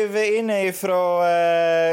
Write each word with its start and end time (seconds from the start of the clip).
live 0.00 0.22
inne 0.38 0.72
fra 0.72 1.28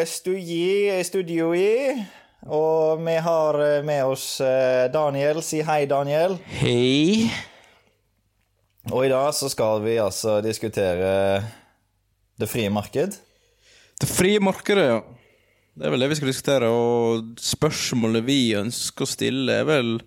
studio 0.07 1.49
i. 1.55 2.05
Og 2.47 3.01
vi 3.03 3.15
har 3.19 3.57
eh, 3.59 3.81
med 3.83 4.05
oss 4.07 4.37
eh, 4.39 4.85
Daniel. 4.93 5.41
Si 5.43 5.59
hei, 5.65 5.81
Daniel. 5.89 6.37
Hei. 6.61 7.27
Og 8.93 9.03
i 9.03 9.09
dag 9.11 9.33
så 9.35 9.49
skal 9.51 9.81
vi 9.83 9.97
altså 9.99 10.37
diskutere 10.45 11.09
det 12.39 12.47
frie 12.47 12.71
marked. 12.71 13.17
Det 13.99 14.07
frie 14.07 14.39
markedet, 14.39 14.85
ja. 14.93 15.01
Det 15.77 15.85
er 15.89 15.93
vel 15.93 16.05
det 16.05 16.11
vi 16.13 16.19
skal 16.21 16.31
diskutere. 16.31 16.71
Og 16.71 17.33
spørsmålet 17.43 18.23
vi 18.29 18.39
ønsker 18.61 19.03
å 19.03 19.09
stille, 19.17 19.59
er 19.63 19.67
vel 19.67 19.97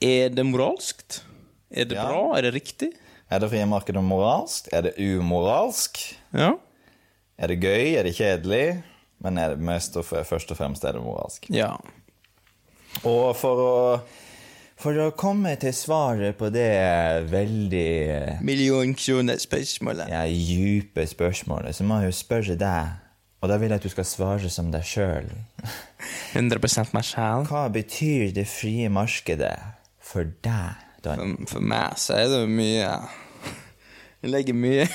Er 0.00 0.32
det 0.32 0.46
moralskt? 0.48 1.20
Er 1.68 1.84
det 1.84 1.98
Ja. 2.00 2.08
bra? 2.08 2.38
Er 2.38 2.48
det 2.48 2.54
riktig? 2.56 2.94
Er 3.30 3.38
det 3.38 3.52
frie 3.52 3.66
markedet 3.70 4.02
moralsk? 4.02 4.66
Er 4.74 4.88
det 4.88 4.96
umoralsk? 4.98 6.00
Ja. 6.34 6.56
Er 7.38 7.52
det 7.52 7.60
gøy? 7.62 7.92
Er 7.94 8.02
det 8.08 8.16
kjedelig? 8.16 8.80
Men 9.22 9.38
er 9.38 9.54
det 9.54 9.62
mest 9.62 9.94
og 10.00 10.08
først 10.08 10.50
og 10.50 10.58
fremst 10.58 10.84
er 10.84 10.96
det 10.96 11.02
moralsk. 11.04 11.46
Ja. 11.54 11.76
Og 13.06 13.36
for 13.38 13.62
å, 13.62 13.76
for 14.80 14.98
å 14.98 15.12
komme 15.14 15.52
til 15.62 15.76
svaret 15.76 16.40
på 16.40 16.50
det 16.50 16.66
veldig 17.30 17.86
eh, 18.16 18.42
Millionkronerspørsmålet. 18.42 20.10
ja, 20.10 20.24
dype 20.26 21.06
spørsmålet, 21.06 21.76
så 21.76 21.86
må 21.86 22.00
jeg 22.00 22.10
jo 22.10 22.18
spørre 22.24 22.58
deg. 22.58 22.98
Og 23.40 23.48
da 23.48 23.56
vil 23.62 23.70
jeg 23.70 23.78
at 23.78 23.86
du 23.86 23.94
skal 23.94 24.10
svare 24.10 24.50
som 24.52 24.74
deg 24.74 24.82
sjøl. 24.84 25.30
100 26.34 26.90
meg 26.92 27.06
sjæl. 27.06 27.46
Hva 27.46 27.68
betyr 27.72 28.34
det 28.36 28.48
frie 28.50 28.90
markedet 28.92 29.54
for 30.02 30.26
deg? 30.42 30.89
For, 31.00 31.34
for 31.48 31.64
meg 31.64 31.98
så 32.00 32.18
er 32.20 32.30
det 32.32 32.44
mye 32.50 32.88
Jeg 34.20 34.32
legger 34.34 34.56
mye 34.56 34.86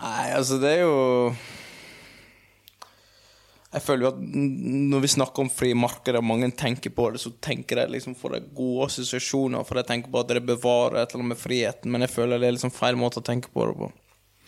Nei, 0.00 0.30
altså, 0.32 0.56
det 0.62 0.70
er 0.70 0.84
jo 0.86 1.32
Jeg 3.70 3.84
føler 3.84 4.06
jo 4.06 4.12
at 4.14 4.20
når 4.90 5.02
vi 5.04 5.10
snakker 5.12 5.44
om 5.44 5.50
fri 5.52 5.74
marked, 5.78 6.16
og 6.16 6.24
mange 6.26 6.48
tenker 6.58 6.90
på 6.94 7.10
det, 7.12 7.20
så 7.22 7.30
tenker 7.44 7.82
jeg 7.82 7.92
liksom 7.92 8.16
for 8.18 8.34
det 8.34 8.48
gode 8.56 8.88
assosiasjoner, 8.88 9.62
for 9.68 9.78
jeg 9.78 9.86
tenker 9.92 10.10
på 10.10 10.22
at 10.24 10.32
det 10.32 10.42
bevarer 10.42 10.98
et 10.98 11.12
eller 11.12 11.20
annet 11.20 11.36
med 11.36 11.38
friheten, 11.38 11.92
men 11.92 12.02
jeg 12.02 12.10
føler 12.10 12.40
det 12.40 12.48
er 12.48 12.56
liksom 12.56 12.74
feil 12.74 12.98
måte 12.98 13.20
å 13.22 13.26
tenke 13.28 13.52
på 13.54 13.68
det 13.68 13.76
på. 13.78 13.90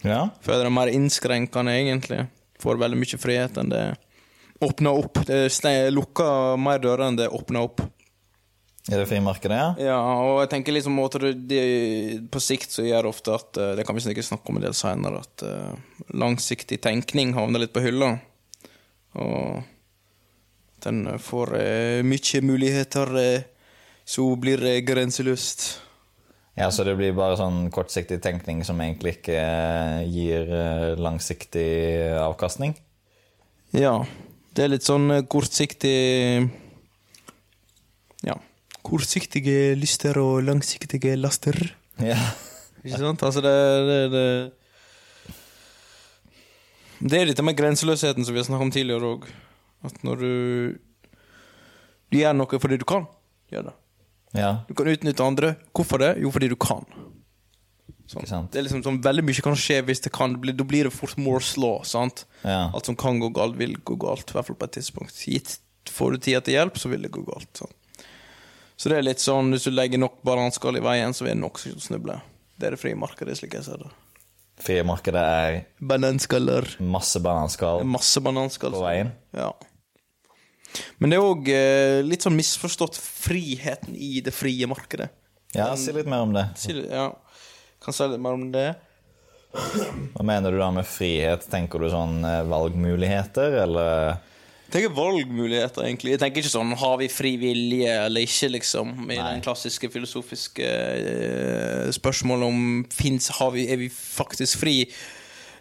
Ja? 0.02 0.24
Føler 0.42 0.64
det 0.64 0.72
er 0.72 0.74
mer 0.74 0.90
innskrenkende, 0.90 1.76
egentlig. 1.84 2.24
Får 2.62 2.82
veldig 2.82 2.98
mye 2.98 3.20
frihet 3.22 3.62
enn 3.62 3.70
det 3.70 3.84
åpner 4.62 4.98
opp. 5.04 5.22
Det 5.26 5.76
lukker 5.94 6.58
mer 6.58 6.82
dører 6.82 7.06
enn 7.06 7.18
det 7.18 7.30
åpner 7.30 7.68
opp. 7.68 7.82
I 8.90 8.96
det 8.98 9.04
frimarkedet, 9.06 9.54
ja? 9.54 9.66
Ja, 9.78 9.98
og 10.26 10.40
jeg 10.42 10.48
tenker 10.56 10.74
liksom 10.74 10.96
måter 10.98 11.28
det, 11.28 11.36
det, 11.46 11.62
på 12.34 12.40
sikt 12.42 12.72
så 12.74 12.82
gjør 12.82 13.06
det 13.06 13.10
ofte 13.12 13.34
at 13.36 13.58
eh, 13.62 13.74
Det 13.78 13.84
kan 13.86 13.94
vi 13.94 14.02
sikkert 14.02 14.26
snakke 14.26 14.50
om 14.50 14.58
en 14.58 14.64
del 14.64 14.74
senere, 14.74 15.20
at 15.22 15.44
uh, 15.46 16.00
langsiktig 16.18 16.80
tenkning 16.82 17.30
havner 17.36 17.62
litt 17.62 17.74
på 17.74 17.84
hylla. 17.84 18.16
Og 19.22 19.62
den 20.82 21.04
får 21.22 21.54
uh, 21.54 22.00
mye 22.02 22.42
muligheter, 22.42 23.14
uh, 23.14 23.76
så 24.02 24.26
blir 24.34 24.64
det 24.66 24.80
grenseløst. 24.88 25.68
Ja, 26.58 26.66
Så 26.74 26.82
det 26.82 26.96
blir 26.98 27.14
bare 27.14 27.38
sånn 27.38 27.70
kortsiktig 27.72 28.18
tenkning 28.20 28.64
som 28.66 28.82
egentlig 28.82 29.14
ikke 29.20 29.38
gir 30.10 30.50
langsiktig 31.00 31.70
avkastning? 32.18 32.74
Ja. 33.72 34.02
Det 34.52 34.66
er 34.66 34.74
litt 34.74 34.84
sånn 34.84 35.22
kortsiktig. 35.32 36.50
Kortsiktige 38.82 39.76
lyster 39.78 40.18
og 40.18 40.42
langsiktige 40.46 41.14
laster. 41.16 41.54
Ja. 42.02 42.18
Ikke 42.82 42.98
sant? 42.98 43.22
Altså, 43.22 43.40
det, 43.44 43.52
det, 43.86 43.98
det 44.12 44.26
Det 47.02 47.18
er 47.20 47.26
dette 47.30 47.42
med 47.46 47.56
grenseløsheten 47.58 48.24
som 48.26 48.34
vi 48.34 48.40
har 48.42 48.46
snakket 48.48 48.66
om 48.68 48.74
tidligere 48.74 49.12
òg. 49.16 49.28
At 49.86 50.02
når 50.06 50.16
du 50.22 50.32
Du 52.12 52.18
gjør 52.18 52.34
noe 52.36 52.58
fordi 52.60 52.76
du 52.78 52.84
kan, 52.84 53.06
gjør 53.50 53.70
det. 53.70 53.74
ja. 54.36 54.50
Du 54.68 54.74
kan 54.74 54.86
utnytte 54.92 55.24
andre. 55.24 55.54
Hvorfor 55.74 55.98
det? 56.02 56.12
Jo, 56.22 56.30
fordi 56.30 56.48
du 56.52 56.56
kan. 56.56 56.84
Sånn. 58.12 58.48
Det 58.52 58.58
er 58.60 58.66
liksom 58.66 58.82
sånn, 58.84 58.98
Veldig 59.02 59.24
mye 59.24 59.42
kan 59.42 59.54
skje 59.56 59.78
hvis 59.86 60.02
det 60.04 60.12
kan. 60.12 60.34
bli- 60.36 60.52
Da 60.52 60.64
blir 60.64 60.84
det 60.84 60.92
fort 60.92 61.16
Moores 61.16 61.56
law. 61.56 61.82
sant? 61.84 62.24
Ja. 62.44 62.70
Alt 62.74 62.86
som 62.86 62.96
kan 62.96 63.18
gå 63.18 63.32
galt, 63.32 63.56
vil 63.56 63.76
gå 63.78 63.96
galt. 63.98 64.28
I 64.30 64.32
hvert 64.36 64.46
fall 64.46 64.56
på 64.56 64.64
et 64.64 64.72
tidspunkt. 64.78 65.14
Gitt 65.26 65.58
Får 65.88 66.12
du 66.12 66.18
tida 66.18 66.40
til 66.40 66.54
hjelp, 66.54 66.76
så 66.78 66.88
vil 66.90 67.02
det 67.02 67.10
gå 67.10 67.24
galt. 67.26 67.48
sant? 67.56 67.74
Så 68.82 68.90
det 68.90 68.96
er 68.98 69.04
litt 69.06 69.22
sånn, 69.22 69.52
hvis 69.54 69.68
du 69.68 69.70
legger 69.70 70.00
nok 70.02 70.16
bananskall 70.26 70.80
i 70.80 70.82
veien, 70.82 71.12
så 71.14 71.22
vil 71.22 71.36
det 71.36 71.42
nok 71.44 71.60
snuble. 71.62 72.16
Det 72.58 72.66
er 72.66 72.74
det 72.74 72.80
frie 72.82 72.98
markedet, 72.98 73.36
slik 73.38 73.54
jeg 73.54 73.62
ser 73.68 73.78
det. 73.84 73.90
Frie 74.62 74.82
markedet 74.86 75.22
er 75.22 75.58
Bananskaller. 75.82 76.66
masse 76.82 77.18
bananskall 77.22 77.84
Masse 77.88 78.20
bananskall. 78.22 78.74
på 78.74 78.82
veien. 78.82 79.12
Ja. 79.38 79.52
Men 80.98 81.10
det 81.12 81.18
er 81.18 81.26
òg 81.28 81.48
eh, 81.52 82.00
litt 82.06 82.24
sånn 82.26 82.36
misforstått 82.38 82.98
friheten 82.98 83.94
i 83.94 84.20
det 84.24 84.34
frie 84.34 84.66
markedet. 84.70 85.10
Ja, 85.54 85.70
si 85.76 85.92
litt 85.92 86.08
mer 86.10 86.24
om 86.26 86.32
det. 86.34 86.46
Si 86.56 86.74
Ja. 86.88 87.10
Kan 87.82 87.94
si 87.96 88.06
litt 88.08 88.20
mer 88.22 88.34
om 88.38 88.50
det. 88.54 88.68
Hva 89.52 90.24
mener 90.24 90.50
du 90.54 90.58
da 90.58 90.70
med 90.72 90.86
frihet? 90.88 91.44
Tenker 91.52 91.82
du 91.82 91.90
sånn 91.92 92.22
eh, 92.24 92.42
valgmuligheter, 92.48 93.58
eller 93.66 94.16
tenker 94.72 94.94
valgmuligheter, 94.96 95.86
egentlig. 95.86 96.14
Jeg 96.14 96.22
tenker 96.22 96.42
ikke 96.42 96.52
sånn 96.52 96.74
har 96.80 96.98
vi 97.00 97.08
fri 97.12 97.32
vilje 97.40 97.94
eller 98.06 98.26
ikke, 98.26 98.50
liksom. 98.56 98.92
I 99.06 99.14
Nei. 99.14 99.18
den 99.20 99.44
klassiske 99.44 99.90
filosofiske 99.92 100.68
uh, 100.68 101.88
spørsmålet 101.94 102.48
om 102.48 102.84
fins, 102.92 103.30
har 103.38 103.52
vi, 103.54 103.66
er 103.70 103.80
vi 103.80 103.90
faktisk 103.92 104.62
fri. 104.64 104.76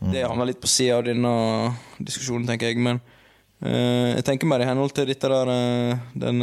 Det 0.02 0.24
havner 0.26 0.50
litt 0.50 0.62
på 0.64 0.70
sida 0.72 0.98
av 0.98 1.06
denne 1.06 1.32
diskusjonen, 2.02 2.48
tenker 2.50 2.72
jeg. 2.72 2.82
Men 2.82 3.02
uh, 3.62 4.18
jeg 4.18 4.26
tenker 4.28 4.50
mer 4.50 4.64
i 4.64 4.70
henhold 4.72 4.96
til 4.98 5.12
dette 5.12 5.30
der 5.30 5.52
uh, 5.52 6.08
Den 6.18 6.42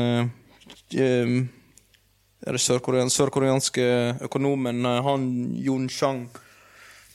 er 2.46 2.54
det 2.54 2.62
sørkorean- 2.62 3.10
sørkoreanske 3.12 3.86
økonomen 4.24 4.86
eh, 4.86 5.02
Han 5.04 5.24
Yun 5.58 5.88
Chang 5.88 6.28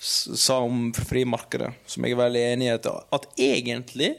sa 0.04 0.58
om 0.60 0.90
frimarkedet, 0.92 1.70
som 1.88 2.04
jeg 2.04 2.12
er 2.12 2.20
veldig 2.20 2.42
enig 2.52 2.66
i, 2.68 2.74
at, 2.76 2.88
at 2.92 3.28
egentlig 3.40 4.10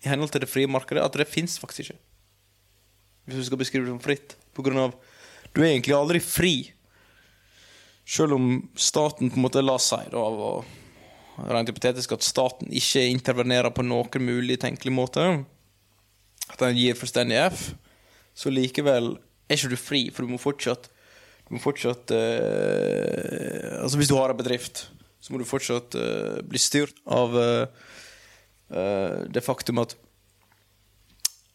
i 0.00 0.08
henhold 0.08 0.32
til 0.32 0.44
det 0.44 0.50
frie 0.50 0.70
markedet, 0.70 1.02
at 1.04 1.16
det 1.16 1.28
fins 1.28 1.58
faktisk 1.60 1.90
ikke. 1.90 2.00
Hvis 3.28 3.40
du 3.40 3.48
skal 3.48 3.60
beskrive 3.60 3.86
det 3.86 3.92
som 3.92 4.02
fritt. 4.02 4.36
På 4.56 4.64
grunn 4.66 4.80
av 4.88 4.94
Du 5.54 5.62
er 5.62 5.72
egentlig 5.72 5.96
aldri 5.96 6.20
fri. 6.22 6.54
Selv 8.06 8.36
om 8.36 8.68
staten 8.78 9.30
på 9.30 9.38
en 9.38 9.44
måte 9.44 9.62
la 9.62 9.78
seg 9.78 10.14
av 10.14 10.44
å 10.46 10.52
Rent 11.40 11.70
hypotetisk 11.70 12.12
at 12.12 12.26
staten 12.26 12.68
ikke 12.76 13.06
intervenerer 13.08 13.72
på 13.72 13.80
noen 13.86 14.24
mulig 14.26 14.58
tenkelig 14.60 14.92
måte. 14.92 15.22
At 16.50 16.58
den 16.60 16.76
gir 16.76 16.98
fullstendig 16.98 17.38
F. 17.46 17.70
Så 18.36 18.52
likevel 18.52 19.14
er 19.48 19.56
ikke 19.56 19.70
du 19.72 19.78
fri, 19.80 20.02
for 20.12 20.26
du 20.26 20.34
må 20.34 20.40
fortsatt 20.40 20.90
Du 21.48 21.56
må 21.56 21.62
fortsatt 21.62 22.12
eh, 22.14 23.80
Altså 23.80 23.98
Hvis 23.98 24.10
du 24.10 24.14
har 24.18 24.30
en 24.30 24.38
bedrift, 24.38 24.84
så 25.20 25.32
må 25.32 25.40
du 25.40 25.48
fortsatt 25.48 25.96
eh, 25.98 26.38
bli 26.46 26.60
styrt 26.60 27.00
av 27.10 27.34
eh, 27.40 27.88
det 28.70 29.42
faktum 29.42 29.80
at 29.82 29.96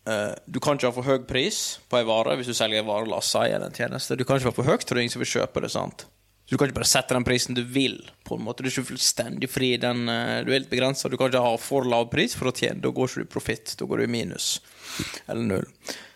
eh, 0.09 0.33
du 0.45 0.59
kan 0.59 0.75
ikke 0.77 0.89
ha 0.91 0.95
for 0.95 1.07
høy 1.07 1.21
pris 1.27 1.79
på 1.89 1.99
ei 1.99 2.07
vare 2.07 2.35
hvis 2.37 2.51
du 2.51 2.57
selger 2.57 2.81
en 2.81 2.89
vare, 2.89 3.07
la 3.09 3.21
oss 3.21 3.31
si, 3.33 3.45
eller 3.45 3.69
en 3.69 3.77
tjeneste. 3.77 4.17
Du 4.17 4.25
kan 4.25 4.37
ikke 4.37 4.51
være 4.51 4.59
for 4.59 4.71
høyt, 4.71 4.85
tror 4.85 4.99
jeg 4.99 5.07
ingen 5.07 5.15
som 5.15 5.23
vil 5.23 5.33
kjøpe 5.37 5.63
det. 5.65 5.71
sant? 5.73 6.05
Så 6.45 6.53
Du 6.53 6.59
kan 6.59 6.69
ikke 6.69 6.77
bare 6.77 6.89
sette 6.89 7.15
den 7.17 7.25
prisen 7.25 7.57
du 7.57 7.63
vil. 7.63 7.97
på 8.23 8.37
en 8.37 8.43
måte. 8.45 8.61
Du 8.61 8.69
er 8.69 8.73
ikke 8.73 8.91
fullstendig 8.91 9.49
fri. 9.49 9.77
Den, 9.77 10.07
eh, 10.09 10.43
du 10.45 10.51
er 10.51 10.59
litt 10.61 10.69
begrensa. 10.69 11.09
Du 11.09 11.17
kan 11.17 11.31
ikke 11.31 11.41
ha 11.41 11.57
for 11.57 11.85
lav 11.85 12.09
pris 12.11 12.35
for 12.35 12.51
å 12.51 12.53
tjene. 12.53 12.81
Da 12.81 12.89
går 12.89 13.09
ikke 13.09 13.25
du 13.25 13.33
profitt. 13.33 13.75
Da 13.77 13.85
går 13.85 13.97
du 13.97 14.03
i 14.03 14.13
minus. 14.13 14.59
Eller 15.27 15.41
null. 15.41 15.65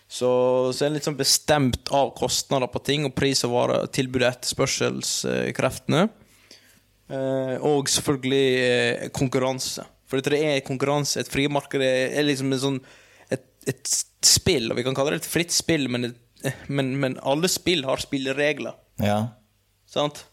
Så, 0.10 0.30
så 0.74 0.86
er 0.86 0.90
det 0.90 0.96
litt 1.00 1.06
sånn 1.10 1.18
bestemt 1.18 1.90
av 1.94 2.16
kostnader 2.18 2.70
på 2.74 2.82
ting, 2.82 3.06
og 3.06 3.14
pris 3.14 3.44
og 3.46 3.54
vare, 3.54 3.88
tilbud 3.94 4.24
og 4.24 4.32
etterspørselskreftene. 4.32 6.10
Eh, 7.10 7.56
og 7.66 7.90
selvfølgelig 7.90 8.48
eh, 8.66 9.10
konkurranse. 9.14 9.86
For 10.10 10.22
det 10.26 10.40
er 10.42 10.64
konkurranse. 10.66 11.22
Et 11.22 11.30
frimarked 11.30 11.84
er, 11.86 12.18
liksom 12.26 12.56
en 12.56 12.64
sånn, 12.64 12.80
et, 13.30 13.46
et 13.70 13.94
spill, 14.26 14.72
og 14.72 14.80
vi 14.80 14.88
kan 14.88 14.98
kalle 14.98 15.14
det 15.16 15.24
et 15.24 15.30
fritt 15.30 15.54
spill, 15.54 15.86
men, 15.92 16.12
men, 16.68 16.96
men 17.00 17.20
alle 17.22 17.52
spill 17.52 17.86
har 17.86 18.02
spilleregler. 18.02 18.78
Ja. 19.06 19.22
Sant? 19.90 20.26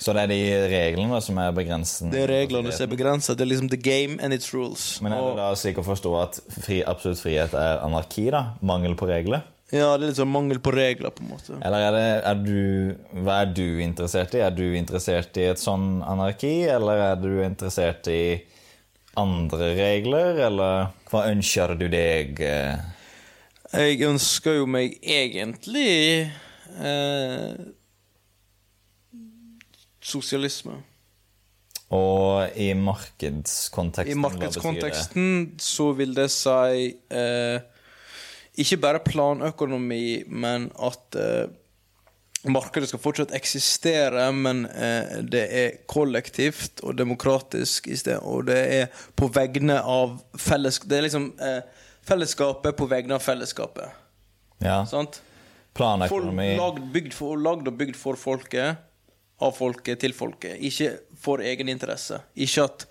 Så 0.00 0.14
det 0.16 0.22
er 0.24 0.30
de 0.32 0.40
reglene 0.72 1.18
som 1.20 1.36
er 1.42 1.52
begrensende? 1.52 2.14
Det 2.14 2.22
er 2.24 2.30
reglene 2.32 2.72
som 2.72 2.86
er 2.86 2.92
begrensa. 2.94 3.34
Det 3.36 3.44
er 3.44 3.50
liksom 3.50 3.68
the 3.68 3.76
game 3.76 4.16
and 4.24 4.32
its 4.32 4.54
rules. 4.56 4.94
Men 5.04 5.12
er 5.12 5.26
det 5.26 5.34
da 5.42 5.50
slik 5.60 5.80
å 5.80 5.84
forstå 5.84 6.12
at 6.22 6.40
fri, 6.56 6.80
absolutt 6.88 7.20
frihet 7.20 7.52
er 7.52 7.82
anarki, 7.84 8.30
da? 8.32 8.54
Mangel 8.64 8.96
på 8.96 9.10
regler? 9.10 9.44
ja, 9.70 9.92
det 9.94 10.02
er 10.02 10.08
litt 10.08 10.18
sånn 10.18 10.32
mangel 10.32 10.58
på 10.62 10.72
regler, 10.74 11.12
på 11.14 11.22
en 11.22 11.30
måte. 11.30 11.56
Eller 11.62 11.84
er 11.86 11.94
det, 11.94 12.06
er 12.26 12.40
du, 12.42 13.20
hva 13.22 13.36
er 13.44 13.52
du 13.54 13.66
interessert 13.84 14.34
i? 14.34 14.42
Er 14.42 14.54
du 14.54 14.64
interessert 14.74 15.36
i 15.38 15.46
et 15.52 15.62
sånn 15.62 16.00
anarki, 16.02 16.54
eller 16.66 17.04
er 17.12 17.20
du 17.20 17.30
interessert 17.44 18.08
i 18.10 18.22
andre 19.18 19.72
regler, 19.78 20.38
eller 20.46 20.92
hva 21.10 21.24
ønsker 21.30 21.74
du 21.78 21.88
deg? 21.90 22.40
eh? 22.40 22.78
Jeg 23.70 24.02
ønsker 24.06 24.60
jo 24.60 24.68
meg 24.70 24.96
egentlig 25.02 26.30
eh, 26.78 27.58
sosialisme. 30.02 30.80
Og 31.90 32.54
i 32.54 32.70
markedskonteksten 32.78 34.14
I 34.14 34.20
markedskonteksten 34.22 35.30
så 35.58 35.88
vil 35.98 36.14
det 36.14 36.28
si 36.30 36.92
eh, 37.10 37.58
ikke 38.62 38.78
bare 38.82 39.02
planøkonomi, 39.02 40.22
men 40.30 40.68
at 40.78 41.18
eh, 41.18 41.50
markedet 42.48 42.88
skal 42.88 43.02
fortsatt 43.02 43.34
eksistere, 43.36 44.26
men 44.32 44.64
eh, 44.66 45.20
det 45.22 45.42
er 45.60 45.78
kollektivt 45.90 46.80
og 46.84 46.96
demokratisk 46.96 47.90
sted, 47.92 48.20
og 48.22 48.46
det 48.48 48.60
er 48.80 49.02
på 49.18 49.28
vegne 49.32 49.80
av 49.80 50.16
felles... 50.38 50.80
Det 50.84 50.98
er 50.98 51.06
liksom 51.08 51.30
eh, 51.36 51.60
fellesskapet 52.06 52.76
på 52.78 52.88
vegne 52.90 53.18
av 53.18 53.24
fellesskapet. 53.24 53.92
Ja. 54.64 54.82
Sant? 54.88 55.20
Planøkonomi 55.76 56.54
lagd, 56.58 56.96
lagd 57.40 57.68
og 57.70 57.76
bygd 57.78 57.98
for 57.98 58.18
folket, 58.18 58.80
av 59.40 59.54
folket 59.56 60.02
til 60.02 60.12
folket. 60.16 60.58
Ikke 60.66 60.96
for 61.20 61.44
egen 61.44 61.70
interesse. 61.72 62.18
Ikke 62.34 62.66
at 62.66 62.86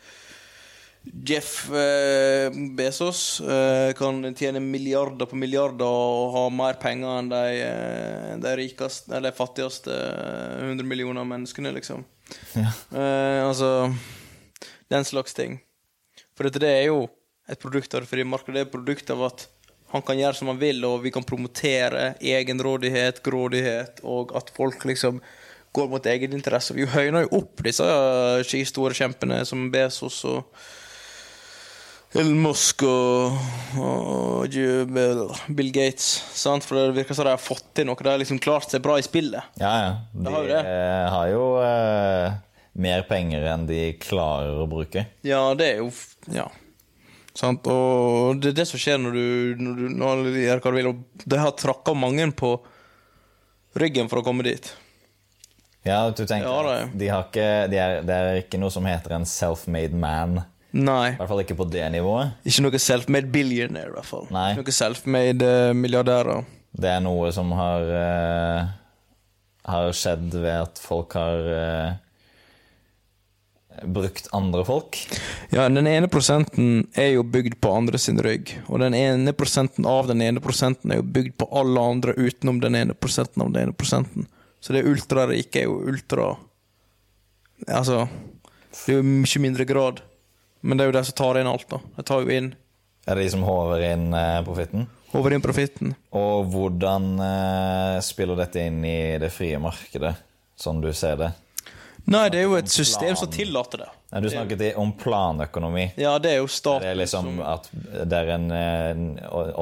Jeff 1.03 1.69
eh, 1.71 2.51
Bezos 2.75 3.39
eh, 3.39 3.93
kan 3.93 4.19
tjene 4.35 4.59
milliarder 4.59 5.29
på 5.29 5.37
milliarder 5.39 5.87
og 5.87 6.33
ha 6.35 6.41
mer 6.51 6.79
penger 6.81 7.21
enn 7.21 7.29
de, 7.31 7.43
eh, 7.63 8.33
de 8.43 8.55
rikeste, 8.59 9.13
eller 9.15 9.35
fattigste 9.35 9.95
eh, 9.95 10.65
100 10.67 10.83
millioner 10.87 11.27
menneskene, 11.27 11.71
liksom. 11.77 12.03
Ja. 12.53 12.69
Altså 13.47 13.89
Den 14.89 15.05
slags 15.07 15.33
ting. 15.33 15.57
For 16.37 16.45
dette 16.45 16.61
det 16.61 16.69
er 16.69 16.85
jo 16.91 17.07
et 17.49 17.61
produkt 17.61 17.95
av 17.95 18.03
det 18.03 18.11
frie 18.11 18.27
markedet. 18.27 18.53
Det 18.53 18.61
er 18.61 18.67
et 18.67 18.75
produkt 18.75 19.13
av 19.15 19.23
at 19.31 19.47
han 19.89 20.03
kan 20.05 20.19
gjøre 20.19 20.37
som 20.37 20.51
han 20.51 20.59
vil, 20.61 20.83
og 20.85 21.01
vi 21.01 21.11
kan 21.13 21.25
promotere 21.25 22.11
egenrådighet, 22.21 23.23
grådighet, 23.25 24.03
og 24.05 24.35
at 24.37 24.51
folk 24.53 24.85
liksom 24.85 25.17
går 25.73 25.89
mot 25.89 26.05
egeninteresse. 26.05 26.75
Vi 26.77 26.85
høyner 26.89 27.25
jo 27.25 27.41
opp 27.41 27.63
disse 27.65 27.87
skistore 28.45 28.97
kjempene 28.97 29.41
som 29.49 29.67
Bezos 29.73 30.21
og 30.29 30.45
Elon 32.17 32.39
Musk 32.41 32.81
og, 32.89 33.35
og 33.77 34.55
Bill 35.53 35.69
Gates. 35.75 36.07
Sant? 36.33 36.65
For 36.65 36.79
det 36.79 36.95
virker 36.97 37.13
som 37.13 37.27
de 37.27 37.35
har 37.35 37.41
fått 37.41 37.67
til 37.77 37.85
noe. 37.85 37.99
De 38.01 38.09
har 38.09 38.17
liksom 38.21 38.39
klart 38.41 38.71
seg 38.71 38.81
bra 38.81 38.95
i 38.97 39.05
spillet. 39.05 39.51
Ja, 39.61 39.73
ja. 39.83 39.91
De 40.13 40.33
har 40.33 40.47
jo 40.47 40.55
eh, 40.57 41.05
har 41.13 41.27
jo 41.29 41.43
uh, 41.61 42.39
mer 42.81 43.05
penger 43.09 43.45
enn 43.51 43.67
de 43.69 43.83
klarer 44.01 44.57
å 44.63 44.65
bruke. 44.71 45.05
Ja, 45.27 45.43
det 45.59 45.69
er 45.75 45.83
jo 45.83 45.91
Ja. 46.33 46.47
Sant? 47.37 47.69
Og 47.71 48.41
det 48.41 48.51
er 48.51 48.57
det 48.57 48.67
som 48.67 48.81
skjer 48.81 48.97
når 48.99 49.13
du, 49.15 49.25
når 49.61 49.77
du 49.77 49.85
når 49.93 50.09
alle 50.09 50.41
gjør 50.41 50.59
hva 50.63 50.71
du 50.73 50.77
vil. 50.81 50.89
Og 50.95 51.25
de 51.29 51.39
har 51.45 51.53
trakka 51.61 51.93
mange 51.95 52.25
på 52.35 52.55
ryggen 53.79 54.09
for 54.09 54.19
å 54.19 54.25
komme 54.25 54.43
dit. 54.49 54.65
Ja, 55.85 56.07
du 56.09 56.25
tenker 56.25 56.49
Ja, 56.49 56.61
det. 56.65 56.97
de 56.99 57.07
har 57.13 57.29
ikke, 57.29 57.49
de 57.71 57.77
er, 57.79 58.01
Det 58.03 58.15
er 58.17 58.41
ikke 58.41 58.59
noe 58.59 58.73
som 58.73 58.89
heter 58.89 59.13
en 59.15 59.29
self-made 59.29 59.95
man. 59.95 60.41
Nei. 60.77 61.15
I 61.15 61.17
hvert 61.17 61.31
fall 61.31 61.41
ikke 61.41 61.57
på 61.57 61.65
det 61.73 61.85
nivået. 61.93 62.35
Ikke 62.45 62.65
noe 62.65 62.81
self-made 62.81 63.31
billionaire, 63.33 63.89
i 63.89 63.95
hvert 63.95 64.09
fall. 64.09 64.27
Nei. 64.33 64.51
Ikke 64.53 64.67
noe 64.67 64.75
self-made 64.77 65.47
uh, 65.47 65.71
milliardærer. 65.77 66.43
Det 66.79 66.91
er 66.91 67.01
noe 67.01 67.31
som 67.33 67.49
har 67.57 67.87
uh, 67.89 68.67
Har 69.65 69.89
skjedd 69.97 70.29
ved 70.35 70.53
at 70.67 70.81
folk 70.81 71.15
har 71.17 71.49
uh, 71.49 71.97
brukt 73.89 74.27
andre 74.35 74.65
folk. 74.65 74.97
Ja, 75.53 75.67
den 75.69 75.87
ene 75.87 76.09
prosenten 76.11 76.87
er 76.97 77.13
jo 77.15 77.23
bygd 77.23 77.57
på 77.61 77.71
andre 77.73 77.97
sin 78.01 78.19
rygg. 78.21 78.53
Og 78.67 78.81
den 78.83 78.93
ene 78.97 79.33
prosenten 79.33 79.87
av 79.89 80.09
den 80.09 80.21
ene 80.25 80.43
prosenten 80.43 80.91
er 80.93 81.01
jo 81.01 81.07
bygd 81.17 81.37
på 81.39 81.49
alle 81.55 81.85
andre 81.95 82.15
utenom 82.17 82.59
den 82.61 82.77
ene 82.77 82.97
prosenten 82.97 83.45
av 83.45 83.53
den 83.53 83.69
ene 83.69 83.77
prosenten. 83.77 84.27
Så 84.59 84.75
det 84.75 84.85
ultrarike 84.85 85.61
er 85.61 85.69
jo 85.69 85.79
ultra 85.87 86.33
Altså 87.67 88.05
Det 88.73 88.93
er 88.93 88.97
jo 88.99 89.03
mye 89.07 89.41
mindre 89.43 89.65
grad. 89.67 90.01
Men 90.61 90.77
det 90.77 90.83
er 90.85 90.91
jo 90.91 90.97
de 90.99 91.03
som 91.07 91.15
tar 91.15 91.39
inn 91.39 91.47
alt, 91.47 91.67
da. 91.71 91.79
De 91.95 92.03
tar 92.03 92.21
jo 92.25 92.33
inn 92.35 92.49
Er 93.07 93.15
det 93.15 93.23
de 93.25 93.29
som 93.33 93.43
håver 93.47 93.83
inn 93.93 94.09
eh, 94.13 94.39
profitten? 94.45 94.87
Håver 95.13 95.33
inn 95.33 95.41
profitten. 95.41 95.93
Og 96.13 96.49
hvordan 96.53 97.05
eh, 97.25 97.99
spiller 98.05 98.37
dette 98.37 98.65
inn 98.67 98.83
i 98.85 98.97
det 99.21 99.31
frie 99.33 99.57
markedet, 99.61 100.15
sånn 100.59 100.81
du 100.83 100.91
ser 100.93 101.15
det? 101.17 101.31
Nei, 102.09 102.27
det 102.33 102.39
er 102.39 102.45
jo 102.47 102.55
et 102.57 102.69
system 102.71 103.15
som 103.19 103.29
tillater 103.29 103.83
det. 103.83 103.87
Nei, 104.11 104.21
du 104.23 104.29
snakket 104.31 104.61
i- 104.65 104.75
om 104.81 104.91
planøkonomi. 104.97 105.83
Ja, 106.01 106.15
det 106.21 106.31
er 106.31 106.37
jo 106.39 106.47
staten 106.49 106.81
Det 106.81 106.89
er 106.93 106.97
liksom 106.97 107.27
at 107.45 107.67
det 108.09 108.17
er 108.17 108.31
en, 108.33 108.47
eh, 108.51 108.89
en 108.91 109.03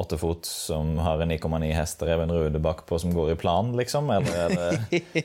åttefot 0.00 0.46
som 0.48 0.94
har 1.04 1.20
en 1.20 1.28
9,9 1.28 1.72
hester 1.76 2.08
Even 2.14 2.30
Rude 2.32 2.58
bakpå 2.64 2.98
som 3.00 3.12
går 3.12 3.32
i 3.32 3.36
plan, 3.36 3.72
liksom? 3.76 4.08
Eller 4.10 4.32
er 4.44 4.48
det 4.54 5.24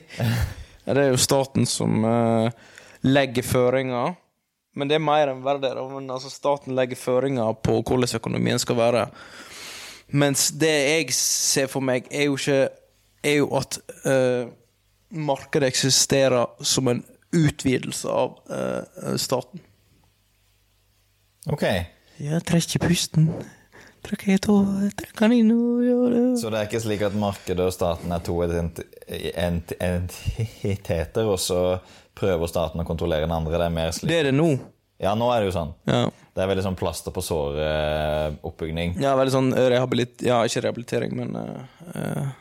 Ja, 0.86 0.92
det 0.92 1.00
er 1.06 1.10
jo 1.14 1.20
staten 1.20 1.64
som 1.66 2.04
eh, 2.04 2.50
legger 3.08 3.42
føringer. 3.46 4.16
Men 4.74 4.90
det 4.90 4.98
er 4.98 5.06
mer 5.06 5.30
enn 5.30 5.44
verdier. 5.44 5.78
altså, 5.78 6.30
staten 6.30 6.74
legger 6.74 6.98
føringer 6.98 7.54
på 7.62 7.78
hvordan 7.82 8.16
økonomien 8.18 8.58
skal 8.58 8.76
være. 8.76 9.06
Mens 10.14 10.50
det 10.50 10.74
jeg 10.74 11.14
ser 11.14 11.70
for 11.70 11.80
meg, 11.80 12.06
er 12.10 12.28
jo 12.28 12.36
ikke 12.38 12.68
Er 13.24 13.38
jo 13.38 13.46
at 13.56 13.78
uh, 14.04 14.50
markedet 15.08 15.70
eksisterer 15.70 16.44
som 16.60 16.88
en 16.88 16.98
utvidelse 17.32 18.08
av 18.08 18.34
uh, 18.50 19.16
staten. 19.16 19.62
Ok. 21.48 21.64
Jeg 22.20 22.44
trekker 22.44 22.84
pusten. 22.84 23.30
Trekker 24.04 24.36
trekker 24.44 25.32
inn 25.32 25.48
og 25.54 25.80
gjør 25.86 26.12
det. 26.12 26.38
Så 26.42 26.52
det 26.52 26.58
er 26.60 26.68
ikke 26.68 26.84
slik 26.84 27.02
at 27.06 27.16
markedet 27.16 27.64
og 27.64 27.72
staten 27.72 28.12
er 28.12 28.20
to 28.28 28.36
entiteter, 29.88 31.24
og 31.24 31.40
så 31.40 31.78
prøver 32.18 32.50
staten 32.50 32.80
å 32.80 32.86
kontrollere 32.86 33.26
den 33.26 33.34
andre? 33.36 33.58
Det 33.58 33.66
er 33.68 33.74
mer 33.74 33.90
slik 33.96 34.10
Det 34.10 34.20
er 34.20 34.28
det 34.30 34.36
nå. 34.36 34.52
Ja, 35.02 35.14
nå 35.18 35.26
er 35.34 35.42
det 35.42 35.50
jo 35.50 35.56
sånn. 35.56 35.72
Ja. 35.90 36.04
Det 36.34 36.42
er 36.42 36.48
veldig 36.50 36.64
sånn 36.64 36.76
plaster 36.78 37.12
på 37.14 37.22
såret-oppbygning. 37.22 38.96
Ja, 39.02 39.14
veldig 39.18 39.34
sånn 39.34 39.50
rehabilit... 39.54 40.22
Ja, 40.24 40.40
ikke 40.46 40.62
rehabilitering, 40.64 41.14
men 41.18 41.36
eh, 41.36 42.32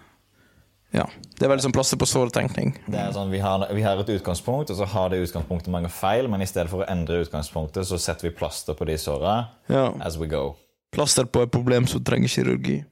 Ja. 0.94 1.08
Det 1.40 1.46
er 1.48 1.50
veldig 1.50 1.66
sånn 1.66 1.74
plaster 1.75 1.98
på 1.98 2.06
såret-tenkning. 2.10 2.75
Det 2.86 3.00
er 3.02 3.12
sånn, 3.16 3.31
vi 3.34 3.42
har, 3.42 3.66
vi 3.74 3.81
har 3.86 3.98
et 4.02 4.12
utgangspunkt, 4.14 4.70
og 4.70 4.78
så 4.78 4.86
har 4.94 5.10
det 5.10 5.24
utgangspunktet 5.25 5.74
mange 5.74 5.90
feil, 5.94 6.30
men 6.30 6.46
i 6.46 6.50
stedet 6.50 6.69
for 6.72 6.86
å 6.86 6.90
endre 6.94 7.24
utgangspunktet, 7.26 7.88
så 7.90 7.98
setter 8.02 8.30
vi 8.30 8.36
plaster 8.38 8.78
på 8.78 8.86
de 8.90 8.98
såra 9.02 9.36
Ja. 9.74 9.88
as 10.06 10.18
we 10.22 10.30
go. 10.30 10.56
Plaster 10.94 11.26
på 11.26 11.42
et 11.48 11.52
problem 11.54 11.88
som 11.90 12.04
trenger 12.06 12.30
kirurgi. 12.30 12.84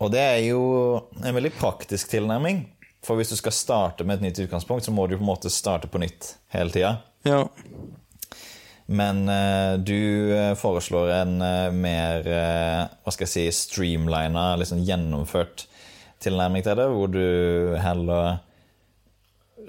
Og 0.00 0.08
det 0.14 0.20
er 0.24 0.38
jo 0.48 0.62
en 1.20 1.34
veldig 1.36 1.52
praktisk 1.60 2.08
tilnærming. 2.08 2.62
For 3.04 3.16
hvis 3.16 3.32
du 3.32 3.36
skal 3.38 3.56
starte 3.56 4.04
med 4.04 4.18
et 4.18 4.28
nytt 4.28 4.42
utgangspunkt, 4.44 4.84
så 4.84 4.92
må 4.92 5.06
du 5.06 5.16
på 5.16 5.24
en 5.24 5.30
måte 5.30 5.52
starte 5.52 5.88
på 5.88 6.02
nytt 6.02 6.34
hele 6.52 6.72
tida. 6.74 6.96
Ja. 7.24 7.46
Men 8.90 9.22
uh, 9.28 9.78
du 9.78 10.32
eh, 10.34 10.54
foreslår 10.58 11.12
en 11.14 11.36
uh, 11.38 11.70
mer 11.70 12.24
uh, 12.26 12.88
hva 13.04 13.12
skal 13.14 13.28
jeg 13.28 13.32
si, 13.32 13.44
streamlina, 13.54 14.56
liksom 14.58 14.82
gjennomført 14.82 15.68
tilnærming 16.20 16.64
til 16.66 16.74
det, 16.76 16.88
hvor 16.90 17.12
du 17.12 17.76
heller 17.80 18.40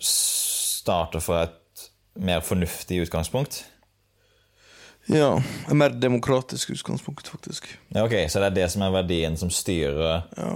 starter 0.01 1.21
fra 1.21 1.43
et 1.45 1.85
mer 2.19 2.41
fornuftig 2.43 3.03
utgangspunkt. 3.05 3.61
ja. 5.07 5.35
Et 5.69 5.77
mer 5.77 5.93
demokratisk 5.93 6.73
utgangspunkt, 6.73 7.29
faktisk. 7.29 7.69
Ja, 7.93 8.03
ok, 8.03 8.25
Så 8.27 8.41
det 8.41 8.49
er 8.49 8.57
det 8.57 8.69
som 8.73 8.81
er 8.81 8.97
verdien 8.97 9.37
som 9.37 9.53
styrer 9.53 10.25
Ja. 10.37 10.55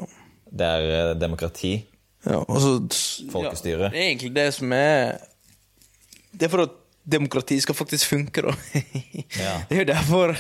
Det 0.56 0.66
er 0.66 1.14
demokrati? 1.20 1.86
Ja. 2.26 2.42
altså, 2.50 2.80
Folkestyre. 3.32 3.90
Ja, 3.90 3.94
det 3.94 4.02
er 4.02 4.10
egentlig 4.10 4.34
det 4.36 4.48
som 4.54 4.74
er 4.74 5.18
Det 6.32 6.48
er 6.48 6.52
for 6.52 6.66
at 6.66 6.82
demokrati 7.06 7.60
skal 7.62 7.76
faktisk 7.78 8.10
funke, 8.10 8.42
da. 8.42 8.54
Ja. 9.44 9.54
Det 9.70 9.78
er 9.78 9.84
jo 9.84 9.88
derfor 9.94 10.34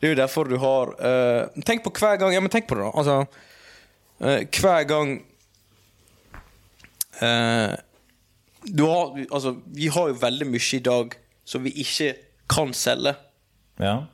Det 0.00 0.08
er 0.08 0.14
jo 0.14 0.20
derfor 0.20 0.44
du 0.44 0.58
har 0.58 0.94
uh, 0.98 1.62
Tenk 1.64 1.84
på 1.84 1.92
hver 1.98 2.16
gang 2.20 2.34
Ja, 2.34 2.40
men 2.40 2.52
tenk 2.52 2.68
på 2.68 2.78
det, 2.78 2.84
da. 2.84 2.92
Altså 2.94 3.24
uh, 4.20 4.60
Hver 4.60 4.84
gang 4.90 5.14
uh, 7.22 7.76
Du 8.68 8.86
har 8.86 9.24
Altså, 9.30 9.56
vi 9.66 9.88
har 9.88 10.08
jo 10.08 10.18
veldig 10.20 10.50
mye 10.50 10.76
i 10.76 10.82
dag 10.84 11.16
som 11.44 11.64
vi 11.64 11.70
ikke 11.84 12.14
kan 12.48 12.72
selge. 12.72 13.12
Ja. 13.80 14.06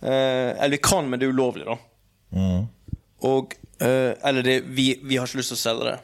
Eh, 0.00 0.50
eller 0.62 0.70
vi 0.70 0.78
kan, 0.78 1.10
men 1.10 1.20
det 1.20 1.26
er 1.26 1.34
ulovlig, 1.34 1.66
da. 1.66 1.76
Mm. 2.30 2.66
Og 3.28 3.54
eh, 3.80 4.12
Eller 4.28 4.46
det, 4.46 4.60
vi, 4.66 4.92
vi 5.02 5.18
har 5.18 5.28
ikke 5.28 5.40
lyst 5.40 5.54
til 5.54 5.58
å 5.58 5.64
selge 5.64 5.90
det. 5.90 5.98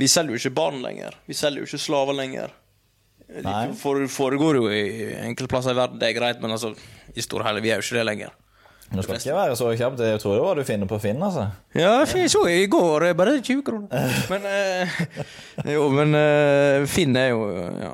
Vi 0.00 0.08
selger 0.08 0.34
jo 0.34 0.40
ikke 0.40 0.56
barn 0.56 0.80
lenger. 0.84 1.16
Vi 1.28 1.36
selger 1.36 1.62
jo 1.62 1.68
ikke 1.68 1.82
slaver 1.82 2.16
lenger. 2.16 2.54
Nei. 3.30 3.66
Det 3.70 3.78
for, 3.78 4.00
foregår 4.10 4.58
jo 4.58 4.68
i 4.72 4.84
enkelte 5.22 5.50
plasser 5.50 5.76
i 5.76 5.78
verden, 5.78 6.00
det 6.00 6.08
er 6.08 6.16
greit, 6.16 6.40
men 6.42 6.50
altså, 6.50 6.72
i 7.14 7.22
store 7.22 7.46
hele, 7.46 7.62
vi 7.62 7.70
er 7.70 7.78
jo 7.78 7.86
ikke 7.86 8.00
det 8.00 8.06
lenger. 8.08 8.32
Nå 8.90 9.04
skal 9.06 9.20
ikke 9.20 9.36
være 9.36 9.54
så 9.54 9.68
kjapp. 9.78 10.00
Jeg 10.02 10.18
tror 10.18 10.34
det 10.34 10.42
var 10.42 10.58
du 10.58 10.64
finner 10.66 10.88
på 10.90 10.98
Finn, 10.98 11.20
altså. 11.22 11.44
Ja, 11.78 12.00
jeg 12.10 12.30
så 12.32 12.42
i 12.50 12.64
går, 12.66 13.04
det 13.04 13.12
er 13.12 13.18
bare 13.20 13.36
20 13.38 13.62
kroner. 13.66 14.08
Men 14.32 14.48
eh, 14.50 14.96
Jo, 15.76 15.84
men 15.94 16.16
eh, 16.18 16.86
Finn 16.90 17.14
er 17.18 17.30
jo 17.30 17.44
Ja, 17.54 17.92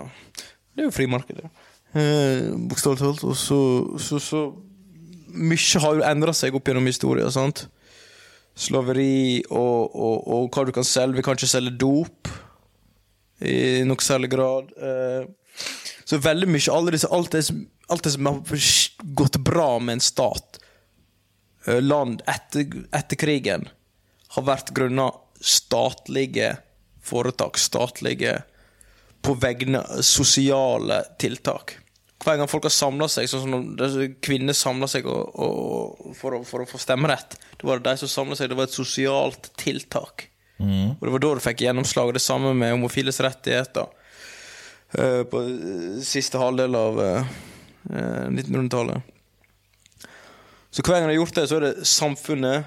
det 0.73 0.85
er 0.85 0.89
jo 0.89 0.95
frimarkedet. 0.95 1.51
Uh, 1.97 2.57
Bokstavelig 2.69 3.01
talt. 3.01 3.23
Og 3.25 3.37
så, 3.37 3.59
så, 4.01 4.21
så 4.21 4.41
Mye 5.37 5.81
har 5.85 5.99
jo 5.99 6.05
endra 6.09 6.33
seg 6.37 6.57
opp 6.57 6.69
gjennom 6.69 6.89
historien, 6.89 7.29
sant? 7.33 7.67
Slaveri 8.57 9.43
og, 9.51 9.93
og, 9.93 10.29
og 10.33 10.47
hva 10.55 10.65
du 10.65 10.73
kan 10.73 10.87
selge. 10.87 11.19
Vi 11.19 11.25
kan 11.27 11.37
ikke 11.37 11.51
selge 11.51 11.75
dop 11.77 12.31
i 13.45 13.85
noe 13.85 14.01
særlig 14.05 14.31
grad. 14.33 14.73
Eh, 14.81 15.27
Så 16.07 16.21
veldig 16.23 16.47
mye 16.49 16.73
alle 16.73 16.95
disse, 16.95 17.09
alt, 17.11 17.35
det 17.35 17.43
alt 17.91 18.05
det 18.07 18.13
som 18.15 18.27
har 18.27 18.67
gått 19.19 19.37
bra 19.43 19.79
med 19.79 19.99
en 19.99 20.05
stat, 20.05 20.61
eh, 21.67 21.81
land 21.83 22.23
etter, 22.31 22.87
etter 22.95 23.19
krigen, 23.19 23.69
har 24.37 24.47
vært 24.47 24.73
grunnet 24.75 25.19
statlige 25.43 26.57
foretak, 27.03 27.59
statlige 27.59 28.39
på 29.23 29.35
vegne 29.43 29.83
sosiale 30.03 31.03
tiltak. 31.19 31.77
Hver 32.23 32.39
gang 32.39 32.49
folk 32.49 32.67
har 32.67 32.75
samla 32.75 33.09
seg, 33.11 33.29
sånn 33.29 33.51
som 33.51 34.15
kvinner 34.25 34.57
samler 34.57 34.91
seg 34.91 35.07
og, 35.11 35.35
og, 35.35 36.15
for, 36.17 36.39
å, 36.39 36.45
for, 36.47 36.63
å, 36.63 36.71
få 36.71 36.81
stemmerett, 36.81 37.37
det 37.57 37.67
var 37.69 37.81
det 37.81 37.91
de 37.91 38.01
som 38.03 38.13
samla 38.13 38.37
seg, 38.37 38.51
det 38.51 38.59
var 38.59 38.69
et 38.69 38.77
sosialt 38.77 39.51
tiltak. 39.61 40.29
Mm. 40.59 40.97
Og 40.97 41.03
Det 41.05 41.13
var 41.13 41.23
da 41.25 41.35
du 41.35 41.43
fikk 41.45 41.65
gjennomslag. 41.65 42.15
Det 42.15 42.25
samme 42.25 42.55
med 42.55 42.75
homofiles 42.75 43.21
rettigheter. 43.21 43.87
uh, 44.99 45.23
på 45.25 45.43
siste 46.05 46.39
halvdel 46.39 46.75
av 46.79 47.01
uh, 47.01 47.35
1900-tallet. 47.91 49.13
Så 50.71 50.83
hver 50.85 51.01
gang 51.01 51.09
de 51.09 51.15
har 51.15 51.23
gjort 51.23 51.35
det, 51.35 51.47
så 51.49 51.57
er 51.57 51.65
det 51.65 51.87
samfunnet, 51.89 52.67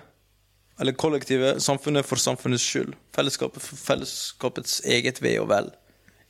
eller 0.82 0.96
kollektivet, 0.98 1.62
samfunnet 1.62 2.08
for 2.08 2.18
samfunnets 2.18 2.66
skyld. 2.66 2.96
Fellesskapet 3.16 3.62
for 3.62 3.78
fellesskapets 3.78 4.80
eget 4.90 5.22
ve 5.22 5.36
og 5.42 5.50
vel. 5.52 5.70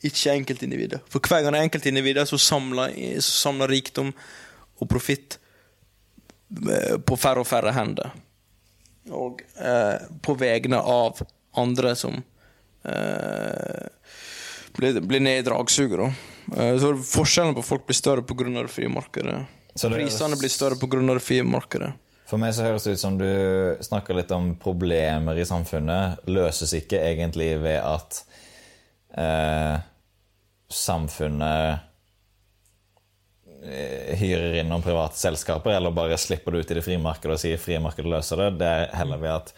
Ikke 0.04 0.34
enkeltindividet. 0.34 1.00
For 1.08 1.24
hver 1.24 1.44
gang 1.44 1.54
det 1.54 1.60
er 1.60 1.68
enkeltindivider, 1.68 2.28
så 2.28 2.38
samler, 2.40 2.92
så 3.20 3.30
samler 3.46 3.72
rikdom 3.72 4.12
og 4.80 4.88
profitt 4.88 5.38
eh, 6.56 6.96
på 7.00 7.16
færre 7.20 7.44
og 7.44 7.48
færre 7.48 7.72
hender. 7.76 8.12
Og 9.08 9.40
eh, 9.56 9.96
på 10.22 10.34
vegne 10.38 10.76
av 10.76 11.22
andre 11.56 11.94
som 11.96 12.18
eh, 12.84 13.86
blir, 14.76 15.00
blir 15.00 15.20
ned 15.20 15.38
i 15.38 15.46
dragsuget. 15.46 16.12
Eh, 16.56 16.76
så 16.78 16.92
forskjellen 16.94 17.56
på 17.56 17.64
folk 17.64 17.86
blir 17.88 17.98
større 17.98 18.22
pga. 18.22 18.62
det 18.62 18.68
frie 18.68 18.88
markedet. 18.88 19.40
Prisene 19.80 20.36
blir 20.36 20.52
større 20.52 20.76
pga. 20.76 21.14
det 21.14 21.24
frie 21.24 21.42
markedet. 21.42 21.92
For 22.30 22.38
meg 22.38 22.54
så 22.54 22.68
høres 22.68 22.84
det 22.86 22.94
ut 22.94 23.02
som 23.02 23.16
du 23.18 23.30
snakker 23.82 24.14
litt 24.14 24.30
om 24.30 24.52
problemer 24.62 25.38
i 25.38 25.46
samfunnet. 25.46 26.22
Løses 26.30 26.76
ikke 26.78 27.00
egentlig 27.02 27.56
ved 27.58 27.80
at 27.82 28.20
eh, 29.18 29.80
samfunnet 30.70 31.89
hyrer 33.60 34.60
inn 34.60 34.70
noen 34.72 34.84
private 34.84 35.18
selskaper, 35.20 35.74
eller 35.76 35.92
bare 35.92 36.16
slipper 36.20 36.54
det 36.54 36.62
ut 36.62 36.70
i 36.72 36.78
det 36.78 36.84
frie 36.86 37.00
markedet 37.02 37.34
og 37.36 37.42
sier 37.42 37.60
frie 37.60 37.80
markedet 37.82 38.08
løser 38.08 38.40
det. 38.44 38.50
Det 38.62 38.68
er 38.68 38.86
heller 38.96 39.20
ved 39.20 39.34
at, 39.34 39.52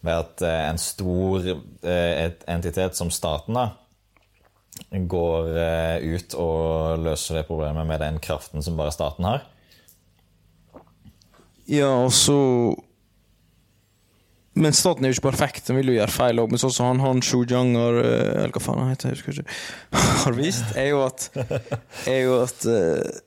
ved 0.00 0.14
at 0.14 0.44
eh, 0.46 0.62
en 0.70 0.80
stor 0.80 1.50
eh, 1.50 2.12
et 2.26 2.46
entitet 2.48 2.96
som 2.96 3.12
staten 3.12 3.58
da, 3.58 3.66
går 4.90 5.52
eh, 5.52 6.16
ut 6.16 6.38
og 6.40 7.04
løser 7.04 7.40
det 7.40 7.46
problemet 7.50 7.88
med 7.88 8.00
den 8.04 8.18
kraften 8.24 8.64
som 8.64 8.78
bare 8.78 8.94
staten 8.94 9.28
har. 9.28 9.44
Ja, 11.66 11.90
og 12.04 12.12
så 12.14 12.76
Men 14.54 14.72
staten 14.72 15.04
er 15.04 15.10
jo 15.10 15.18
ikke 15.18 15.30
perfekt, 15.32 15.66
den 15.66 15.76
vil 15.76 15.90
jo 15.90 15.96
gjøre 15.98 16.14
feil 16.14 16.38
òg. 16.40 16.48
Men 16.48 16.60
sånn 16.62 16.72
som 16.72 16.86
han, 16.88 17.00
han 17.04 17.18
Shu 17.20 17.42
Jang 17.44 17.74
har 17.76 17.98
eh, 18.00 18.30
Eller 18.38 18.54
hva 18.54 18.62
faen 18.64 18.78
han 18.80 18.94
heter, 18.94 19.12
jeg 19.12 19.18
husker 19.18 19.42
ikke. 19.42 19.56
Har 20.22 20.36
vist, 20.38 20.70
er 20.80 20.86
jo 20.94 21.02
at 21.04 21.26
Er 22.08 22.20
jo 22.22 22.38
at 22.40 22.64
eh, 22.70 23.18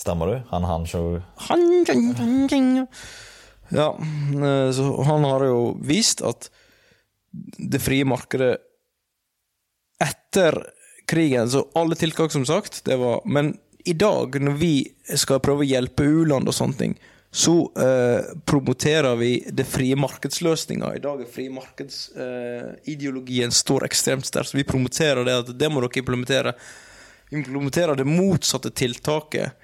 Stemmer 0.00 0.26
du? 0.26 0.42
Han 0.48 0.64
han 0.64 0.86
show 0.86 1.20
han, 1.36 1.86
Ja, 3.68 3.98
eh, 4.32 4.72
så 4.72 5.02
han 5.02 5.24
har 5.24 5.44
jo 5.44 5.76
vist 5.84 6.22
at 6.24 6.50
det 7.58 7.78
frie 7.84 8.04
markedet 8.08 8.58
etter 10.00 10.56
krigen 11.06 11.50
Så 11.50 11.68
alle 11.78 11.94
tiltak, 11.94 12.32
som 12.32 12.46
sagt, 12.46 12.84
det 12.84 12.96
var 12.96 13.20
Men 13.24 13.58
i 13.84 13.92
dag, 13.92 14.40
når 14.40 14.52
vi 14.60 14.92
skal 15.16 15.40
prøve 15.40 15.64
å 15.64 15.68
hjelpe 15.68 16.04
u-land 16.04 16.48
og 16.48 16.54
sånne 16.54 16.76
ting, 16.76 16.94
så 17.32 17.54
eh, 17.80 18.20
promoterer 18.44 19.16
vi 19.16 19.48
det 19.48 19.64
frie 19.64 19.96
markedsløsninga. 19.96 20.96
I 20.96 21.00
dag 21.00 21.20
er 21.22 21.26
frie 21.32 21.50
markedsideologien 21.54 23.48
eh, 23.48 23.54
står 23.56 23.84
ekstremt 23.88 24.26
sterkt, 24.28 24.50
så 24.50 24.56
vi 24.58 24.68
promoterer 24.68 25.24
det 25.24 25.36
at 25.44 25.48
det 25.56 25.68
må 25.72 25.80
dere 25.80 25.98
implementere. 26.02 26.52
Vi 27.30 27.36
implementerer 27.40 27.94
det 27.96 28.04
motsatte 28.04 28.70
tiltaket 28.74 29.56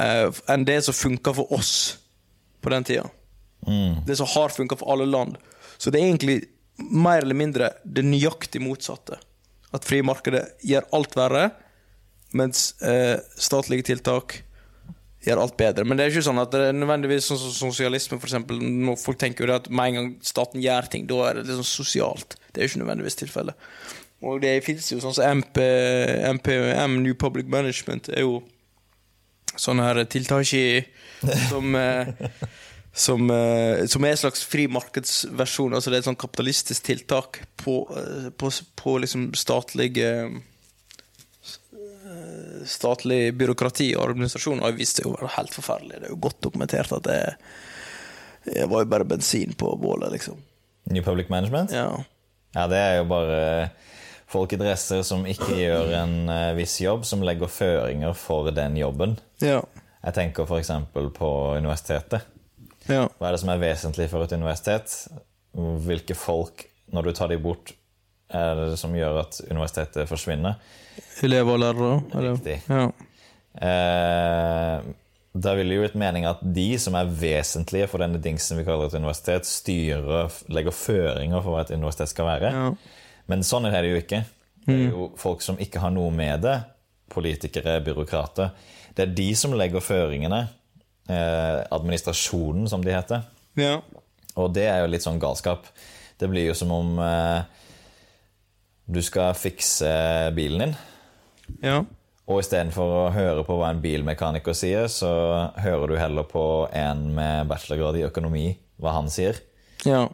enn 0.00 0.64
det 0.68 0.78
som 0.86 0.96
funka 0.96 1.34
for 1.36 1.52
oss 1.52 1.98
på 2.62 2.70
den 2.72 2.84
tida. 2.86 3.08
Det 4.06 4.16
som 4.16 4.26
har 4.26 4.48
funka 4.48 4.76
for 4.76 4.92
alle 4.92 5.06
land. 5.06 5.36
Så 5.78 5.90
det 5.90 6.00
er 6.00 6.08
egentlig 6.10 6.38
mer 6.76 7.22
eller 7.22 7.38
mindre 7.38 7.72
det 7.84 8.04
nøyaktig 8.06 8.62
motsatte. 8.62 9.18
At 9.72 9.86
frimarkedet 9.88 10.44
gjør 10.66 10.88
alt 10.96 11.16
verre, 11.16 11.44
mens 12.36 12.72
eh, 12.82 13.18
statlige 13.36 13.86
tiltak 13.92 14.40
gjør 15.22 15.42
alt 15.44 15.56
bedre. 15.56 15.84
Men 15.86 15.98
det 15.98 16.04
er 16.04 16.14
ikke 16.14 16.26
sånn 16.26 16.42
at 16.42 16.52
det 16.54 16.68
er 16.68 16.76
nødvendigvis 16.76 17.28
sånn 17.30 17.40
som 17.40 17.52
sosialisme, 17.70 18.18
for 18.18 18.28
eksempel. 18.28 18.58
Når 18.58 18.98
folk 19.00 19.20
tenker 19.20 19.46
jo 19.46 19.56
at 19.56 19.68
med 19.70 19.92
en 19.92 19.98
gang 19.98 20.08
staten 20.26 20.62
gjør 20.62 20.88
ting, 20.92 21.06
da 21.10 21.20
er 21.28 21.38
det 21.38 21.46
liksom 21.50 21.68
sosialt. 21.68 22.36
Det 22.50 22.60
er 22.60 22.66
jo 22.66 22.72
ikke 22.72 22.82
nødvendigvis 22.82 23.20
tilfellet. 23.22 23.68
Og 24.22 24.42
det 24.42 24.54
fins 24.66 24.90
jo 24.92 25.00
sånn 25.02 25.14
som 25.16 25.38
MP, 25.40 25.60
MPM, 26.38 27.00
New 27.02 27.14
Public 27.18 27.48
Management, 27.50 28.10
er 28.14 28.26
jo 28.26 28.40
sånne 29.60 29.86
her 29.88 30.04
tiltak 30.10 30.52
i 30.56 30.82
som 31.48 31.74
eh, 31.78 32.08
som, 32.92 33.30
eh, 33.30 33.86
som 33.86 34.04
er 34.04 34.14
en 34.14 34.20
slags 34.20 34.44
fri 34.44 34.66
markedsversjon. 34.68 35.72
Altså 35.74 35.90
det 35.90 35.98
er 35.98 36.04
et 36.04 36.08
sånn 36.10 36.20
kapitalistisk 36.20 36.84
tiltak 36.84 37.40
på, 37.62 37.76
eh, 37.96 38.30
på, 38.36 38.52
på 38.76 38.96
liksom 39.04 39.32
statlig 39.38 39.94
Statlig 42.68 43.32
byråkrati 43.34 43.88
og 43.96 44.12
administrasjon. 44.12 44.60
Og 44.60 44.68
jeg 44.68 44.78
visste 44.78 45.02
jo 45.02 45.14
det 45.16 45.24
var 45.24 45.32
helt 45.38 45.54
forferdelig. 45.56 45.96
Det 45.98 46.06
er 46.06 46.12
jo 46.12 46.18
godt 46.22 46.42
dokumentert 46.44 46.92
at 46.94 47.06
det, 47.08 47.16
det 48.44 48.66
var 48.70 48.84
jo 48.84 48.90
bare 48.92 49.06
bensin 49.08 49.54
på 49.58 49.72
bålet, 49.80 50.12
liksom. 50.12 50.36
New 50.92 51.02
Public 51.02 51.32
Management? 51.32 51.72
Ja. 51.74 52.04
Ja, 52.54 52.66
det 52.70 52.78
er 52.78 53.00
jo 53.00 53.08
bare 53.10 53.40
folk 54.32 54.54
i 54.54 54.60
dresser 54.60 55.04
som 55.06 55.26
ikke 55.28 55.54
gjør 55.58 55.92
en 56.00 56.16
uh, 56.30 56.52
viss 56.56 56.78
jobb, 56.82 57.04
som 57.08 57.24
legger 57.26 57.50
føringer 57.52 58.16
for 58.18 58.50
den 58.54 58.78
jobben. 58.80 59.16
Ja. 59.44 59.60
Jeg 60.02 60.16
tenker 60.16 60.48
f.eks. 60.48 60.72
på 60.92 61.30
universitetet. 61.58 62.26
ja. 62.88 63.06
Hva 63.06 63.28
er 63.28 63.36
det 63.36 63.42
som 63.44 63.52
er 63.52 63.62
vesentlig 63.62 64.08
for 64.10 64.24
et 64.24 64.34
universitet? 64.34 64.96
Hvilke 65.52 66.16
folk, 66.18 66.66
når 66.92 67.08
du 67.08 67.12
tar 67.16 67.30
de 67.30 67.38
bort, 67.42 67.74
er 68.32 68.56
det 68.56 68.80
som 68.80 68.94
gjør 68.96 69.20
at 69.26 69.38
universitetet 69.50 70.08
forsvinner? 70.08 70.56
Elever 71.22 71.54
og 71.54 71.60
lærere. 71.62 72.00
Eller? 72.16 72.38
Riktig. 72.38 72.58
Ja. 72.68 72.88
Eh, 73.52 74.90
da 75.32 75.54
vil 75.56 75.74
jo 75.76 75.84
et 75.84 75.96
mening 75.96 76.26
at 76.28 76.40
de 76.44 76.66
som 76.80 76.96
er 76.96 77.08
vesentlige 77.08 77.88
for 77.88 78.02
denne 78.02 78.20
dingsen 78.22 78.58
vi 78.58 78.66
kaller 78.66 78.88
et 78.88 78.96
universitet, 78.98 79.48
styrer, 79.48 80.32
legger 80.52 80.76
føringer 80.76 81.40
for 81.40 81.54
hva 81.54 81.62
et 81.64 81.72
universitet 81.76 82.12
skal 82.12 82.28
være. 82.28 82.52
Ja. 82.52 82.98
Men 83.32 83.44
sånn 83.46 83.70
er 83.70 83.80
det 83.80 83.94
jo 83.94 84.02
ikke. 84.02 84.22
Det 84.66 84.74
er 84.76 84.92
jo 84.92 85.08
folk 85.18 85.40
som 85.42 85.56
ikke 85.60 85.80
har 85.82 85.90
noe 85.94 86.12
med 86.14 86.44
det. 86.44 86.58
Politikere, 87.12 87.78
byråkrater. 87.84 88.52
Det 88.92 89.06
er 89.06 89.16
de 89.16 89.30
som 89.38 89.56
legger 89.56 89.82
føringene. 89.84 90.44
Eh, 91.08 91.58
administrasjonen, 91.74 92.68
som 92.70 92.84
de 92.84 92.94
heter. 92.94 93.26
ja. 93.58 93.80
Og 94.32 94.46
det 94.56 94.62
er 94.64 94.78
jo 94.80 94.86
litt 94.88 95.04
sånn 95.04 95.18
galskap. 95.20 95.66
Det 96.16 96.24
blir 96.30 96.46
jo 96.46 96.54
som 96.56 96.70
om 96.72 96.94
eh, 97.04 97.42
du 98.88 99.02
skal 99.04 99.34
fikse 99.36 99.90
bilen 100.32 100.62
din. 100.62 100.72
Ja. 101.60 101.82
Og 102.30 102.40
istedenfor 102.40 102.94
å 102.96 103.02
høre 103.12 103.42
på 103.44 103.58
hva 103.58 103.68
en 103.74 103.82
bilmekaniker 103.82 104.56
sier, 104.56 104.88
så 104.88 105.10
hører 105.60 105.92
du 105.92 105.98
heller 106.00 106.24
på 106.30 106.44
en 106.72 107.10
med 107.12 107.50
bachelorgrad 107.50 107.98
i 108.00 108.06
økonomi, 108.06 108.46
hva 108.80 108.94
han 108.96 109.12
sier. 109.12 109.36
Ja. 109.84 110.06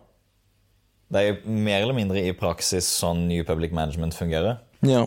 Det 1.09 1.21
er 1.25 1.39
mer 1.49 1.81
eller 1.83 1.97
mindre 1.97 2.21
i 2.21 2.35
praksis 2.37 2.89
sånn 3.01 3.25
New 3.31 3.45
Public 3.49 3.73
Management 3.77 4.17
fungerer. 4.17 4.59
Ja. 4.85 5.07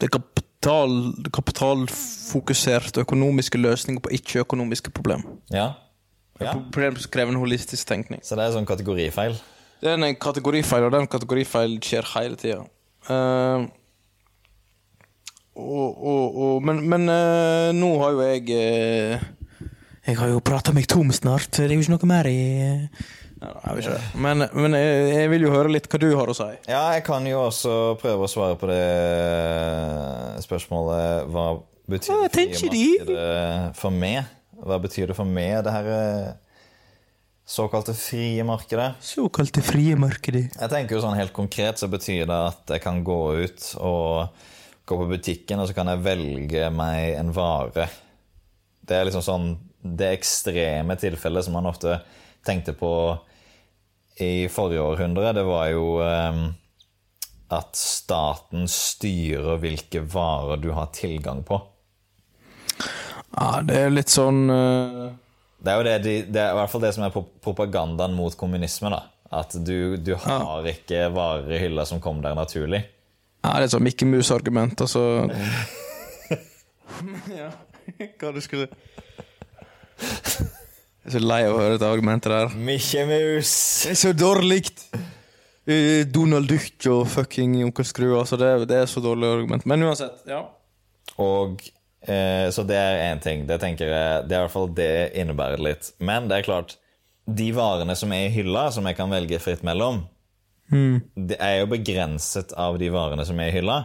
Det 0.00 0.08
er 0.08 0.12
kapital, 0.16 0.96
kapitalfokuserte 1.34 3.04
økonomiske 3.04 3.60
løsninger 3.60 4.02
på 4.02 4.10
ikke-økonomiske 4.18 4.90
problemer. 4.96 5.38
Ja. 5.54 5.68
ja. 6.42 6.56
Problem 6.74 6.98
som 6.98 7.14
krever 7.14 7.30
en 7.30 7.38
holistisk 7.42 7.86
tenkning. 7.86 8.24
Så 8.26 8.34
det 8.34 8.48
er 8.48 8.56
sånn 8.56 8.66
kategorifeil. 8.66 9.38
Det 9.84 9.92
er 9.92 10.00
en 10.00 10.18
kategorifeil, 10.18 10.88
og 10.88 10.92
den 10.94 11.06
kategorifeil 11.12 11.78
skjer 11.84 12.10
hele 12.16 12.40
tida. 12.40 12.62
og, 15.54 15.90
og, 15.94 16.24
og, 16.34 16.62
men 16.66 16.82
men 16.88 17.06
uh, 17.06 17.70
nå 17.76 17.90
har 18.00 18.14
jo 18.14 18.22
jeg 18.24 18.48
uh, 18.48 19.20
Jeg 20.06 20.16
har 20.18 20.28
jo 20.32 20.40
prata 20.40 20.72
meg 20.72 20.88
tom 20.90 21.12
snart. 21.12 21.52
Det 21.52 21.68
er 21.68 21.76
jo 21.76 21.84
ikke 21.84 21.94
noe 21.94 22.08
mer 22.10 22.26
i 22.26 22.40
uh, 23.44 23.80
jeg. 23.80 24.00
Men, 24.16 24.46
men 24.52 24.76
jeg, 24.78 25.28
vil 25.32 25.46
jo 25.46 25.52
høre 25.54 25.72
litt 25.72 25.88
hva 25.90 26.00
du 26.02 26.08
har 26.16 26.30
å 26.30 26.36
si. 26.36 26.48
Ja, 26.70 26.86
jeg 26.96 27.04
kan 27.06 27.26
jo 27.28 27.42
også 27.46 27.74
prøve 28.00 28.26
å 28.26 28.30
svare 28.30 28.56
på 28.60 28.70
det 28.70 28.80
spørsmålet 30.44 31.28
Hva 31.32 31.46
betyr 31.90 32.24
det 32.24 32.32
frie 32.32 32.48
markedet 32.54 33.76
for 33.78 33.94
meg? 33.94 34.24
Hva 34.64 34.78
betyr 34.80 35.10
det 35.10 35.18
for 35.18 35.28
meg, 35.28 35.58
det 35.66 35.74
her 35.74 35.90
eh, 35.92 36.30
såkalte 37.44 37.94
frie 37.98 38.44
markedet? 38.46 38.94
Såkalte 39.04 39.64
frie 39.64 39.96
markedet. 39.98 40.46
Jeg 40.54 40.72
tenker 40.72 40.96
jo 40.96 41.02
sånn 41.04 41.18
Helt 41.18 41.34
konkret 41.36 41.80
så 41.82 41.90
betyr 41.92 42.24
det 42.30 42.40
at 42.52 42.74
jeg 42.76 42.84
kan 42.84 43.02
gå 43.04 43.20
ut 43.44 43.68
og 43.82 44.48
gå 44.84 44.98
på 45.00 45.10
butikken, 45.10 45.60
og 45.60 45.68
så 45.68 45.76
kan 45.76 45.88
jeg 45.92 46.04
velge 46.04 46.70
meg 46.74 47.14
en 47.18 47.32
vare. 47.34 47.88
Det 48.84 48.98
er 48.98 49.08
liksom 49.08 49.24
sånn 49.24 49.46
det 49.84 50.14
ekstreme 50.16 50.96
tilfellet 51.00 51.46
som 51.46 51.56
man 51.56 51.68
ofte 51.68 51.98
tenkte 52.44 52.72
på 52.76 52.90
i 54.20 54.48
forrige 54.48 54.82
århundre. 54.82 55.32
Det 55.32 55.44
var 55.46 55.68
jo 55.72 55.86
eh, 56.04 56.40
at 57.54 57.76
staten 57.78 58.68
styrer 58.70 59.60
hvilke 59.62 60.04
varer 60.10 60.60
du 60.62 60.70
har 60.76 60.92
tilgang 60.94 61.42
på. 61.46 61.60
Ja, 63.34 63.60
det 63.66 63.78
er 63.80 63.94
litt 63.94 64.12
sånn 64.12 64.46
uh... 64.50 65.10
Det 65.64 65.72
er 65.72 65.78
jo 65.80 65.84
det, 65.86 65.94
de, 66.04 66.14
det 66.28 66.40
er 66.42 66.52
i 66.52 66.56
hvert 66.58 66.70
fall 66.70 66.82
det 66.84 66.92
som 66.94 67.06
er 67.06 67.14
propagandaen 67.14 68.14
mot 68.14 68.34
kommunisme. 68.36 68.90
da. 68.92 69.00
At 69.34 69.54
du, 69.56 69.96
du 69.96 70.12
har 70.20 70.66
ikke 70.68 71.08
varer 71.14 71.54
i 71.56 71.60
hylla 71.62 71.86
som 71.88 72.02
kom 72.04 72.20
der 72.22 72.36
naturlig. 72.36 72.82
Ja, 73.40 73.54
det 73.56 73.62
er 73.62 73.66
et 73.66 73.72
sånn 73.72 73.84
Mikke 73.84 74.06
Mus-argument, 74.08 74.84
altså. 74.84 75.24
ja, 77.40 77.48
hva 78.20 78.32
du 78.34 78.40
skulle 78.44 78.68
Jeg 81.04 81.10
er 81.10 81.18
så 81.18 81.20
lei 81.20 81.42
av 81.44 81.52
å 81.52 81.58
høre 81.60 81.74
dette 81.74 81.88
argumentet 81.92 82.32
der. 82.32 82.52
Mikke 82.64 83.02
Mus! 83.04 83.50
Det 83.84 83.90
er 83.92 83.98
så 84.00 84.12
dårlig! 84.16 84.62
Eh, 85.68 86.06
Donald 86.08 86.48
Duck 86.48 86.86
og 86.88 87.02
fucking 87.12 87.58
Onkel 87.66 87.84
Skrue. 87.84 88.14
Altså, 88.16 88.38
det, 88.40 88.48
det 88.70 88.78
er 88.80 88.88
så 88.88 89.02
dårlig 89.04 89.28
argument. 89.28 89.66
Men 89.68 89.84
uansett, 89.84 90.22
ja. 90.24 90.40
Og 91.20 91.60
eh, 92.08 92.48
Så 92.56 92.64
det 92.64 92.80
er 92.80 93.02
én 93.10 93.20
ting. 93.20 93.44
Det 93.44 93.60
tenker 93.60 93.92
jeg, 93.92 94.24
det 94.30 94.32
er 94.32 94.46
i 94.46 94.46
hvert 94.46 94.56
fall 94.56 94.72
det 94.80 94.90
innebærer 95.20 95.60
litt. 95.68 95.92
Men 96.00 96.32
det 96.32 96.40
er 96.40 96.48
klart, 96.48 96.78
de 97.28 97.52
varene 97.52 98.00
som 98.00 98.16
er 98.16 98.30
i 98.30 98.34
hylla, 98.38 98.70
som 98.72 98.88
jeg 98.88 98.96
kan 98.96 99.12
velge 99.12 99.44
fritt 99.44 99.60
mellom, 99.60 100.06
det 100.72 101.36
er 101.36 101.58
jo 101.60 101.68
begrenset 101.76 102.56
av 102.56 102.80
de 102.80 102.88
varene 102.90 103.28
som 103.28 103.36
er 103.44 103.52
i 103.52 103.58
hylla. 103.60 103.82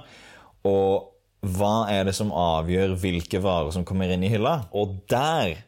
Og 0.63 1.11
hva 1.43 1.89
er 1.91 2.07
det 2.07 2.15
som 2.15 2.31
avgjør 2.31 2.95
hvilke 3.03 3.43
varer 3.43 3.75
som 3.75 3.83
kommer 3.87 4.07
inn 4.15 4.23
i 4.23 4.31
hylla? 4.31 4.61
Og 4.71 5.01
der 5.11 5.65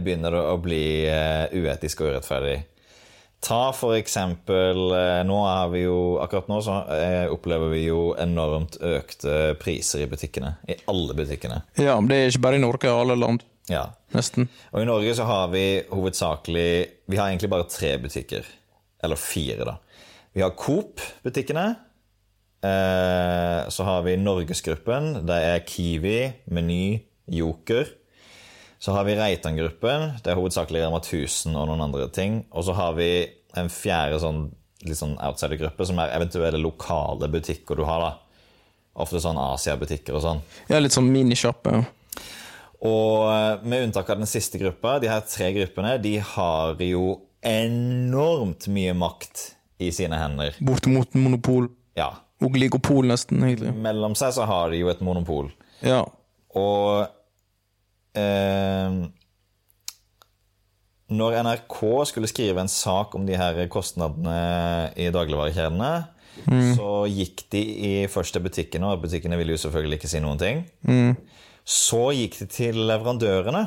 begynner 0.00 0.32
det 0.32 0.42
å 0.48 0.58
bli 0.62 0.84
eh, 1.10 1.52
uetisk 1.52 2.02
og 2.02 2.14
urettferdig. 2.14 2.58
Ta 3.44 3.68
for 3.76 3.94
eksempel 3.94 4.80
eh, 4.96 5.20
Nå 5.26 5.36
har 5.46 5.68
vi 5.70 5.84
jo 5.84 6.18
Akkurat 6.18 6.48
nå 6.50 6.56
så 6.64 6.80
eh, 6.90 7.28
opplever 7.30 7.70
vi 7.70 7.84
jo 7.84 8.00
enormt 8.18 8.80
økte 8.82 9.54
priser 9.60 10.02
i 10.02 10.08
butikkene. 10.10 10.56
I 10.66 10.78
alle 10.90 11.14
butikkene. 11.14 11.60
ja, 11.78 11.94
men 12.00 12.10
det 12.10 12.18
er 12.18 12.32
ikke 12.32 12.44
bare 12.48 12.58
i 12.58 12.64
Norge, 12.64 12.90
alle 12.90 13.14
land. 13.18 13.44
Ja. 13.70 13.84
Nesten. 14.16 14.48
Og 14.72 14.82
i 14.82 14.88
Norge 14.88 15.12
så 15.14 15.26
har 15.28 15.50
vi 15.52 15.64
hovedsakelig 15.92 16.70
Vi 17.06 17.20
har 17.20 17.28
egentlig 17.28 17.52
bare 17.52 17.68
tre 17.70 17.92
butikker. 18.02 18.48
Eller 19.04 19.20
fire, 19.20 19.68
da. 19.68 19.76
Vi 20.34 20.42
har 20.42 20.56
Coop-butikkene. 20.58 21.68
Eh, 22.66 23.60
så 23.70 23.86
har 23.86 24.02
vi 24.02 24.16
Norgesgruppen. 24.18 25.12
Det 25.28 25.38
er 25.52 25.62
Kiwi, 25.68 26.18
Meny, 26.50 26.98
Joker. 27.30 27.86
Så 28.78 28.94
har 28.94 29.04
vi 29.04 29.16
Reitan-gruppen. 29.18 30.12
Det 30.22 30.30
er 30.30 30.38
hovedsakelig 30.38 30.84
Rema 30.84 31.00
1000 31.02 31.56
og 31.58 31.66
noen 31.66 31.82
andre 31.88 32.06
ting. 32.14 32.44
Og 32.54 32.64
så 32.68 32.76
har 32.78 32.94
vi 32.98 33.10
en 33.58 33.70
fjerde 33.72 34.20
sånn, 34.22 34.44
litt 34.86 35.00
sånn 35.00 35.16
outsider-gruppe, 35.18 35.86
som 35.88 35.98
er 35.98 36.14
eventuelle 36.14 36.60
lokale 36.62 37.30
butikker 37.32 37.78
du 37.78 37.84
har. 37.88 38.04
da. 38.06 38.12
Ofte 39.02 39.22
sånn 39.22 39.38
Asia-butikker 39.38 40.18
og 40.18 40.22
sånn. 40.24 40.42
Ja, 40.70 40.78
litt 40.82 40.94
sånn 40.94 41.10
minisjappe. 41.10 41.80
Og 42.86 43.26
eh, 43.32 43.66
med 43.66 43.88
unntak 43.88 44.10
av 44.10 44.22
den 44.22 44.30
siste 44.30 44.60
gruppa, 44.62 45.00
de 45.02 45.10
her 45.10 45.26
tre 45.26 45.50
gruppene, 45.56 45.96
de 46.02 46.18
har 46.22 46.78
jo 46.82 47.18
enormt 47.42 48.68
mye 48.70 48.94
makt 48.98 49.44
i 49.82 49.90
sine 49.94 50.18
hender. 50.18 50.54
Bortimot 50.62 51.14
monopol. 51.18 51.70
Ja. 51.98 52.12
Oligopol, 52.42 53.08
nesten, 53.10 53.42
egentlig. 53.42 53.74
Mellom 53.74 54.14
seg 54.18 54.34
så 54.36 54.46
har 54.46 54.70
de 54.70 54.82
jo 54.82 54.90
et 54.92 55.02
monopol. 55.02 55.50
Ja. 55.82 56.04
Og 56.58 57.17
Når 61.08 61.38
NRK 61.44 61.78
skulle 62.10 62.28
skrive 62.28 62.60
en 62.60 62.68
sak 62.68 63.14
om 63.16 63.24
de 63.26 63.36
her 63.40 63.60
kostnadene 63.72 64.92
i 65.00 65.08
dagligvarekjedene, 65.14 65.92
så 66.76 66.90
gikk 67.10 67.46
de 67.50 67.62
i 67.88 67.92
først 68.12 68.32
til 68.36 68.44
butikkene, 68.44 68.86
og 68.92 69.02
butikkene 69.02 69.36
ville 69.40 69.56
jo 69.56 69.62
selvfølgelig 69.64 69.98
ikke 69.98 70.10
si 70.12 70.20
noen 70.20 70.38
ting. 70.38 70.60
Så 71.68 72.10
gikk 72.16 72.38
de 72.42 72.46
til 72.52 72.76
leverandørene. 72.88 73.64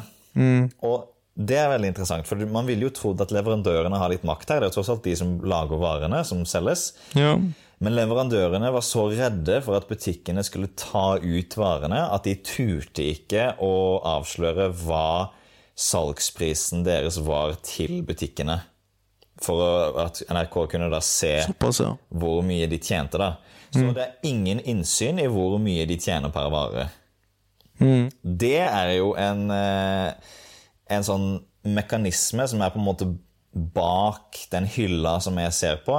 Og 0.85 1.07
det 1.35 1.57
er 1.57 1.69
veldig 1.71 1.89
interessant, 1.93 2.27
for 2.27 2.35
man 2.51 2.67
ville 2.67 2.85
jo 2.87 2.93
trodd 2.93 3.21
at 3.23 3.31
leverandørene 3.33 3.97
har 3.97 4.09
litt 4.13 4.23
makt 4.27 4.49
her. 4.49 4.59
Det 4.61 4.67
er 4.67 4.71
jo 4.71 4.77
tross 4.79 4.89
alt 4.93 5.03
de 5.05 5.15
som 5.17 5.35
lager 5.47 5.79
varene, 5.81 6.23
som 6.27 6.45
selges. 6.45 6.91
ja. 7.17 7.35
Men 7.81 7.95
leverandørene 7.97 8.69
var 8.73 8.83
så 8.85 9.07
redde 9.09 9.57
for 9.65 9.79
at 9.79 9.87
butikkene 9.89 10.43
skulle 10.45 10.69
ta 10.77 11.15
ut 11.17 11.55
varene, 11.57 12.03
at 12.13 12.27
de 12.27 12.35
turte 12.45 13.07
ikke 13.15 13.55
å 13.63 13.73
avsløre 14.05 14.69
hva 14.83 15.31
salgsprisen 15.81 16.85
deres 16.85 17.17
var 17.25 17.55
til 17.65 18.03
butikkene. 18.05 18.59
For 19.41 19.97
at 20.03 20.21
NRK 20.29 20.59
kunne 20.75 20.91
da 20.93 20.99
se 21.01 21.39
hvor 21.49 22.43
mye 22.45 22.69
de 22.69 22.77
tjente. 22.77 23.17
da. 23.17 23.33
Så 23.73 23.87
det 23.95 24.03
er 24.03 24.29
ingen 24.29 24.59
innsyn 24.67 25.17
i 25.23 25.29
hvor 25.31 25.57
mye 25.63 25.87
de 25.89 25.97
tjener 25.97 26.29
per 26.33 26.51
vare. 26.53 26.89
Det 28.21 28.59
er 28.61 28.91
jo 28.99 29.15
en, 29.17 29.47
eh, 29.49 30.13
en 30.91 31.05
sånn 31.07 31.29
mekanisme 31.65 32.45
som 32.47 32.61
er 32.61 32.69
på 32.69 32.77
en 32.77 32.85
måte 32.85 33.07
bak 33.51 34.37
den 34.51 34.67
hylla 34.69 35.19
som 35.23 35.39
jeg 35.41 35.53
ser 35.55 35.81
på, 35.85 35.97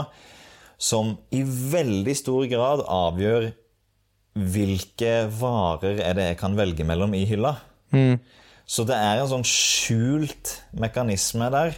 som 0.83 1.15
i 1.31 1.45
veldig 1.47 2.15
stor 2.19 2.47
grad 2.51 2.83
avgjør 2.91 3.51
hvilke 4.33 5.13
varer 5.39 6.01
er 6.03 6.17
det 6.17 6.25
jeg 6.31 6.39
kan 6.41 6.57
velge 6.59 6.87
mellom 6.89 7.13
i 7.15 7.25
hylla. 7.29 7.57
Så 8.67 8.87
det 8.89 8.97
er 8.97 9.21
en 9.21 9.29
sånn 9.31 9.45
skjult 9.47 10.57
mekanisme 10.81 11.51
der 11.53 11.77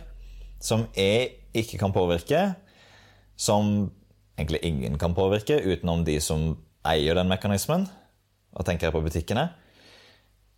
som 0.62 0.86
jeg 0.96 1.34
ikke 1.54 1.80
kan 1.80 1.92
påvirke, 1.92 2.54
som 3.36 3.90
egentlig 4.38 4.62
ingen 4.66 4.96
kan 4.98 5.14
påvirke, 5.16 5.58
utenom 5.60 6.04
de 6.06 6.16
som 6.22 6.54
eier 6.86 7.18
den 7.18 7.28
mekanismen. 7.30 7.84
Da 8.54 8.64
tenker 8.66 8.88
jeg 8.88 8.94
på 8.94 9.02
butikkene. 9.04 9.48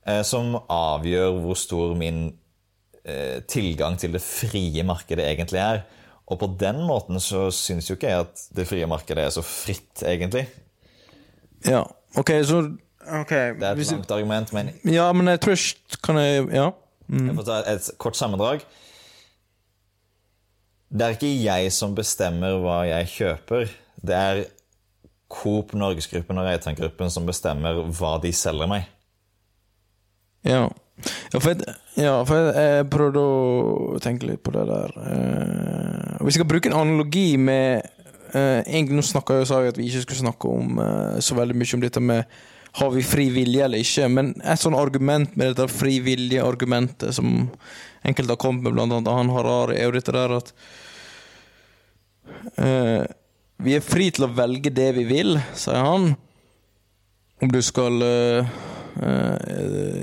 eh, 0.06 0.22
Som 0.22 0.54
avgjør 0.68 1.40
hvor 1.42 1.56
stor 1.56 1.96
min 1.96 2.36
eh, 3.04 3.40
tilgang 3.48 3.96
til 3.98 4.12
det 4.12 4.22
frie 4.22 4.84
markedet 4.84 5.24
egentlig 5.24 5.60
er. 5.64 5.82
Og 6.26 6.40
på 6.40 6.48
den 6.58 6.80
måten 6.88 7.20
så 7.22 7.46
syns 7.54 7.90
jo 7.90 7.94
ikke 7.94 8.10
jeg 8.10 8.24
at 8.24 8.46
det 8.56 8.66
frie 8.66 8.86
markedet 8.90 9.22
er 9.22 9.34
så 9.34 9.44
fritt, 9.46 10.02
egentlig. 10.02 10.46
Ja, 11.66 11.84
ok, 12.18 12.32
så 12.46 12.58
okay. 13.20 13.54
Det 13.54 13.62
er 13.62 13.70
et 13.70 13.78
Hvis, 13.78 13.92
langt 13.94 14.10
argument, 14.10 14.52
men 14.52 14.72
ja, 14.84 15.06
men 15.12 15.30
jeg 15.30 15.40
tror 15.40 15.54
ikke 15.56 16.02
Kan 16.02 16.18
jeg 16.20 16.48
Ja? 16.54 16.70
jeg 17.08 17.36
får 17.38 17.46
ta 17.46 17.60
et 17.70 17.90
kort 18.02 18.16
sammendrag. 18.18 18.64
Det 20.90 21.02
er 21.06 21.14
ikke 21.14 21.30
jeg 21.44 21.72
som 21.74 21.94
bestemmer 21.94 22.58
hva 22.62 22.80
jeg 22.88 23.06
kjøper. 23.12 23.70
Det 24.02 24.16
er 24.16 24.42
Coop 25.30 25.74
Norgesgruppen 25.74 26.38
og 26.38 26.46
Reitan-gruppen 26.46 27.10
som 27.10 27.26
bestemmer 27.26 27.78
hva 27.94 28.16
de 28.22 28.32
selger 28.34 28.70
meg. 28.70 28.86
Ja. 30.46 30.66
Ja, 31.32 31.40
for, 31.40 31.50
jeg, 31.52 31.76
ja, 32.00 32.14
for 32.24 32.40
jeg, 32.40 32.52
jeg 32.56 32.88
prøvde 32.92 33.20
å 33.20 34.00
tenke 34.02 34.30
litt 34.30 34.42
på 34.44 34.54
det 34.54 34.64
der. 34.70 34.94
uh, 34.96 36.24
hvis 36.24 36.36
jeg 36.36 36.40
skal 36.40 36.50
bruke 36.50 36.70
en 36.70 36.78
analogi 36.78 37.36
med 37.36 37.84
uh, 38.32 38.62
egentlig 38.64 38.96
Nå 38.96 39.04
snakka 39.04 39.40
jeg 39.42 39.50
jeg 39.50 39.74
at 39.74 39.80
vi 39.80 39.90
ikke 39.90 40.06
skulle 40.06 40.24
snakke 40.24 40.52
om 40.52 40.80
uh, 40.80 41.18
så 41.20 41.36
veldig 41.36 41.58
mye 41.58 41.76
om 41.76 41.84
dette 41.84 42.02
med 42.02 42.38
har 42.76 42.90
vi 42.92 43.02
fri 43.06 43.30
vilje 43.32 43.64
eller 43.64 43.80
ikke, 43.80 44.08
men 44.12 44.34
et 44.44 44.60
sånn 44.60 44.76
argument 44.76 45.36
med 45.36 45.48
dette 45.48 45.72
frivillige-argumentet 45.72 47.14
som 47.16 47.46
enkelte 48.04 48.34
har 48.34 48.40
kommet 48.40 48.66
med, 48.66 48.74
blant 48.76 48.92
annet 48.92 49.12
han 49.12 49.32
Harari, 49.32 49.78
er 49.78 49.88
jo 49.88 49.94
dette 49.96 50.12
der 50.12 50.34
at 50.36 50.52
uh, 52.60 53.04
Vi 53.64 53.76
er 53.78 53.84
fri 53.84 54.10
til 54.12 54.28
å 54.28 54.32
velge 54.36 54.72
det 54.76 54.90
vi 54.98 55.06
vil, 55.08 55.38
sier 55.56 55.80
han. 55.80 56.10
Om 57.40 57.52
du 57.52 57.58
skal 57.64 58.00
eh, 58.04 58.44
eh, 58.44 58.75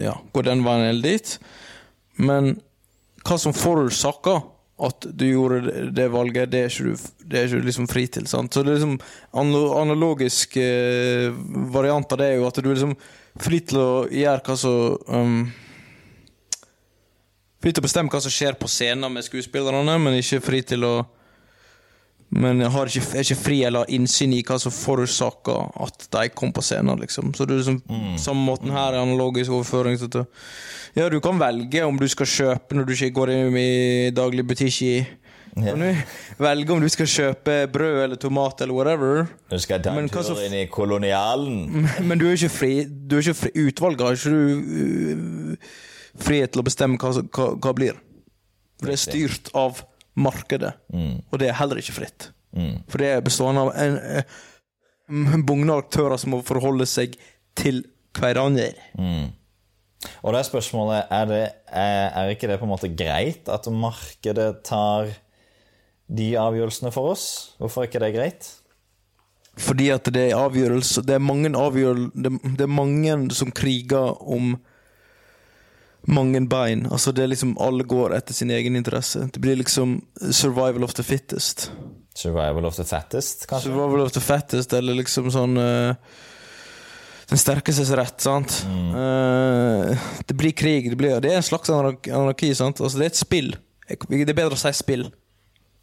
ja, 0.03 0.15
gå 0.33 0.43
den 0.45 0.63
veien 0.65 0.87
eller 0.89 1.01
dit. 1.15 1.37
Men 2.21 2.55
hva 3.23 3.37
som 3.39 3.55
forårsaka 3.55 4.41
at 4.83 5.05
du 5.15 5.25
gjorde 5.29 5.91
det- 5.95 6.09
valget, 6.11 6.49
det 6.51 6.59
er 6.59 6.69
ikke 6.69 6.83
du, 6.83 7.09
det 7.29 7.39
er 7.39 7.47
ikke 7.47 7.65
liksom 7.65 7.87
fri 7.87 8.07
til. 8.07 8.25
Sant? 8.27 8.53
Så 8.53 8.63
det 8.63 8.73
er 8.73 8.79
liksom 8.79 8.99
analo- 9.33 9.81
analogisk 9.81 10.57
eh, 10.57 11.29
variant 11.71 12.11
av 12.11 12.17
det 12.19 12.27
er 12.31 12.35
jo 12.41 12.47
at 12.47 12.55
du 12.59 12.69
er 12.69 12.75
liksom 12.75 12.95
fri 13.39 13.59
til 13.61 13.77
å 13.79 13.91
gjøre 14.11 14.43
hva 14.43 14.57
som 14.57 14.97
um, 15.07 15.51
Fri 17.63 17.71
til 17.71 17.79
å 17.79 17.85
bestemme 17.85 18.11
hva 18.11 18.19
som 18.19 18.33
skjer 18.33 18.57
på 18.59 18.67
scenen 18.67 19.07
med 19.13 19.23
skuespillerne, 19.23 19.93
men 19.95 20.17
ikke 20.19 20.41
fri 20.43 20.57
til 20.67 20.83
å 20.83 21.05
men 22.33 22.63
jeg 22.63 22.71
har 22.73 22.89
ikke, 22.89 23.03
er 23.13 23.25
ikke 23.25 23.37
fri 23.37 23.57
eller 23.67 23.89
innsyn 23.93 24.33
i 24.33 24.41
hva 24.45 24.57
som 24.61 24.73
forårsaka 24.73 25.55
at 25.85 26.07
de 26.15 26.29
kom 26.33 26.53
på 26.55 26.63
scenen. 26.65 26.99
liksom. 27.01 27.33
Så 27.37 27.45
det 27.45 27.55
er 27.55 27.61
liksom 27.61 28.17
samme 28.21 28.45
måten 28.47 28.73
her 28.73 28.93
er 28.93 29.01
analogisk 29.03 29.51
overføring. 29.51 29.97
til. 29.99 30.25
Ja, 30.95 31.09
du 31.09 31.19
kan 31.19 31.39
velge 31.39 31.85
om 31.85 31.97
du 31.99 32.07
skal 32.07 32.25
kjøpe 32.25 32.75
når 32.77 32.85
du 32.85 32.93
ikke 32.93 33.13
går 33.19 33.33
inn 33.33 33.57
i 33.57 34.11
daglig 34.15 34.45
butikk 34.47 34.81
i 34.81 34.95
Kan 35.53 35.79
du 35.79 36.41
velge 36.41 36.73
om 36.73 36.81
du 36.81 36.89
skal 36.89 37.05
kjøpe 37.05 37.67
brød 37.69 38.03
eller 38.03 38.17
tomat 38.17 38.61
eller 38.61 38.73
whatever. 38.73 39.27
Du 39.51 39.59
skal 39.61 39.83
ta 39.85 39.93
en 39.93 40.09
så 40.09 40.23
tur 40.33 40.41
inn 40.41 40.55
i 40.57 40.65
kolonialen. 40.65 41.85
Men 42.07 42.17
du 42.17 42.25
er 42.25 42.33
ikke 42.33 42.49
fri. 42.49 42.73
Du 42.89 43.19
er 43.19 43.21
ikke 43.21 43.41
fri. 43.43 43.51
Utvalget 43.67 44.01
har 44.01 44.17
ikke 44.17 44.33
du 44.33 45.53
uh, 45.53 45.73
frihet 46.17 46.53
til 46.55 46.63
å 46.63 46.65
bestemme 46.65 46.97
hva, 46.97 47.53
hva 47.53 47.73
blir. 47.77 48.01
For 48.81 48.89
det 48.89 48.97
er 48.97 49.03
styrt 49.05 49.53
av 49.53 49.85
markedet, 50.15 50.73
og 51.31 51.39
det 51.39 51.49
er 51.49 51.59
heller 51.59 51.81
ikke 51.81 51.95
fritt. 51.95 52.31
For 52.87 53.01
det 53.01 53.09
er 53.09 53.23
bestående 53.25 53.63
av 53.65 53.71
en, 53.81 53.97
eh, 53.97 54.23
en 55.09 55.45
bugne 55.45 55.73
aktører 55.73 56.19
som 56.21 56.35
må 56.35 56.43
forholde 56.45 56.85
seg 56.89 57.17
til 57.57 57.83
hverandre. 58.13 58.71
Og 60.21 60.33
det 60.35 60.45
spørsmålet 60.45 61.09
er, 61.09 61.25
det, 61.29 61.43
er, 61.71 62.09
er 62.11 62.33
ikke 62.33 62.49
det 62.51 62.59
på 62.59 62.67
en 62.67 62.73
måte 62.73 62.91
greit 62.91 63.49
at 63.49 63.69
markedet 63.71 64.63
tar 64.67 65.09
de 66.13 66.33
avgjørelsene 66.37 66.91
for 66.93 67.13
oss? 67.13 67.55
Hvorfor 67.57 67.83
er 67.83 67.89
ikke 67.89 68.03
det 68.03 68.13
greit? 68.15 68.49
Fordi 69.61 69.89
at 69.93 70.07
det 70.13 70.31
er 70.31 70.39
avgjørelser 70.39 71.05
Det. 71.05 71.19
Det, 71.23 72.31
det 72.57 72.65
er 72.65 72.71
mange 72.71 73.17
som 73.37 73.51
kriger 73.53 74.17
om 74.21 74.55
mange 76.07 76.41
bein. 76.49 76.85
Altså 76.91 77.13
det 77.15 77.23
er 77.23 77.31
liksom 77.31 77.55
Alle 77.63 77.85
går 77.87 78.15
etter 78.17 78.35
sin 78.35 78.51
egen 78.51 78.75
interesse. 78.75 79.27
Det 79.31 79.41
blir 79.41 79.55
liksom 79.59 80.01
survival 80.31 80.83
of 80.83 80.93
the 80.97 81.03
fittest. 81.03 81.69
Survival 82.15 82.65
of 82.65 82.75
the 82.75 82.85
fattest, 82.85 83.47
kanskje? 83.49 83.71
Survival 83.71 84.05
of 84.05 84.13
the 84.13 84.21
fattest, 84.21 84.73
eller 84.77 84.93
liksom 84.99 85.31
sånn 85.33 85.57
uh, 85.57 85.95
Den 87.31 87.39
sterkestes 87.41 87.89
rett, 87.97 88.19
sant. 88.21 88.59
Eh, 88.69 90.03
det 90.27 90.35
blir 90.37 90.53
krig. 90.53 90.91
Det, 90.91 90.97
blir, 90.99 91.15
det 91.23 91.31
er 91.31 91.39
en 91.39 91.45
slags 91.45 91.71
anarki, 91.73 92.51
sant. 92.53 92.83
Altså 92.83 92.99
Det 92.99 93.07
er 93.07 93.13
et 93.13 93.17
spill. 93.17 93.53
Det 93.87 94.21
er 94.27 94.35
bedre 94.35 94.53
å 94.53 94.59
si 94.59 94.69
spill. 94.77 95.07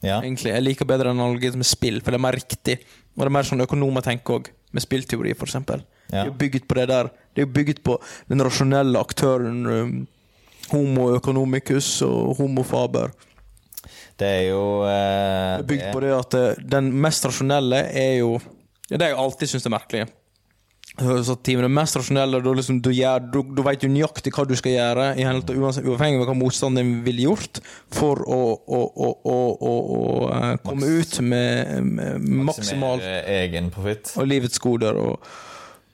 Ja. 0.01 0.21
egentlig. 0.23 0.53
Jeg 0.53 0.65
liker 0.65 0.89
bedre 0.89 1.11
analogien 1.13 1.59
med 1.59 1.67
spill, 1.69 1.99
for 2.05 2.13
det 2.13 2.21
er 2.21 2.27
mer 2.29 2.39
riktig. 2.39 2.77
Og 3.17 3.25
det 3.25 3.29
er 3.29 3.35
mer 3.35 3.49
sånn 3.49 3.65
økonomer 3.65 4.05
tenker 4.05 4.39
òg, 4.39 4.53
med 4.71 4.85
spillteori, 4.85 5.35
for 5.37 5.51
eksempel. 5.51 5.83
Det 6.11 6.27
er 6.27 6.39
bygget 6.39 6.69
på 6.69 6.79
det 6.79 6.89
der. 6.91 7.11
Det 7.37 7.47
er 7.47 7.53
bygget 7.55 7.83
på 7.87 7.97
den 8.31 8.43
rasjonelle 8.43 8.99
aktøren 8.99 9.67
um, 9.67 9.99
homo 10.71 11.11
economicus 11.17 12.01
og 12.07 12.37
homo 12.41 12.65
faber. 12.67 13.13
Det 14.21 14.29
er 14.29 14.47
jo 14.51 14.63
uh, 14.85 14.87
Det 14.87 15.65
er 15.65 15.69
bygd 15.71 15.93
på 15.95 16.01
det 16.05 16.15
at 16.15 16.35
eh, 16.37 16.65
den 16.77 16.91
mest 17.01 17.25
rasjonelle 17.25 17.87
er 17.97 18.19
jo 18.21 18.35
Det 18.89 18.99
er 18.99 19.05
det 19.05 19.13
jeg 19.15 19.23
alltid 19.23 19.55
syns 19.55 19.69
er 19.69 19.73
merkelig. 19.73 20.09
Så 21.01 21.37
teamet 21.41 21.65
er 21.65 21.73
mest 21.73 21.97
rasjonelle, 21.97 22.41
da, 22.43 22.53
liksom, 22.53 22.81
du, 22.83 22.91
gjør, 22.93 23.23
du, 23.33 23.39
du 23.57 23.63
vet 23.65 23.85
jo 23.87 23.89
nøyaktig 23.89 24.33
hva 24.35 24.43
du 24.45 24.57
skal 24.59 24.75
gjøre, 24.75 25.05
uansett- 25.23 25.87
uavhengig 25.87 26.19
av 26.21 26.27
hva 26.29 26.35
motstanderen 26.37 26.99
ville 27.07 27.29
gjort, 27.29 27.61
for 27.95 28.21
å, 28.27 28.41
å, 28.59 28.81
å, 29.07 29.39
å, 29.71 29.71
eh, 30.35 30.57
komme 30.67 30.91
ut 30.99 31.21
med, 31.23 31.87
med 31.87 32.27
maksimal 32.51 32.99
Maksimere 32.99 33.23
egen 33.39 33.71
profitt. 33.73 34.13
Og 34.19 34.29
livets 34.29 34.61
goder. 34.61 34.99
Og, 34.99 35.31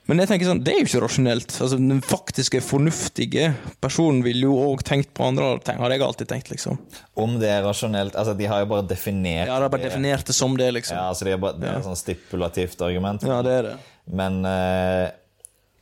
men 0.07 0.19
jeg 0.23 0.29
tenker 0.31 0.47
sånn, 0.47 0.61
det 0.63 0.73
er 0.73 0.79
jo 0.81 0.87
ikke 0.87 1.01
rasjonelt. 1.03 1.55
Altså, 1.65 1.77
den 1.81 2.01
faktiske, 2.05 2.61
fornuftige 2.63 3.49
personen 3.83 4.23
ville 4.23 4.47
jo 4.47 4.55
òg 4.69 4.83
tenkt 4.87 5.11
på 5.17 5.25
andre, 5.27 5.59
ting, 5.67 5.79
har 5.83 5.91
jeg 5.91 6.05
alltid 6.07 6.29
tenkt, 6.31 6.51
liksom. 6.53 6.79
Om 7.19 7.39
det 7.43 7.49
er 7.51 7.63
rasjonelt 7.67 8.15
Altså, 8.15 8.37
de 8.39 8.47
har 8.47 8.61
jo 8.63 8.67
bare 8.71 8.87
definert 8.87 9.47
Ja, 9.49 9.57
de 9.59 9.67
har 9.67 9.73
bare 9.73 9.89
definert 9.89 10.27
det 10.27 10.35
som 10.39 10.55
det, 10.57 10.69
liksom. 10.79 10.97
Ja, 10.97 11.09
altså 11.11 11.25
de 11.27 11.33
har 11.35 11.39
bare, 11.43 11.59
Det 11.59 11.69
er 11.71 11.79
et 11.81 11.89
sånn 11.89 11.99
stipulativt 11.99 12.83
argument. 12.87 13.23
Ja, 13.27 13.41
det 13.43 13.55
er 13.59 13.63
det. 13.71 13.77
Men 14.23 14.39
uh, 14.47 15.09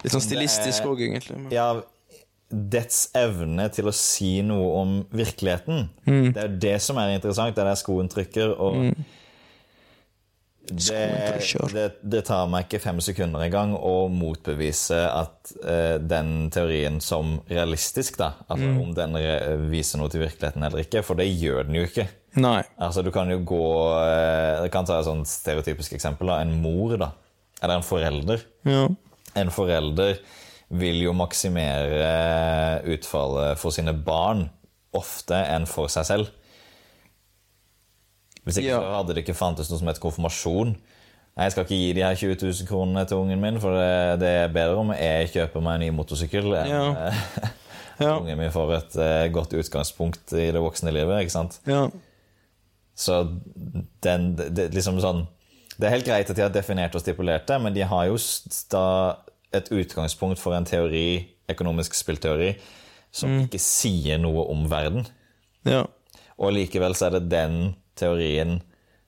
Litt 0.04 0.12
sånn 0.14 0.24
stilistisk 0.24 0.80
Det 0.80 0.86
er- 0.86 0.92
òg, 0.94 1.02
egentlig. 1.08 1.36
men- 1.42 1.52
ja, 1.52 1.68
dets 2.54 3.08
evne 3.18 3.68
til 3.72 3.84
å 3.90 3.92
si 3.92 4.40
noe 4.46 4.66
om 4.80 4.90
virkeligheten. 5.12 5.88
Mm. 6.06 6.32
Det 6.32 6.36
er 6.42 6.48
jo 6.48 6.58
det 6.62 6.74
som 6.82 6.98
er 7.02 7.14
interessant. 7.18 7.54
Det 7.56 7.62
er 7.64 7.70
der 7.72 7.80
skoen 7.80 8.08
trykker. 8.12 8.52
Og 8.60 8.94
det, 10.64 11.72
det, 11.74 11.84
det 12.02 12.22
tar 12.24 12.46
meg 12.48 12.64
ikke 12.66 12.80
fem 12.80 13.00
sekunder 13.04 13.42
engang 13.44 13.74
å 13.76 14.08
motbevise 14.08 14.96
at 15.10 15.52
uh, 15.64 15.96
den 16.00 16.48
teorien 16.54 17.00
som 17.04 17.36
realistisk, 17.50 18.16
da, 18.20 18.30
altså 18.48 18.64
Mm. 18.70 18.78
om 18.80 18.94
den 18.96 19.18
viser 19.70 20.00
noe 20.00 20.08
til 20.12 20.22
virkeligheten 20.24 20.62
eller 20.64 20.80
ikke, 20.86 21.02
for 21.04 21.20
det 21.20 21.26
gjør 21.28 21.66
den 21.68 21.76
jo 21.80 21.84
ikke. 21.88 22.06
Nei. 22.40 22.62
Altså, 22.82 23.02
du 23.04 23.10
kan 23.14 23.28
jo 23.30 23.36
gå 23.46 23.60
uh, 23.94 24.62
Jeg 24.64 24.72
kan 24.74 24.86
ta 24.88 24.96
et 24.98 25.06
sånt 25.06 25.28
stereotypisk 25.30 25.92
eksempel. 25.94 26.26
da, 26.32 26.40
En 26.42 26.56
mor, 26.62 26.96
da. 26.98 27.10
Eller 27.62 27.76
en 27.78 27.86
forelder. 27.86 28.40
Ja. 28.66 28.88
En 29.38 29.50
forelder 29.54 30.16
vil 30.74 31.02
jo 31.04 31.12
maksimere 31.14 32.80
utfallet 32.90 33.58
for 33.60 33.70
sine 33.74 33.92
barn 33.94 34.48
ofte 34.96 35.36
enn 35.50 35.66
for 35.70 35.90
seg 35.92 36.06
selv. 36.08 36.32
Hvis 38.44 38.58
ikke 38.60 38.68
Ja. 38.68 38.80
så 38.80 38.94
hadde 38.98 39.14
det 39.14 39.22
ikke 39.24 39.34
fantes 39.38 39.70
noe 39.70 39.78
som 39.80 39.88
het 39.88 40.00
konfirmasjon. 40.00 40.74
Nei, 41.36 41.44
Jeg 41.44 41.52
skal 41.52 41.64
ikke 41.64 41.78
gi 41.80 41.92
de 41.96 42.02
her 42.04 42.14
20 42.14 42.36
000 42.42 42.66
kronene 42.68 43.04
til 43.08 43.16
ungen 43.16 43.40
min, 43.40 43.60
for 43.60 43.74
det, 43.74 44.20
det 44.20 44.28
er 44.28 44.48
bedre 44.54 44.76
om 44.78 44.92
jeg 44.94 45.30
kjøper 45.32 45.62
meg 45.64 45.74
en 45.74 45.80
ny 45.80 45.90
motorsykkel 45.96 46.52
enn 46.60 46.68
Ja. 46.70 47.08
eh, 47.08 47.48
Ja. 48.04 48.16
ungen 48.18 48.38
min 48.38 48.50
får 48.50 48.72
et 48.76 48.96
uh, 48.98 49.32
godt 49.32 49.52
utgangspunkt 49.54 50.32
i 50.34 50.50
det 50.52 50.60
voksne 50.62 50.92
livet. 50.92 51.20
ikke 51.24 51.30
sant? 51.34 51.60
ja. 51.66 51.88
Så 52.94 53.24
den, 54.04 54.36
det, 54.36 54.68
liksom 54.74 55.00
sånn, 55.02 55.24
det 55.78 55.88
er 55.88 55.94
helt 55.96 56.06
greit 56.06 56.28
at 56.30 56.36
de 56.38 56.42
har 56.44 56.52
definert 56.54 56.94
og 56.94 57.02
stipulert 57.02 57.46
det, 57.48 57.56
men 57.60 57.74
de 57.74 57.82
har 57.82 58.04
jo 58.06 58.16
da 58.70 59.16
et 59.54 59.66
utgangspunkt 59.74 60.38
for 60.38 60.54
en 60.54 60.64
teori, 60.66 61.26
økonomisk 61.50 61.94
spillteori, 61.98 62.52
som 63.14 63.40
ikke 63.42 63.58
sier 63.62 64.18
noe 64.22 64.46
om 64.50 64.68
verden. 64.70 65.06
ja. 65.66 65.84
Og 66.38 66.50
likevel 66.54 66.94
så 66.98 67.06
er 67.06 67.10
det 67.20 67.28
den 67.30 67.74
teorien 67.98 68.58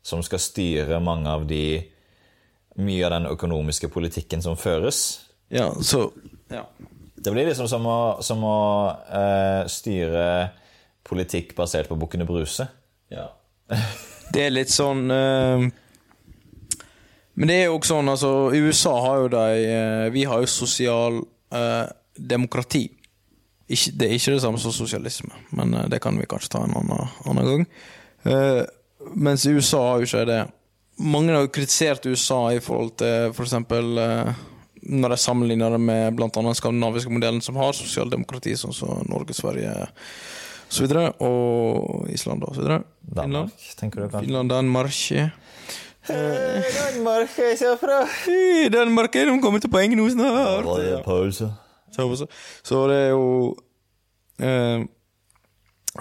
som 0.07 0.23
skal 0.23 0.43
styre 0.43 1.01
mange 1.03 1.31
av 1.31 1.47
de 1.49 1.81
mye 2.77 3.07
av 3.07 3.15
den 3.17 3.31
økonomiske 3.31 3.89
politikken 3.93 4.43
som 4.45 4.59
føres. 4.61 5.27
Ja, 5.49 5.71
så 5.83 6.11
ja. 6.53 6.67
Det 7.17 7.33
blir 7.33 7.49
liksom 7.49 7.69
som 7.69 7.87
å, 7.89 8.01
som 8.23 8.45
å 8.45 8.59
uh, 9.09 9.65
styre 9.71 10.27
politikk 11.07 11.55
basert 11.57 11.89
på 11.91 11.97
Bukkene 11.99 12.27
Bruse. 12.29 12.69
Ja. 13.13 13.31
Det 14.35 14.43
er 14.43 14.51
litt 14.51 14.73
sånn 14.75 15.05
uh, 15.07 15.63
Men 17.39 17.51
det 17.51 17.57
er 17.61 17.69
jo 17.69 17.77
også 17.77 17.93
sånn, 17.93 18.09
altså 18.11 18.31
USA 18.51 18.95
har 19.05 19.21
jo 19.21 19.29
de 19.31 19.45
uh, 19.71 20.07
Vi 20.11 20.25
har 20.27 20.43
jo 20.43 20.49
sosial 20.51 21.21
eh, 21.55 21.85
demokrati. 22.17 22.89
Ikke, 23.71 23.93
det 23.95 24.09
er 24.09 24.17
ikke 24.17 24.35
det 24.35 24.43
samme 24.43 24.59
som 24.63 24.75
sosialisme, 24.75 25.31
men 25.59 25.75
det 25.91 26.01
kan 26.03 26.19
vi 26.19 26.27
kanskje 26.27 26.53
ta 26.57 26.65
en 26.67 26.75
annen, 26.79 27.13
annen 27.27 27.49
gang. 27.51 27.65
Eh, 29.15 29.47
i 29.47 29.55
USA 29.57 29.83
har 29.91 30.03
jo 30.03 30.09
ikke 30.09 30.27
det. 30.31 30.43
Mange 30.97 31.35
har 31.35 31.45
jo 31.45 31.53
kritisert 31.53 32.07
USA 32.07 32.41
i 32.57 32.63
forhold 32.65 32.97
til 33.01 33.29
f.eks. 33.29 33.37
For 33.37 33.45
eksempel, 33.45 34.01
når 34.87 35.13
de 35.13 35.19
sammenligner 35.21 35.77
det 35.77 35.81
med 35.83 36.17
bl.a. 36.17 36.31
den 36.33 36.57
skandinaviske 36.57 37.13
modellen, 37.13 37.43
som 37.45 37.59
har 37.61 37.77
sosialdemokrati, 37.77 38.55
sånn 38.57 38.75
som 38.77 39.03
Norge, 39.11 39.37
Sverige 39.37 39.75
videre, 40.81 41.13
og 41.23 42.09
Island 42.11 42.43
videre. 42.57 42.81
Danmark, 43.01 43.53
tenker 43.79 44.03
du 44.03 44.09
kanskje? 44.09 44.27
Finland, 44.27 44.51
Danmark 44.51 44.93
Danmark 46.07 47.39
jeg 47.39 47.59
ser 47.59 47.79
fra. 47.81 48.05
Hey, 48.25 48.69
Danmark 48.73 49.17
er 49.17 49.31
de 49.31 49.41
kommer 49.43 49.63
til 49.63 49.71
poeng 49.71 49.95
nå 49.99 50.09
snart! 50.11 50.67
pause. 51.05 51.51
Så, 51.93 52.07
så, 52.17 52.27
så 52.63 52.83
det 52.91 52.97
er 52.97 53.11
jo 53.11 53.57
eh, 54.39 54.85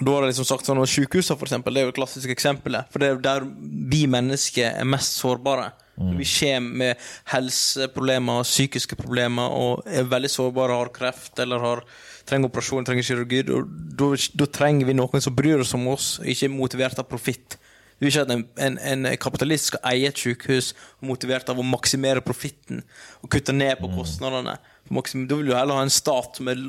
Da 0.00 0.12
har 0.12 0.26
jeg 0.26 0.34
liksom 0.34 0.48
sagt 0.48 0.68
sånn 0.68 0.82
at 0.82 0.90
Sykehusene 0.92 1.38
for 1.38 1.48
eksempel, 1.48 1.74
det 1.74 1.82
er 1.82 1.88
jo 1.88 1.94
et 1.94 1.98
klassisk 1.98 2.32
eksempel. 2.32 2.78
For 2.92 3.02
det 3.02 3.08
er 3.08 3.16
jo 3.16 3.24
der 3.24 3.46
vi 3.92 4.04
mennesker 4.10 4.74
er 4.82 4.88
mest 4.88 5.18
sårbare. 5.20 5.70
Vi 5.96 6.24
kommer 6.28 6.74
med 6.76 7.04
helseproblemer, 7.32 8.44
psykiske 8.44 8.98
problemer 9.00 9.52
og 9.56 9.86
er 9.88 10.04
veldig 10.04 10.28
sårbare, 10.28 10.76
har 10.76 10.90
kreft 10.92 11.40
eller 11.40 11.62
har, 11.64 11.80
trenger 12.28 12.50
operasjon, 12.50 12.84
trenger 12.84 13.06
kirurgi. 13.06 13.40
Da, 13.48 14.48
trenger 14.52 14.90
vi 14.90 14.96
noen 14.98 15.24
som 15.24 15.36
bryr 15.36 15.64
oss 15.64 15.72
om 15.78 15.88
oss, 15.94 16.10
ikke 16.20 16.50
er 16.50 16.52
motivert 16.52 17.00
av 17.00 17.08
profitt. 17.08 17.56
Du 17.96 18.04
vil 18.04 18.12
ikke 18.12 18.26
at 18.26 18.32
en, 18.34 18.44
en, 18.60 18.76
en 18.92 19.08
kapitalist 19.16 19.70
skal 19.70 19.86
eie 19.88 20.10
et 20.10 20.20
sykehus 20.20 20.74
motivert 21.00 21.48
av 21.48 21.62
å 21.62 21.64
maksimere 21.64 22.20
profitten 22.20 22.82
og 23.22 23.30
kutte 23.32 23.56
ned 23.56 23.80
på 23.80 23.88
kostnadene. 23.94 24.58
Maksim, 24.92 25.24
da 25.26 25.38
vil 25.38 25.48
du 25.48 25.54
heller 25.56 25.80
ha 25.80 25.86
en 25.86 25.92
stat 25.92 26.42
med 26.44 26.60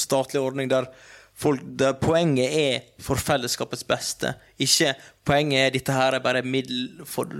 statlig 0.00 0.40
ordning 0.40 0.72
der, 0.72 0.88
folk, 1.34 1.62
der 1.78 1.96
poenget 1.98 2.54
er 2.54 2.84
for 3.02 3.20
fellesskapets 3.20 3.84
beste. 3.88 4.34
Ikke 4.62 4.94
poenget 5.26 5.66
er 5.66 5.74
dette 5.74 5.96
her 5.96 6.16
er 6.16 6.24
bare 6.24 6.44
middel 6.46 7.02
for, 7.08 7.30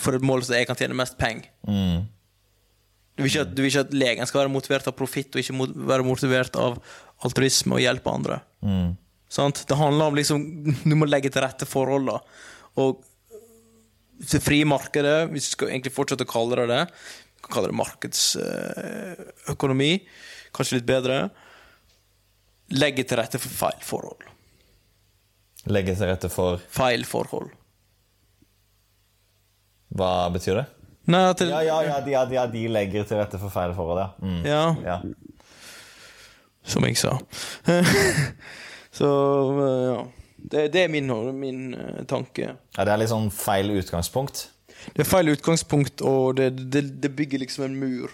for 0.00 0.18
et 0.18 0.26
mål 0.26 0.44
så 0.44 0.58
jeg 0.58 0.68
kan 0.68 0.78
tjene 0.78 0.98
mest 0.98 1.16
penger. 1.20 1.48
Du 3.14 3.22
vil, 3.22 3.30
ikke 3.30 3.44
du 3.46 3.62
vil 3.62 3.70
ikke 3.70 3.86
at 3.86 3.94
legen 3.94 4.26
skal 4.26 4.42
være 4.42 4.50
motivert 4.50 4.88
av 4.90 4.96
profitt 4.98 5.36
og 5.36 5.42
ikke 5.42 5.54
mot, 5.54 5.70
være 5.70 6.06
motivert 6.06 6.56
av 6.58 6.80
altruisme 7.24 7.76
og 7.76 7.84
hjelpe 7.84 8.10
andre. 8.10 8.40
Sant? 9.30 9.62
Det 9.68 9.78
handler 9.78 10.10
om 10.10 10.16
liksom 10.18 10.40
Du 10.90 10.94
må 10.98 11.06
legge 11.06 11.30
til 11.30 11.44
rette 11.44 11.66
forhold. 11.68 12.10
Og 12.82 13.04
det 14.18 14.42
frie 14.42 14.64
markedet, 14.66 15.28
hvis 15.30 15.48
du 15.48 15.52
skal 15.56 15.68
egentlig 15.70 15.92
fortsette 15.94 16.24
å 16.26 16.30
kalle 16.30 16.56
det 16.62 16.68
det, 16.70 16.82
vi 17.34 17.40
kan 17.46 17.54
kalle 17.56 17.70
det 17.70 17.78
markedsøkonomi, 17.78 19.92
kanskje 20.54 20.76
litt 20.78 20.88
bedre, 20.88 21.16
legge 22.74 23.04
til 23.08 23.20
rette 23.20 23.40
for 23.40 23.52
feil 23.62 23.84
forhold. 23.84 24.30
Legge 25.72 25.94
til 25.96 26.10
rette 26.10 26.28
for 26.32 26.60
Feil 26.68 27.06
forhold. 27.08 27.52
Hva 29.94 30.28
betyr 30.34 30.58
det? 30.60 30.64
Nei, 31.08 31.20
det, 31.36 31.48
Ja, 31.48 31.60
ja, 31.64 31.78
ja, 31.84 32.00
de, 32.00 32.12
ja, 32.12 32.24
de, 32.28 32.36
ja, 32.38 32.46
de 32.50 32.64
legger 32.72 33.06
til 33.08 33.20
rette 33.20 33.38
for 33.40 33.52
feil 33.52 33.74
forhold, 33.76 34.00
ja. 34.00 34.08
Mm. 34.24 34.42
ja. 34.48 34.64
ja. 34.84 34.98
Som 36.64 36.86
jeg 36.88 36.96
sa. 36.96 37.18
Så 38.98 39.08
eh, 39.60 39.86
ja. 39.90 39.98
Det, 40.44 40.66
det 40.72 40.82
er 40.84 40.90
min, 40.92 41.08
min 41.38 41.74
eh, 41.74 42.02
tanke. 42.08 42.54
Ja, 42.76 42.84
Det 42.84 42.92
er 42.92 43.00
litt 43.00 43.12
sånn 43.12 43.30
feil 43.32 43.72
utgangspunkt. 43.76 44.46
Det 44.92 45.04
er 45.04 45.08
feil 45.08 45.32
utgangspunkt, 45.32 46.02
og 46.04 46.36
det, 46.40 46.50
det, 46.72 46.84
det 47.00 47.12
bygger 47.16 47.40
liksom 47.44 47.68
en 47.68 47.78
mur. 47.80 48.12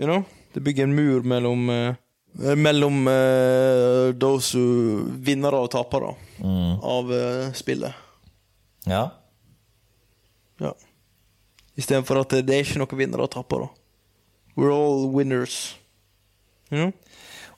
You 0.00 0.08
know? 0.08 0.24
Det 0.54 0.62
bygger 0.64 0.88
en 0.88 0.96
mur 0.96 1.26
mellom 1.28 1.68
eh, 1.72 1.98
Mellom 2.38 3.02
uh, 3.10 4.12
those 4.18 4.54
who 4.56 5.02
vinnere 5.26 5.58
og 5.60 5.70
tapere 5.72 6.12
av 6.40 7.10
eh, 7.12 7.48
spillet. 7.58 7.92
Ja. 8.88 9.02
Ja. 10.62 10.70
Istedenfor 11.76 12.22
at 12.22 12.32
det, 12.46 12.54
er 12.54 12.62
ikke 12.64 12.80
noen 12.80 13.00
vinnere 13.00 13.26
og 13.26 13.32
tapere. 13.34 13.68
We're 14.56 14.72
all 14.72 15.08
winners. 15.12 15.74
Mm? 16.70 16.92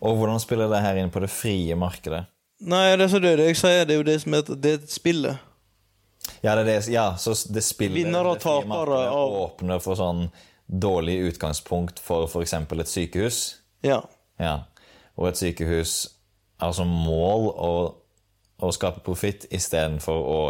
Og 0.03 0.17
hvordan 0.19 0.41
spiller 0.43 0.71
det 0.73 0.81
her 0.83 0.99
inn 1.03 1.13
på 1.15 1.21
det 1.23 1.31
frie 1.31 1.77
markedet? 1.79 2.25
Nei, 2.63 2.97
det 2.97 3.07
er 3.07 3.13
så 3.13 3.21
det, 3.23 3.37
det 3.39 3.49
jeg 3.53 3.59
sier, 3.61 3.85
det 3.87 3.95
er 3.95 4.01
jo 4.01 4.07
det 4.09 4.19
som 4.23 4.37
heter 4.37 4.59
det 4.63 4.75
spillet. 4.91 5.49
Ja, 6.43 6.55
det 6.55 6.63
er 6.63 6.69
det, 6.69 6.77
ja 6.95 7.07
så 7.19 7.35
det 7.55 7.63
spillet 7.67 8.05
Vinnere 8.05 8.35
og 8.37 8.43
tapere 8.43 8.99
av- 9.11 9.37
åpner 9.45 9.83
for 9.83 9.99
sånn 9.99 10.29
dårlig 10.67 11.19
utgangspunkt 11.33 11.99
for 12.03 12.29
f.eks. 12.31 12.55
et 12.55 12.91
sykehus. 12.91 13.41
Ja. 13.85 14.01
Ja. 14.41 14.59
Og 15.19 15.29
et 15.29 15.41
sykehus 15.41 15.97
har 16.63 16.73
som 16.77 16.89
mål 16.89 17.51
å, 17.53 17.73
å 18.63 18.73
skape 18.75 19.03
profitt 19.05 19.49
istedenfor 19.51 20.29
å 20.33 20.41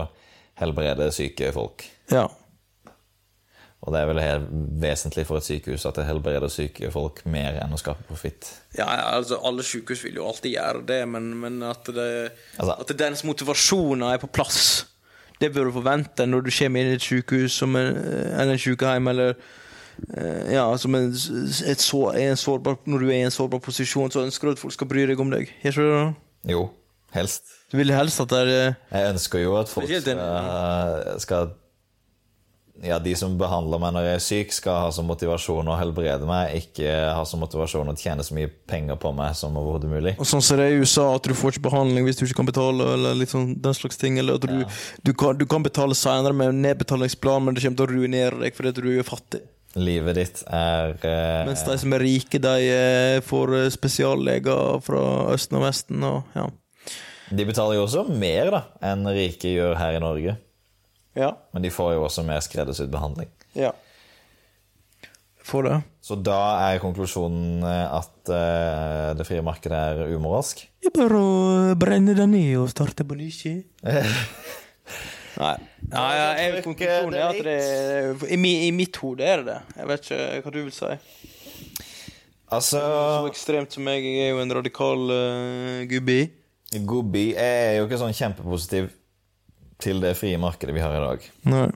helbrede 0.60 1.08
syke 1.14 1.50
folk. 1.54 1.84
Ja. 2.12 2.28
Og 3.82 3.90
det 3.90 3.98
er 3.98 4.06
vel 4.12 4.20
helt 4.22 4.50
vesentlig 4.82 5.24
for 5.26 5.40
et 5.40 5.46
sykehus 5.48 5.82
at 5.88 5.96
det 5.98 6.04
helbreder 6.06 6.52
syke 6.52 6.92
folk 6.94 7.24
mer 7.26 7.56
enn 7.64 7.72
å 7.74 7.80
skape 7.80 8.04
profitt. 8.06 8.46
Ja, 8.76 8.86
ja, 8.86 9.08
altså 9.16 9.40
Alle 9.42 9.64
sykehus 9.66 10.04
vil 10.06 10.20
jo 10.20 10.28
alltid 10.30 10.54
gjøre 10.54 10.84
det, 10.86 11.00
men, 11.10 11.32
men 11.42 11.58
at, 11.66 11.90
det, 11.90 12.06
Altså- 12.62 12.76
at 12.84 12.92
dens 13.00 13.24
motivasjoner 13.26 14.14
er 14.14 14.22
på 14.22 14.30
plass, 14.30 14.84
det 15.42 15.50
bør 15.50 15.66
du 15.66 15.74
forvente 15.80 16.28
når 16.28 16.46
du 16.46 16.52
kommer 16.54 16.84
inn 16.84 16.92
i 16.92 17.00
et 17.00 17.02
sykehus 17.02 17.56
som 17.58 17.74
en, 17.74 17.90
eller 17.98 18.54
en 18.54 18.62
sykehjem, 18.62 19.10
eller 19.10 19.34
ja, 20.52 20.66
som 20.82 20.94
en, 20.98 21.08
et 21.12 21.80
sår, 21.80 22.12
er 22.18 22.32
en 22.32 22.40
sårbar, 22.40 22.76
Når 22.84 22.98
du 23.04 23.08
er 23.08 23.20
i 23.20 23.24
en 23.28 23.34
sårbar 23.34 23.62
posisjon, 23.64 24.10
så 24.10 24.26
ønsker 24.26 24.48
du 24.48 24.56
at 24.56 24.62
folk 24.62 24.74
skal 24.74 24.90
bry 24.90 25.06
deg 25.08 25.20
om 25.22 25.30
deg. 25.32 25.52
Gjør 25.62 25.76
ikke 25.76 25.88
du 25.88 25.94
det? 25.94 26.52
Jo, 26.52 26.62
helst. 27.14 27.52
Du 27.72 27.78
vil 27.78 27.94
helst 27.94 28.20
at 28.20 28.30
det 28.32 28.44
er 28.44 28.52
eh, 28.52 28.78
Jeg 28.92 29.12
ønsker 29.14 29.44
jo 29.44 29.56
at 29.56 29.70
folk 29.70 29.88
skal, 29.88 30.18
skal 31.22 31.52
Ja, 32.82 32.98
de 32.98 33.14
som 33.16 33.38
behandler 33.38 33.80
meg 33.80 33.94
når 33.94 34.06
jeg 34.08 34.18
er 34.18 34.24
syk, 34.26 34.52
skal 34.56 34.80
ha 34.82 34.90
som 34.92 35.06
motivasjon 35.06 35.70
å 35.70 35.76
helbrede 35.78 36.26
meg, 36.28 36.56
ikke 36.64 36.90
ha 37.14 37.22
som 37.28 37.40
motivasjon 37.44 37.92
å 37.92 37.94
tjene 37.96 38.24
så 38.26 38.34
mye 38.36 38.50
penger 38.68 38.98
på 39.00 39.12
meg 39.14 39.36
som 39.38 39.56
overhodet 39.60 39.92
mulig. 39.92 40.16
Og 40.18 40.26
sånn 40.26 40.42
som 40.42 40.58
det 40.58 40.66
er 40.66 40.74
i 40.74 40.82
USA, 40.82 41.06
at 41.14 41.28
du 41.28 41.36
får 41.38 41.54
ikke 41.54 41.68
behandling 41.68 42.08
hvis 42.08 42.18
du 42.18 42.26
ikke 42.26 42.40
kan 42.40 42.50
betale, 42.50 42.90
eller 42.96 43.16
litt 43.22 43.32
sånn 43.32 43.54
den 43.62 43.78
slags 43.78 44.00
ting. 44.00 44.18
Eller 44.18 44.40
at 44.40 44.48
du, 44.48 44.82
du, 45.04 45.12
kan, 45.14 45.38
du 45.38 45.46
kan 45.46 45.64
betale 45.64 45.96
senere 45.96 46.34
med 46.34 46.50
en 46.50 46.62
nedbetalingsplan, 46.66 47.46
men 47.46 47.54
det 47.54 47.64
kommer 47.64 47.84
til 47.84 47.86
å 47.86 47.92
ruinere 47.92 48.42
deg 48.42 48.58
fordi 48.58 48.74
at 48.74 48.82
du 48.82 48.92
er 48.96 49.06
fattig. 49.06 49.44
Livet 49.80 50.18
ditt 50.18 50.40
er 50.52 50.96
eh, 51.08 51.44
Mens 51.48 51.62
de 51.64 51.76
som 51.80 51.94
er 51.96 52.04
rike, 52.04 52.40
de 52.42 52.66
eh, 52.68 53.20
får 53.24 53.54
eh, 53.56 53.68
spesialleger 53.72 54.82
fra 54.84 55.04
Østen 55.32 55.60
og 55.60 55.64
Vesten. 55.64 56.02
Og, 56.04 56.34
ja. 56.36 56.48
De 57.32 57.46
betaler 57.48 57.78
jo 57.78 57.86
også 57.86 58.04
mer 58.12 58.52
da 58.52 58.64
enn 58.92 59.06
rike 59.08 59.54
gjør 59.54 59.78
her 59.80 59.96
i 59.96 60.02
Norge. 60.02 60.36
Ja. 61.16 61.32
Men 61.52 61.64
de 61.64 61.72
får 61.72 61.94
jo 61.96 62.04
også 62.08 62.24
mer 62.28 62.44
skreddersydd 62.44 62.92
behandling. 62.92 63.32
ja. 63.58 63.72
Får 65.42 65.64
det. 65.66 65.76
Så 66.02 66.14
da 66.22 66.38
er 66.68 66.80
konklusjonen 66.82 67.64
eh, 67.66 67.94
at 67.98 68.30
eh, 68.30 69.08
det 69.18 69.26
frie 69.26 69.42
markedet 69.42 69.74
er 69.74 70.12
umoralsk. 70.14 70.62
Det 70.82 70.92
er 70.92 70.94
bare 71.00 71.18
å 71.18 71.74
brenne 71.78 72.14
det 72.14 72.28
ned 72.30 72.60
og 72.60 72.70
starte 72.70 73.06
på 73.06 73.18
ny. 73.18 73.26
Nei. 75.40 75.54
Nei, 75.92 76.10
ja, 76.16 76.26
jeg, 76.38 76.62
konklusjonen 76.64 77.16
er 77.16 77.26
at 77.28 77.44
det 77.46 78.32
i, 78.32 78.52
I 78.68 78.70
mitt 78.74 78.96
hode 79.00 79.24
er 79.24 79.42
det 79.42 79.48
det. 79.52 79.60
Jeg 79.78 79.90
vet 79.90 80.08
ikke 80.08 80.42
hva 80.44 80.54
du 80.54 80.58
vil 80.62 80.74
si. 80.76 80.90
Altså 82.52 82.80
Så 82.80 83.30
ekstremt 83.30 83.72
som 83.72 83.86
meg, 83.86 84.04
jeg 84.04 84.26
er 84.26 84.34
jo 84.34 84.42
en 84.42 84.56
radikal 84.58 85.06
uh, 85.08 85.84
gubbi. 85.88 86.20
Gubbi 86.88 87.30
er 87.38 87.78
jo 87.78 87.86
ikke 87.86 88.00
sånn 88.00 88.16
kjempepositiv 88.16 88.90
til 89.82 90.04
det 90.04 90.12
frie 90.18 90.38
markedet 90.40 90.74
vi 90.76 90.84
har 90.84 90.94
i 90.96 91.02
dag. 91.02 91.26
Nei. 91.48 91.66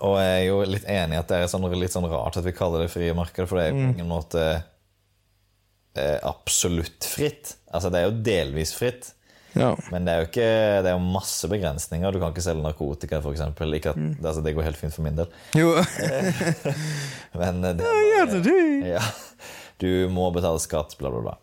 Og 0.00 0.16
jeg 0.16 0.32
er 0.32 0.44
jo 0.46 0.60
litt 0.64 0.86
enig 0.88 1.16
i 1.16 1.20
at 1.20 1.28
det 1.28 1.42
er 1.42 1.50
sånn, 1.52 1.66
litt 1.76 1.92
sånn 1.92 2.08
rart 2.08 2.38
at 2.40 2.46
vi 2.46 2.54
kaller 2.56 2.84
det 2.84 2.92
frie 2.92 3.12
markedet, 3.16 3.48
for 3.48 3.60
det 3.60 3.66
er 3.66 3.72
jo 3.72 3.80
på 3.82 3.90
ingen 3.92 4.08
måte 4.08 4.44
eh, 4.48 6.16
absolutt 6.24 7.04
fritt. 7.06 7.56
Altså, 7.68 7.92
det 7.92 8.00
er 8.00 8.08
jo 8.08 8.22
delvis 8.24 8.72
fritt. 8.76 9.12
Ja. 9.58 9.72
Men 9.92 10.06
det 10.06 10.12
er 10.12 10.22
jo 10.22 10.28
ikke, 10.30 10.48
det 10.86 10.92
er 10.92 11.04
masse 11.04 11.48
begrensninger. 11.50 12.12
Du 12.12 12.20
kan 12.22 12.32
ikke 12.32 12.44
selge 12.44 12.64
narkotika, 12.64 13.20
f.eks. 13.20 13.44
Mm. 13.96 14.16
altså, 14.24 14.40
det 14.44 14.54
går 14.56 14.68
helt 14.68 14.80
fint 14.80 14.94
for 14.94 15.04
min 15.06 15.18
del. 15.18 15.30
Jo. 15.58 15.74
Men 17.40 17.62
det 17.64 17.76
er 17.76 18.34
bare, 18.34 18.58
ja, 18.94 19.06
Du 19.82 20.08
må 20.12 20.30
betale 20.34 20.60
skatt, 20.62 20.96
bla, 20.98 21.10
bla, 21.12 21.24
bla. 21.28 21.38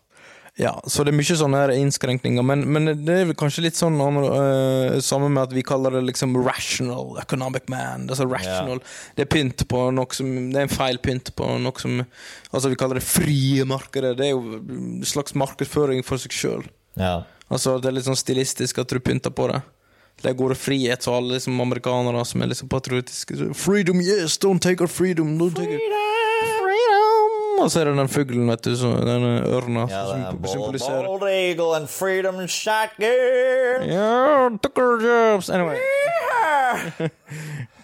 Ja, 0.60 0.72
så 0.86 1.04
det 1.06 1.12
er 1.12 1.16
mye 1.16 1.36
sånne 1.38 1.60
her 1.62 1.70
innskrenkninger, 1.72 2.44
men, 2.44 2.64
men 2.74 2.90
det 3.06 3.14
er 3.14 3.28
vel 3.30 3.36
kanskje 3.38 3.62
litt 3.64 3.78
sånn 3.78 3.96
uh, 4.00 4.98
Samme 5.04 5.30
med 5.32 5.46
at 5.46 5.54
vi 5.56 5.62
kaller 5.64 5.94
det 5.96 6.02
liksom 6.08 6.34
rational 6.42 7.14
economic 7.22 7.70
man. 7.72 8.08
Altså 8.10 8.26
rational 8.28 8.82
Det 9.16 9.24
er 9.24 9.30
pynt 9.30 9.64
på 9.70 9.86
noe 9.94 10.16
som 10.16 10.28
Det 10.50 10.60
er 10.60 10.66
en 10.66 10.72
feil 10.72 11.00
pynt 11.00 11.32
på 11.38 11.48
noe 11.64 11.80
som 11.80 12.02
Altså, 12.02 12.68
vi 12.68 12.76
kaller 12.76 12.98
det 12.98 13.06
frie 13.06 13.64
markedet. 13.68 14.16
Det 14.18 14.26
er 14.26 14.32
jo 14.34 14.58
en 14.58 15.04
slags 15.06 15.36
markedsføring 15.38 16.02
for 16.02 16.18
seg 16.18 16.34
sjøl. 16.34 16.64
Ja. 16.98 17.20
Altså, 17.50 17.78
det 17.82 17.90
er 17.90 17.96
litt 17.98 18.06
sånn 18.06 18.18
stilistisk 18.18 18.78
at 18.78 18.92
du 18.92 19.00
pynter 19.02 19.32
på 19.34 19.48
det. 19.50 19.60
Det 20.20 20.34
går 20.36 20.52
frihet, 20.54 21.00
til 21.00 21.14
alle 21.16 21.38
liksom 21.38 21.60
amerikanere 21.64 22.22
som 22.28 22.42
er 22.44 22.50
liksom 22.52 22.68
patriotiske 22.68 23.38
så, 23.38 23.46
Freedom, 23.56 24.02
yes! 24.04 24.36
Don't 24.38 24.60
take 24.60 24.84
our 24.84 24.90
freedom! 24.90 25.38
Don't 25.40 25.56
take 25.56 25.72
it. 25.72 25.80
Freedom! 26.60 27.38
Og 27.64 27.70
så 27.72 27.80
er 27.80 27.90
det 27.90 27.96
den 27.98 28.08
fuglen, 28.12 28.46
vet 28.52 28.62
du, 28.64 28.74
som, 28.76 28.94
den 29.04 29.24
ørna, 29.48 29.86
ja 29.90 30.02
som 30.08 30.44
symboliserer 30.48 31.08
bald 31.08 31.26
eagle 31.28 31.74
and 31.76 31.88
freedom 31.92 32.38
shotgun. 32.48 33.88
Yeah, 33.88 34.50
Tucker 34.62 35.00
jobs. 35.04 35.50
Anyway. 35.50 35.80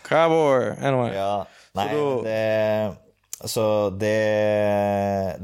Cowboy. 0.09 0.71
Anyway. 0.81 1.11
Ja, 1.17 1.45
nei, 1.77 1.89
Så 1.91 2.23
da- 2.23 2.29
det 2.29 3.06
Så 3.37 3.91
det 4.01 4.17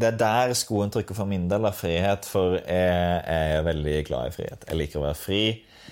Det 0.00 0.09
er 0.09 0.16
der 0.16 0.55
skoen 0.57 0.92
trykker 0.92 1.16
for 1.16 1.28
min 1.28 1.44
del 1.50 1.68
av 1.68 1.76
frihet, 1.76 2.24
for 2.28 2.57
jeg 2.57 3.22
er 3.28 3.66
veldig 3.66 3.98
glad 4.09 4.31
i 4.31 4.35
frihet. 4.38 4.66
Jeg 4.68 4.81
liker 4.81 5.02
å 5.02 5.07
være 5.11 5.20
fri. 5.20 5.44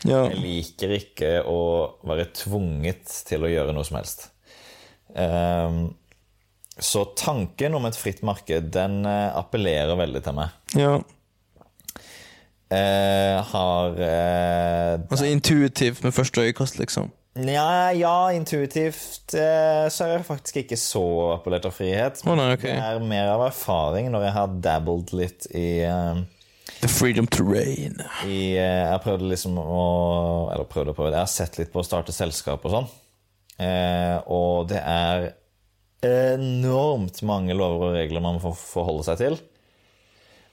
Ja. 0.08 0.24
Jeg 0.30 0.40
liker 0.40 0.94
ikke 0.96 1.32
å 1.44 1.60
være 2.08 2.30
tvunget 2.32 3.10
til 3.28 3.44
å 3.44 3.50
gjøre 3.52 3.74
noe 3.76 3.84
som 3.84 3.98
helst. 4.00 4.30
Um, 5.12 5.90
så 6.80 7.04
tanken 7.18 7.76
om 7.76 7.84
et 7.84 7.98
fritt 7.98 8.22
marked, 8.24 8.70
den 8.72 9.02
eh, 9.04 9.36
appellerer 9.36 9.98
veldig 10.00 10.22
til 10.24 10.38
meg. 10.38 10.60
ja. 10.78 11.00
Jeg 12.70 13.42
har 13.50 13.96
uh, 13.98 15.00
Altså 15.10 15.26
intuitivt 15.26 16.04
med 16.04 16.14
første 16.14 16.44
øyekast, 16.44 16.78
liksom. 16.78 17.10
Nja, 17.40 17.90
ja, 17.94 18.30
intuitivt 18.34 19.34
uh, 19.34 19.86
så 19.90 20.06
er 20.06 20.12
jeg 20.12 20.26
faktisk 20.26 20.60
ikke 20.62 20.78
så 20.78 21.02
appellert 21.34 21.66
av 21.66 21.74
frihet. 21.74 22.22
Oh, 22.26 22.36
nei, 22.38 22.52
okay. 22.54 22.76
Det 22.76 22.86
er 22.92 23.08
mer 23.10 23.32
av 23.32 23.48
erfaring 23.48 24.10
når 24.14 24.28
jeg 24.28 24.36
har 24.36 24.54
dabbled 24.68 25.14
litt 25.18 25.50
i, 25.50 25.66
The 26.80 26.88
freedom 26.88 27.26
to 27.26 27.44
reign. 27.44 27.98
i 28.24 28.54
Jeg 28.54 29.00
prøvde 29.04 29.26
liksom 29.28 29.58
å 29.60 29.82
Eller 30.54 30.64
prøvde 30.64 30.94
og 30.94 30.96
prøvde. 30.96 31.18
Jeg 31.18 31.26
har 31.26 31.32
sett 31.32 31.58
litt 31.58 31.72
på 31.74 31.82
å 31.82 31.84
starte 31.84 32.14
selskap 32.14 32.64
og 32.64 32.72
sånn. 32.72 32.88
Og 34.32 34.70
det 34.70 34.80
er 34.80 35.26
enormt 36.06 37.20
mange 37.28 37.56
lover 37.56 37.90
og 37.90 37.98
regler 37.98 38.24
man 38.24 38.38
må 38.40 38.54
forholde 38.56 39.04
seg 39.10 39.20
til. 39.20 39.36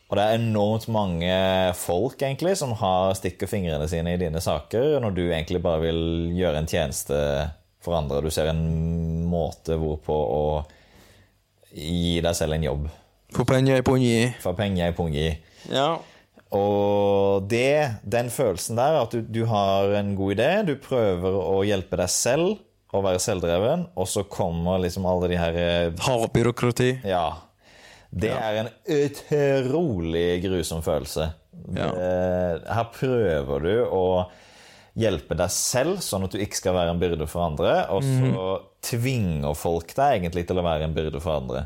Og 0.07 0.15
det 0.15 0.23
er 0.23 0.37
enormt 0.37 0.87
mange 0.87 1.37
folk 1.75 2.21
egentlig 2.23 2.55
som 2.59 2.71
har 2.79 3.15
stikker 3.19 3.49
fingrene 3.51 3.89
sine 3.91 4.15
i 4.15 4.19
dine 4.21 4.39
saker, 4.43 5.01
når 5.03 5.15
du 5.15 5.23
egentlig 5.25 5.59
bare 5.63 5.83
vil 5.83 6.01
gjøre 6.37 6.61
en 6.61 6.69
tjeneste 6.69 7.17
for 7.83 7.97
andre. 7.99 8.21
Du 8.23 8.31
ser 8.31 8.51
en 8.53 8.63
måte 9.27 9.75
hvorpå 9.79 10.15
å 10.15 10.45
gi 11.75 12.21
deg 12.23 12.37
selv 12.37 12.55
en 12.55 12.67
jobb. 12.69 12.85
For 13.35 13.47
penger 13.47 13.81
i 13.81 13.83
pungi. 13.85 14.13
For 14.39 14.55
penger 14.55 14.93
i 14.93 14.95
pungi. 14.95 15.27
Ja. 15.73 15.89
Og 16.55 17.43
det, 17.51 17.99
den 18.07 18.31
følelsen 18.31 18.79
der, 18.79 19.01
at 19.01 19.11
du, 19.11 19.19
du 19.27 19.43
har 19.51 19.91
en 19.99 20.13
god 20.15 20.37
idé, 20.37 20.49
du 20.69 20.77
prøver 20.79 21.35
å 21.35 21.59
hjelpe 21.67 21.99
deg 21.99 22.13
selv 22.13 22.55
å 22.95 23.01
være 23.03 23.19
selvdreven, 23.19 23.83
og 23.99 24.07
så 24.07 24.23
kommer 24.31 24.79
liksom 24.79 25.05
alle 25.09 25.27
de 25.27 25.39
her 25.39 25.57
Harde 26.05 26.31
byråkrati. 26.31 26.93
Ja. 27.03 27.25
Det 28.23 28.31
er 28.33 28.59
en 28.63 28.69
utrolig 28.97 30.41
grusom 30.43 30.83
følelse. 30.85 31.29
Ja. 31.75 31.87
Her 32.77 32.87
prøver 32.95 33.63
du 33.65 33.71
å 33.85 34.03
hjelpe 34.97 35.35
deg 35.37 35.51
selv, 35.53 35.99
sånn 36.01 36.25
at 36.25 36.33
du 36.33 36.39
ikke 36.41 36.57
skal 36.57 36.73
være 36.77 36.93
en 36.95 37.01
byrde 37.01 37.27
for 37.29 37.45
andre, 37.45 37.73
og 37.93 38.01
så 38.05 38.45
tvinger 38.87 39.53
folk 39.57 39.91
deg 39.97 40.15
egentlig 40.21 40.47
til 40.49 40.57
å 40.57 40.65
være 40.65 40.87
en 40.87 40.95
byrde 40.95 41.21
for 41.21 41.37
andre. 41.41 41.65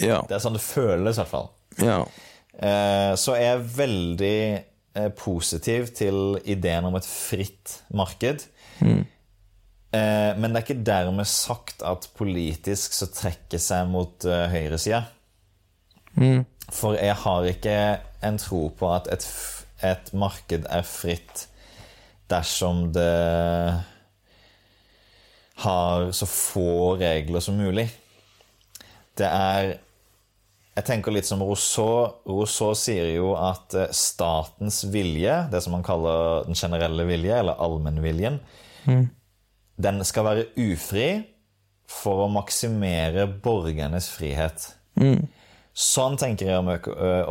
Ja. 0.00 0.20
Det 0.28 0.36
er 0.36 0.42
sånn 0.44 0.56
det 0.58 0.64
føles, 0.64 1.16
i 1.16 1.22
hvert 1.22 1.32
fall. 1.32 1.48
ja. 1.82 2.02
Eh, 2.60 3.14
Så 3.16 3.36
jeg 3.38 3.46
er 3.54 3.62
veldig 3.76 4.40
eh, 4.98 5.08
positiv 5.16 5.92
til 5.96 6.36
ideen 6.44 6.84
om 6.84 6.96
et 6.98 7.06
fritt 7.08 7.78
marked. 7.96 8.44
Eh, 9.92 10.36
Men 10.38 10.52
det 10.52 10.60
er 10.60 10.66
ikke 10.68 10.84
dermed 10.86 11.26
sagt 11.26 11.82
at 11.82 12.08
politisk 12.16 12.92
så 12.94 13.08
trekker 13.10 13.58
seg 13.58 13.88
mot 13.90 14.24
eh, 14.24 14.46
høyresida. 14.52 15.04
For 16.70 16.94
jeg 16.94 17.14
har 17.24 17.46
ikke 17.50 17.76
en 18.26 18.38
tro 18.38 18.68
på 18.78 18.90
at 18.94 19.08
et, 19.10 19.26
et 19.82 20.12
marked 20.14 20.66
er 20.70 20.82
fritt 20.86 21.46
dersom 22.30 22.92
det 22.94 23.82
har 25.60 26.10
så 26.16 26.26
få 26.30 26.96
regler 27.00 27.42
som 27.42 27.58
mulig. 27.58 27.88
Det 29.18 29.26
er 29.26 29.78
Jeg 30.76 30.84
tenker 30.86 31.12
litt 31.12 31.26
som 31.26 31.42
Rousseau. 31.42 32.22
Rousseau 32.30 32.76
sier 32.78 33.10
jo 33.16 33.32
at 33.36 33.74
eh, 33.74 33.90
statens 33.92 34.84
vilje, 34.88 35.34
det 35.50 35.60
som 35.64 35.74
han 35.74 35.82
kaller 35.84 36.46
den 36.46 36.54
generelle 36.56 37.04
vilje, 37.08 37.34
eller 37.42 37.58
allmennviljen, 37.60 38.38
den 39.80 40.02
skal 40.06 40.26
være 40.26 40.46
ufri 40.60 41.08
for 41.90 42.24
å 42.26 42.30
maksimere 42.30 43.26
borgernes 43.42 44.10
frihet. 44.14 44.68
Sånn 45.80 46.18
tenker 46.20 46.50
jeg 46.50 46.60
om, 46.60 46.68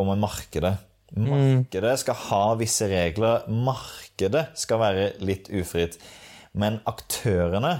om 0.01 0.13
en 0.13 0.23
markedet. 0.23 0.75
Markedet 1.15 1.93
skal 2.03 2.17
ha 2.29 2.41
visse 2.59 2.87
regler. 2.91 3.45
Markedet 3.49 4.49
skal 4.59 4.81
være 4.81 5.05
litt 5.25 5.49
ufritt. 5.53 5.99
Men 6.57 6.79
aktørene 6.89 7.77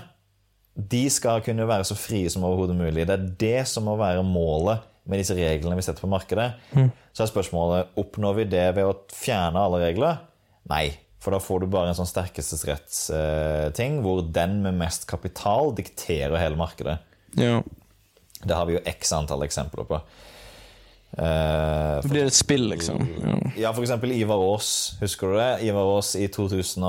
de 0.80 1.02
skal 1.12 1.42
kunne 1.44 1.66
være 1.68 1.84
så 1.88 1.98
frie 2.00 2.30
som 2.32 2.46
overhodet 2.48 2.78
mulig. 2.80 3.04
Det 3.10 3.16
er 3.18 3.28
det 3.42 3.68
som 3.68 3.88
må 3.90 3.98
være 4.00 4.24
målet 4.24 4.86
med 5.10 5.20
disse 5.20 5.36
reglene 5.36 5.76
vi 5.80 5.84
setter 5.84 6.06
på 6.06 6.12
markedet. 6.12 6.52
Så 7.12 7.26
er 7.26 7.32
spørsmålet 7.32 7.98
oppnår 8.00 8.38
vi 8.38 8.46
det 8.54 8.66
ved 8.78 8.88
å 8.88 8.96
fjerne 9.12 9.60
alle 9.66 9.82
regler. 9.88 10.22
Nei, 10.70 10.86
for 11.20 11.36
da 11.36 11.40
får 11.44 11.60
du 11.66 11.68
bare 11.68 11.90
en 11.92 11.98
sånn 11.98 12.08
sterkestes 12.08 12.64
retts-ting, 12.70 13.98
hvor 14.06 14.22
den 14.32 14.62
med 14.64 14.78
mest 14.80 15.04
kapital 15.10 15.74
dikterer 15.76 16.38
hele 16.40 16.56
markedet. 16.60 17.00
ja. 17.38 17.62
Det 18.40 18.56
har 18.56 18.64
vi 18.70 18.78
jo 18.78 18.80
x 18.88 19.10
antall 19.12 19.42
eksempler 19.44 19.84
på. 19.84 19.98
Eh, 21.18 22.00
Det 22.02 22.08
blir 22.12 22.26
et 22.30 22.34
spill, 22.38 22.70
liksom. 22.72 23.02
Ja. 23.20 23.34
ja, 23.66 23.72
for 23.76 23.84
eksempel 23.84 24.14
Ivar 24.16 24.40
Aas. 24.54 24.70
Husker 25.02 25.28
du 25.34 25.36
det? 25.42 25.50
Ivar 25.68 25.90
Aas 25.98 26.14
i 26.16 26.30
2017 26.32 26.80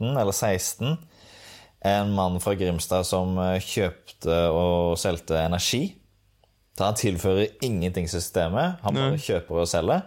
eller 0.00 0.32
2016. 0.32 0.96
En 1.84 2.12
mann 2.16 2.40
fra 2.40 2.54
Grimstad 2.56 3.04
som 3.08 3.36
eh, 3.36 3.58
kjøpte 3.60 4.38
og 4.48 4.96
solgte 5.00 5.36
energi. 5.44 5.82
Så 6.78 6.86
han 6.88 6.96
tilfører 6.96 7.52
ingenting 7.60 8.08
systemet. 8.08 8.78
Han 8.80 8.96
bare 8.96 9.20
kjøper 9.20 9.60
og 9.60 9.68
selger. 9.68 10.06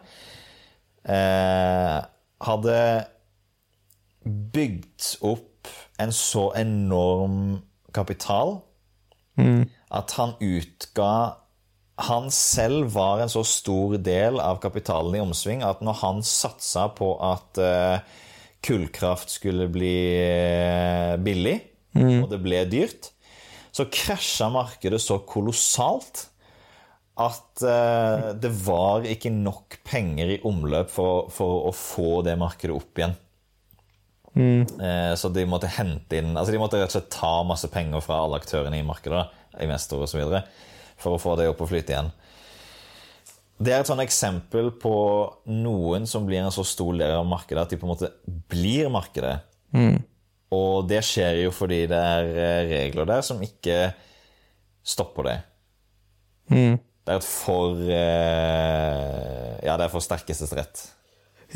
Eh, 1.06 1.99
hadde 2.43 2.77
bygd 4.23 5.08
opp 5.25 5.69
en 6.01 6.12
så 6.15 6.49
enorm 6.60 7.62
kapital 7.95 8.58
at 9.93 10.12
han 10.17 10.36
utga 10.41 11.38
Han 12.08 12.32
selv 12.34 12.93
var 12.95 13.21
en 13.21 13.29
så 13.29 13.43
stor 13.45 13.97
del 13.97 14.39
av 14.41 14.60
kapitalen 14.62 15.15
i 15.15 15.21
omsving 15.21 15.62
at 15.65 15.82
når 15.86 15.99
han 16.01 16.23
satsa 16.25 16.88
på 16.97 17.12
at 17.21 17.60
eh, 17.62 17.99
kullkraft 18.65 19.29
skulle 19.29 19.67
bli 19.69 19.97
billig, 21.21 21.60
billig, 21.93 22.23
og 22.23 22.29
det 22.32 22.39
ble 22.41 22.63
dyrt, 22.65 23.12
så 23.71 23.86
krasja 23.91 24.49
markedet 24.49 25.01
så 25.01 25.19
kolossalt 25.27 26.29
at 27.21 27.62
eh, 27.62 28.32
det 28.41 28.49
var 28.65 29.06
ikke 29.06 29.30
nok 29.34 29.78
penger 29.86 30.32
i 30.34 30.39
omløp 30.49 30.89
for, 30.89 31.28
for 31.34 31.67
å 31.69 31.73
få 31.76 32.23
det 32.26 32.34
markedet 32.41 32.73
opp 32.73 32.97
igjen. 32.97 33.13
Eh, 34.82 35.13
Så 35.19 35.30
de 35.30 35.43
måtte 35.45 35.69
hente 35.69 36.17
inn 36.17 36.32
Altså 36.34 36.49
de 36.56 36.58
måtte 36.58 36.80
rett 36.82 36.89
og 36.89 36.95
slett 36.95 37.12
ta 37.13 37.43
masse 37.45 37.67
penger 37.69 38.02
fra 38.02 38.23
alle 38.23 38.39
aktørene 38.41 38.80
i 38.80 38.86
markedet, 38.88 39.28
investorer 39.62 40.08
osv., 40.08 40.39
for 40.97 41.13
å 41.13 41.21
få 41.21 41.36
det 41.38 41.45
opp 41.52 41.62
og 41.62 41.69
flyte 41.69 41.93
igjen. 41.93 42.10
Det 43.63 43.73
er 43.76 43.84
et 43.84 43.89
sånn 43.91 44.02
eksempel 44.02 44.71
på 44.82 44.93
noen 45.54 46.08
som 46.10 46.26
blir 46.26 46.41
en 46.41 46.52
så 46.52 46.63
stor 46.65 46.95
del 46.97 47.13
av 47.13 47.28
markedet 47.30 47.62
at 47.62 47.69
de 47.76 47.78
på 47.78 47.86
en 47.86 47.91
måte 47.93 48.10
blir 48.49 48.89
markedet. 48.91 49.36
Og 50.54 50.88
det 50.89 51.04
skjer 51.06 51.43
jo 51.43 51.52
fordi 51.54 51.84
det 51.89 51.99
er 51.99 52.32
eh, 52.34 52.63
regler 52.71 53.06
der 53.10 53.21
som 53.26 53.38
ikke 53.45 53.78
stopper 54.84 55.30
det. 55.30 55.38
Det 57.03 57.11
er 57.11 57.19
et 57.19 57.25
for 57.27 57.79
eh, 57.83 59.59
Ja, 59.65 59.75
det 59.77 59.85
er 59.87 59.91
for 59.91 60.03
sterkestes 60.03 60.53
rett. 60.55 60.83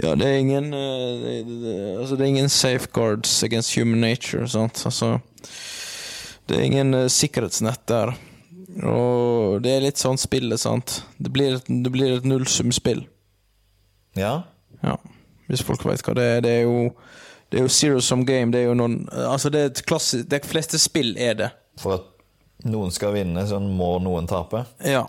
Ja, 0.04 0.12
det 0.20 0.28
er 0.28 0.40
ingen 0.44 0.68
eh, 0.76 1.22
det, 1.24 1.36
det, 1.48 1.76
Altså, 2.02 2.16
det 2.20 2.26
er 2.26 2.34
ingen 2.34 2.50
safeguards 2.54 3.38
against 3.48 3.76
human 3.78 4.02
nature, 4.04 4.48
sant. 4.52 4.84
Altså 4.86 5.14
Det 6.48 6.58
er 6.60 6.66
ingen 6.68 6.94
eh, 6.94 7.08
sikkerhetsnett 7.12 7.86
der. 7.90 8.14
Og 8.86 9.62
det 9.64 9.72
er 9.74 9.86
litt 9.88 9.98
sånn 10.02 10.20
spillet, 10.22 10.60
sant. 10.62 11.00
Det 11.18 11.32
blir, 11.34 11.56
et- 11.58 11.72
det 11.84 11.92
blir 11.96 12.18
et 12.20 12.28
nullsumspill. 12.30 13.06
Ja. 14.20 14.44
Ja, 14.84 14.98
hvis 15.50 15.64
folk 15.66 15.82
vet 15.88 16.04
hva 16.06 16.14
det 16.18 16.28
er. 16.36 16.44
Det 16.46 16.52
er 16.60 16.68
jo, 16.68 16.92
det 17.50 17.60
er 17.60 17.66
jo 17.66 17.72
zero 17.74 18.04
sum 18.04 18.26
game. 18.28 18.52
Det 18.54 18.62
er 18.62 18.68
jo 18.70 18.76
noen 18.78 19.00
Altså, 19.16 19.50
det 19.54 19.62
er 19.64 19.72
et 19.72 19.82
klassisk 19.88 20.28
De 20.30 20.40
fleste 20.46 20.78
spill 20.82 21.16
er 21.18 21.34
det. 21.40 21.50
For 21.82 21.98
at 21.98 22.06
noen 22.66 22.92
skal 22.92 23.14
vinne, 23.14 23.44
så 23.48 23.60
må 23.62 23.98
noen 24.02 24.28
tape. 24.30 24.64
Ja. 24.86 25.04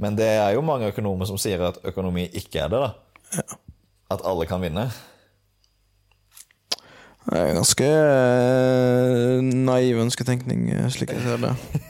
Men 0.00 0.16
det 0.18 0.28
er 0.40 0.54
jo 0.56 0.64
mange 0.64 0.90
økonomer 0.92 1.28
som 1.28 1.38
sier 1.40 1.62
at 1.70 1.80
økonomi 1.88 2.26
ikke 2.36 2.64
er 2.64 2.72
det, 2.72 2.80
da. 2.82 2.90
Ja. 3.40 3.60
At 4.16 4.24
alle 4.26 4.46
kan 4.50 4.60
vinne. 4.64 4.88
Det 7.30 7.36
er 7.38 7.52
ganske 7.54 7.86
eh, 7.86 9.42
naiv 9.44 10.00
ønsketenkning, 10.02 10.64
eh, 10.74 10.88
slik 10.90 11.12
jeg 11.14 11.22
ser 11.26 11.40
det. 11.44 11.54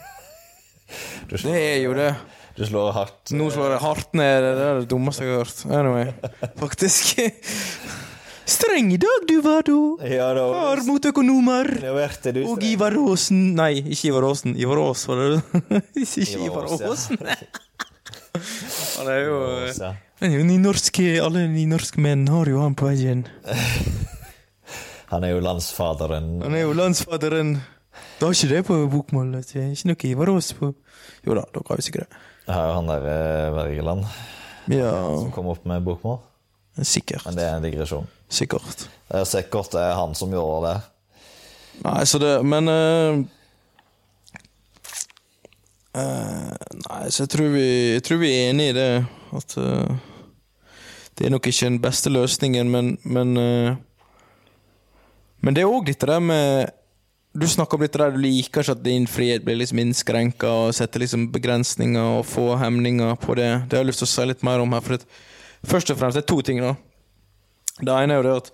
Du 1.31 1.37
Det 1.39 1.53
er 1.55 1.77
jo 1.85 1.93
det. 1.95 2.09
du 2.57 2.65
slår 2.67 2.91
hardt. 2.91 3.31
Nå 3.31 3.45
slår 3.55 3.71
jeg 3.77 3.79
hardt 3.79 4.13
ned. 4.19 4.43
Det 4.43 4.65
er 4.67 4.79
det 4.81 4.89
dummeste 4.91 5.23
jeg 5.23 5.31
har 5.31 5.45
hørt. 5.45 5.61
Anyway, 5.71 6.11
faktisk. 6.63 7.21
Streng 8.51 8.91
i 8.91 8.97
dag, 8.99 9.23
du 9.27 9.37
var 9.41 9.63
da. 9.63 9.77
Ja, 10.11 10.33
da 10.35 10.43
Far 10.51 10.81
mot 10.87 11.05
økonomer. 11.07 11.69
Det 11.79 11.91
var 11.95 12.15
det 12.25 12.33
du 12.35 12.41
Og 12.51 12.63
Ivar 12.67 12.95
Aasen 12.99 13.53
Nei, 13.55 13.77
ikke 13.79 14.09
Ivar 14.09 14.27
Aasen. 14.27 14.55
Ivar 14.59 14.81
Aas, 14.83 15.05
var 15.07 15.21
det 15.21 15.61
Ikke 16.03 16.39
Ivar. 16.47 16.67
Aasen. 16.67 17.21
Han 18.97 19.07
er 19.11 19.19
jo 19.23 19.37
jo 20.35 20.43
nynorske 20.47 21.05
Alle 21.23 21.45
nynorske 21.51 21.99
menn 22.03 22.27
har 22.31 22.47
jo 22.51 22.59
han 22.61 22.75
på 22.75 22.89
veggen. 22.91 23.23
Han 25.11 25.25
er 25.27 25.33
jo 25.33 25.41
landsfaderen. 25.43 26.27
Han 26.43 26.55
er 26.55 26.65
jo 26.65 26.75
landsfaderen. 26.75 27.55
Du 28.19 28.25
har 28.27 28.35
ikke 28.35 28.51
det 28.51 28.61
på 28.67 28.77
bokmål. 28.91 29.33
Ikke 29.41 29.89
noe 29.89 30.07
Ivar 30.11 30.31
Aas 30.35 30.51
på 30.59 30.73
Jo 31.27 31.35
da, 31.39 31.43
dere 31.55 31.67
har 31.71 31.79
jo 31.79 31.87
sikkert 31.87 32.07
det. 32.11 32.21
Jeg 32.47 32.57
har 32.57 32.67
jo 32.67 32.75
han 32.79 32.91
der 32.91 33.07
eh, 33.15 33.47
Wergeland 33.55 34.05
Ja, 34.71 34.91
som 35.19 35.31
kom 35.35 35.49
opp 35.51 35.63
med 35.69 35.83
bokmål. 35.87 36.19
sikkert. 36.87 37.25
Men 37.27 37.37
det 37.37 37.45
er 37.47 37.57
en 37.57 37.65
digresjon. 37.65 38.07
Sikkert. 38.31 38.87
Det 39.11 39.19
er 39.19 39.27
sikkert 39.27 39.73
det 39.75 39.83
er 39.83 39.97
han 39.99 40.15
som 40.15 40.31
gjorde 40.31 40.69
det. 40.69 40.77
Nei, 41.83 42.01
så 42.07 42.19
det 42.21 42.31
Men 42.47 42.69
uh, 42.71 43.21
uh, 45.97 46.51
Nei, 46.85 47.03
så 47.09 47.25
jeg 47.25 47.31
tror, 47.33 47.49
vi, 47.55 47.65
jeg 47.97 48.03
tror 48.07 48.21
vi 48.21 48.31
er 48.31 48.51
enige 48.51 48.73
i 48.73 48.77
det. 48.77 48.91
At 49.35 49.55
uh, 49.59 49.95
det 51.17 51.27
er 51.27 51.33
nok 51.33 51.47
ikke 51.47 51.67
den 51.67 51.81
beste 51.83 52.09
løsningen, 52.09 52.71
men 52.71 52.97
Men, 53.03 53.33
men 55.41 55.55
det 55.55 55.63
er 55.63 55.69
òg 55.69 55.89
litt 55.91 55.99
det 55.99 56.07
der 56.09 56.23
med 56.23 56.71
Du 57.35 57.47
snakker 57.47 57.77
om 57.77 57.83
litt 57.83 57.93
der 57.93 58.11
du 58.11 58.17
liker 58.19 58.63
ikke 58.63 58.71
at 58.71 58.83
din 58.83 59.07
frihet 59.07 59.43
blir 59.43 59.59
liksom 59.59 59.79
innskrenka, 59.79 60.47
og 60.47 60.73
setter 60.75 60.99
liksom 60.99 61.29
begrensninger 61.31 62.17
og 62.17 62.25
få 62.25 62.55
hemninger 62.59 63.15
på 63.15 63.35
det. 63.35 63.67
Det 63.67 63.77
har 63.77 63.83
jeg 63.83 63.91
lyst 63.91 64.03
til 64.03 64.09
å 64.09 64.13
si 64.15 64.25
litt 64.27 64.43
mer 64.43 64.59
om 64.59 64.73
her. 64.73 64.81
For 64.81 64.97
det, 64.97 65.05
først 65.63 65.91
og 65.91 65.99
fremst 65.99 66.19
det 66.19 66.23
er 66.23 66.31
to 66.31 66.41
ting. 66.41 66.59
da 66.59 66.75
Det 67.81 67.95
ene 67.95 68.15
er 68.15 68.21
jo 68.21 68.27
det 68.27 68.35
at 68.43 68.51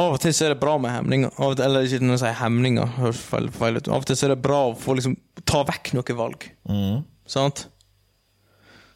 av 0.00 0.14
og 0.14 0.20
til 0.22 0.32
så 0.32 0.46
er 0.46 0.54
det 0.54 0.62
bra 0.62 0.78
med 0.80 0.94
hemninger. 0.94 1.32
Av 1.36 1.52
og 1.52 1.58
til, 1.58 1.66
eller 1.66 1.84
ikke 1.84 2.00
når 2.06 2.14
jeg 2.16 2.22
sier 2.22 2.38
hemninger. 2.40 2.92
høres 2.96 3.20
feil, 3.20 3.50
feil 3.52 3.76
ut. 3.76 3.90
Av 3.90 4.00
og 4.00 4.06
til 4.08 4.16
så 4.16 4.28
er 4.28 4.32
det 4.32 4.42
bra 4.46 4.60
å 4.70 4.76
få 4.78 4.94
liksom 4.96 5.16
ta 5.44 5.60
vekk 5.68 5.92
noen 5.98 6.16
valg. 6.16 6.46
Mm. 6.70 7.02
Sant? 7.28 7.66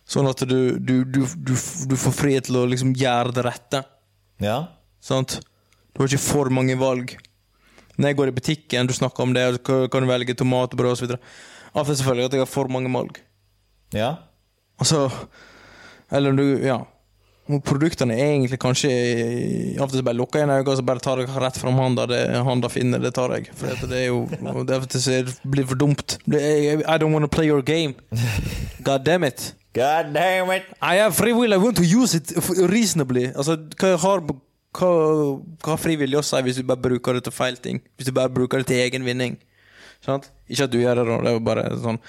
Sånn 0.09 0.29
at 0.29 0.41
du, 0.49 0.79
du, 0.79 0.95
du, 1.05 1.21
du, 1.25 1.53
du 1.53 1.97
får 2.01 2.17
frihet 2.17 2.49
til 2.49 2.57
å 2.61 2.65
liksom 2.71 2.95
gjøre 2.97 3.35
det 3.37 3.45
rette. 3.45 3.83
Ja. 4.45 4.59
Sant? 5.05 5.39
Du 5.93 6.01
har 6.03 6.09
ikke 6.09 6.25
for 6.25 6.51
mange 6.53 6.77
valg. 6.81 7.17
Når 7.97 8.11
jeg 8.11 8.19
går 8.19 8.31
i 8.33 8.37
butikken, 8.39 8.89
du 8.89 8.97
snakker 8.97 9.23
om 9.27 9.35
det, 9.37 9.45
kan 9.65 10.05
du 10.05 10.11
velge 10.11 10.35
tomat 10.37 10.73
brød 10.77 10.97
osv. 10.97 11.13
Av 11.75 11.85
og 11.85 11.91
til 11.91 12.01
selvfølgelig 12.01 12.31
at 12.31 12.37
jeg 12.39 12.45
har 12.47 12.51
for 12.51 12.73
mange 12.73 12.91
valg. 12.95 13.21
Ja. 13.95 14.15
Altså 14.81 15.07
Eller 16.11 16.33
om 16.33 16.37
du 16.41 16.45
Ja. 16.65 16.81
Produktene 17.45 18.15
er 18.17 18.31
egentlig 18.39 18.57
kanskje 18.57 18.91
Av 19.77 19.85
og 19.85 19.93
til 19.93 20.05
bare 20.07 20.17
lukker 20.17 20.41
jeg 20.41 20.49
øynene 20.49 20.65
og 20.65 20.79
så 20.79 20.85
bare 20.87 21.03
tar 21.05 21.21
jeg 21.21 21.29
rett 21.29 21.59
fram 21.61 21.77
handa. 21.77 22.07
Det 22.09 22.21
handa 22.47 22.71
finner, 22.73 23.03
det 23.03 23.13
tar 23.19 23.35
jeg. 23.37 23.51
For 23.59 23.85
det 23.91 23.99
er 23.99 24.07
jo 24.09 24.23
det 24.65 25.19
blir 25.43 25.69
for 25.69 25.77
dumt. 25.77 26.17
I 26.29 26.97
don't 26.97 27.13
want 27.13 27.25
to 27.25 27.29
play 27.29 27.47
your 27.47 27.63
game. 27.63 27.95
God 28.89 29.05
damn 29.05 29.25
it. 29.25 29.53
God 29.75 30.15
damn 30.15 30.51
it! 30.55 30.63
I 30.81 30.97
have 31.03 31.17
free 31.17 31.33
will, 31.33 31.53
I 31.53 31.57
want 31.57 31.77
to 31.77 31.83
use 31.83 32.15
it 32.15 32.31
reasonably. 32.71 33.33
Altså, 33.35 33.57
hva 33.81 33.97
har 33.99 34.23
hva, 34.23 34.91
hva 35.59 35.73
har 35.73 35.81
frivillig 35.83 36.19
å 36.19 36.23
si 36.27 36.39
hvis 36.47 36.61
du 36.61 36.67
bare 36.67 36.83
bruker 36.83 37.19
det 37.19 37.25
til 37.27 37.35
feil 37.35 37.59
ting? 37.63 37.81
Hvis 37.99 38.07
du 38.07 38.15
bare 38.15 38.31
bruker 38.31 38.63
det 38.63 38.69
til 38.71 38.83
egen 38.85 39.07
vinning? 39.07 39.37
Sant? 40.05 40.31
Ikke 40.47 40.69
at 40.69 40.73
du 40.73 40.79
gjør 40.79 41.01
det, 41.01 41.09
da. 41.11 41.19
Det 41.25 41.33
er 41.33 41.37
jo 41.37 41.43
bare 41.49 41.67
et 41.73 41.83
sånn 41.83 42.01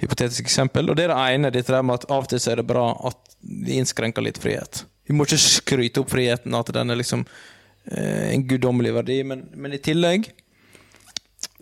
hypotetisk 0.00 0.46
eksempel. 0.46 0.90
Og 0.90 0.98
det 0.98 1.08
er 1.08 1.12
det 1.14 1.18
ene, 1.34 1.52
dette 1.54 1.74
der 1.74 1.84
med 1.86 1.98
at 1.98 2.06
av 2.10 2.24
og 2.24 2.30
til 2.30 2.42
så 2.42 2.54
er 2.54 2.62
det 2.62 2.68
bra 2.70 2.86
at 3.10 3.29
vi 3.40 3.78
innskrenker 3.80 4.24
litt 4.24 4.40
frihet. 4.42 4.84
Vi 5.08 5.16
må 5.16 5.26
ikke 5.26 5.40
skryte 5.42 6.02
opp 6.02 6.12
friheten, 6.12 6.54
at 6.54 6.70
den 6.74 6.92
er 6.92 7.00
liksom 7.00 7.24
eh, 7.24 8.30
en 8.30 8.46
guddommelig 8.46 8.94
verdi, 9.00 9.22
men, 9.26 9.48
men 9.56 9.74
i 9.74 9.82
tillegg 9.82 10.30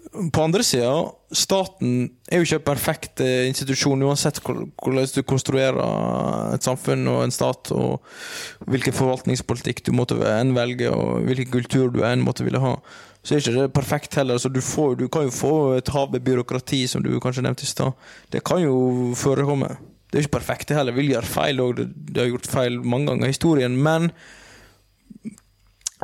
på 0.09 0.43
andre 0.43 0.65
sida, 0.65 0.93
staten 1.37 2.09
er 2.31 2.41
jo 2.41 2.47
ikke 2.47 2.59
en 2.59 2.67
perfekt 2.67 3.21
eh, 3.25 3.47
institusjon 3.49 4.03
uansett 4.07 4.41
hvordan 4.43 5.11
du 5.13 5.21
konstruerer 5.27 6.55
et 6.55 6.65
samfunn 6.65 7.05
og 7.13 7.25
en 7.25 7.35
stat, 7.35 7.73
og 7.77 8.71
hvilken 8.71 8.97
forvaltningspolitikk 8.97 9.85
du 9.87 9.93
måtte 9.97 10.19
enn 10.33 10.55
velge, 10.57 10.89
og 10.91 11.29
hvilken 11.29 11.53
kultur 11.53 11.93
du 11.93 12.03
enn 12.07 12.25
måtte 12.25 12.47
ville 12.47 12.63
ha. 12.63 12.79
Så 13.23 13.35
er 13.35 13.43
ikke 13.43 13.57
det 13.59 13.77
perfekt 13.77 14.17
heller. 14.17 14.39
Så 14.41 14.49
du, 14.49 14.61
får, 14.65 14.97
du 14.97 15.09
kan 15.13 15.27
jo 15.27 15.35
få 15.35 15.55
et 15.77 15.93
hav 15.93 16.13
med 16.15 16.25
byråkrati, 16.25 16.87
som 16.89 17.05
du 17.05 17.11
kanskje 17.21 17.45
nevnte 17.45 17.67
i 17.67 17.71
stad. 17.71 18.09
Det 18.33 18.45
kan 18.47 18.63
jo 18.63 19.13
forekomme. 19.19 19.75
Det 20.09 20.17
er 20.17 20.23
jo 20.23 20.27
ikke 20.27 20.39
perfekt, 20.39 20.69
det 20.71 20.79
heller. 20.79 20.97
Vil 20.97 21.13
gjøre 21.13 21.29
feil, 21.29 21.63
det, 21.77 21.89
det 22.09 22.23
har 22.23 22.31
gjort 22.33 22.49
feil 22.49 22.81
mange 22.81 23.11
ganger 23.11 23.29
i 23.29 23.33
historien. 23.35 23.77
Men 23.77 24.11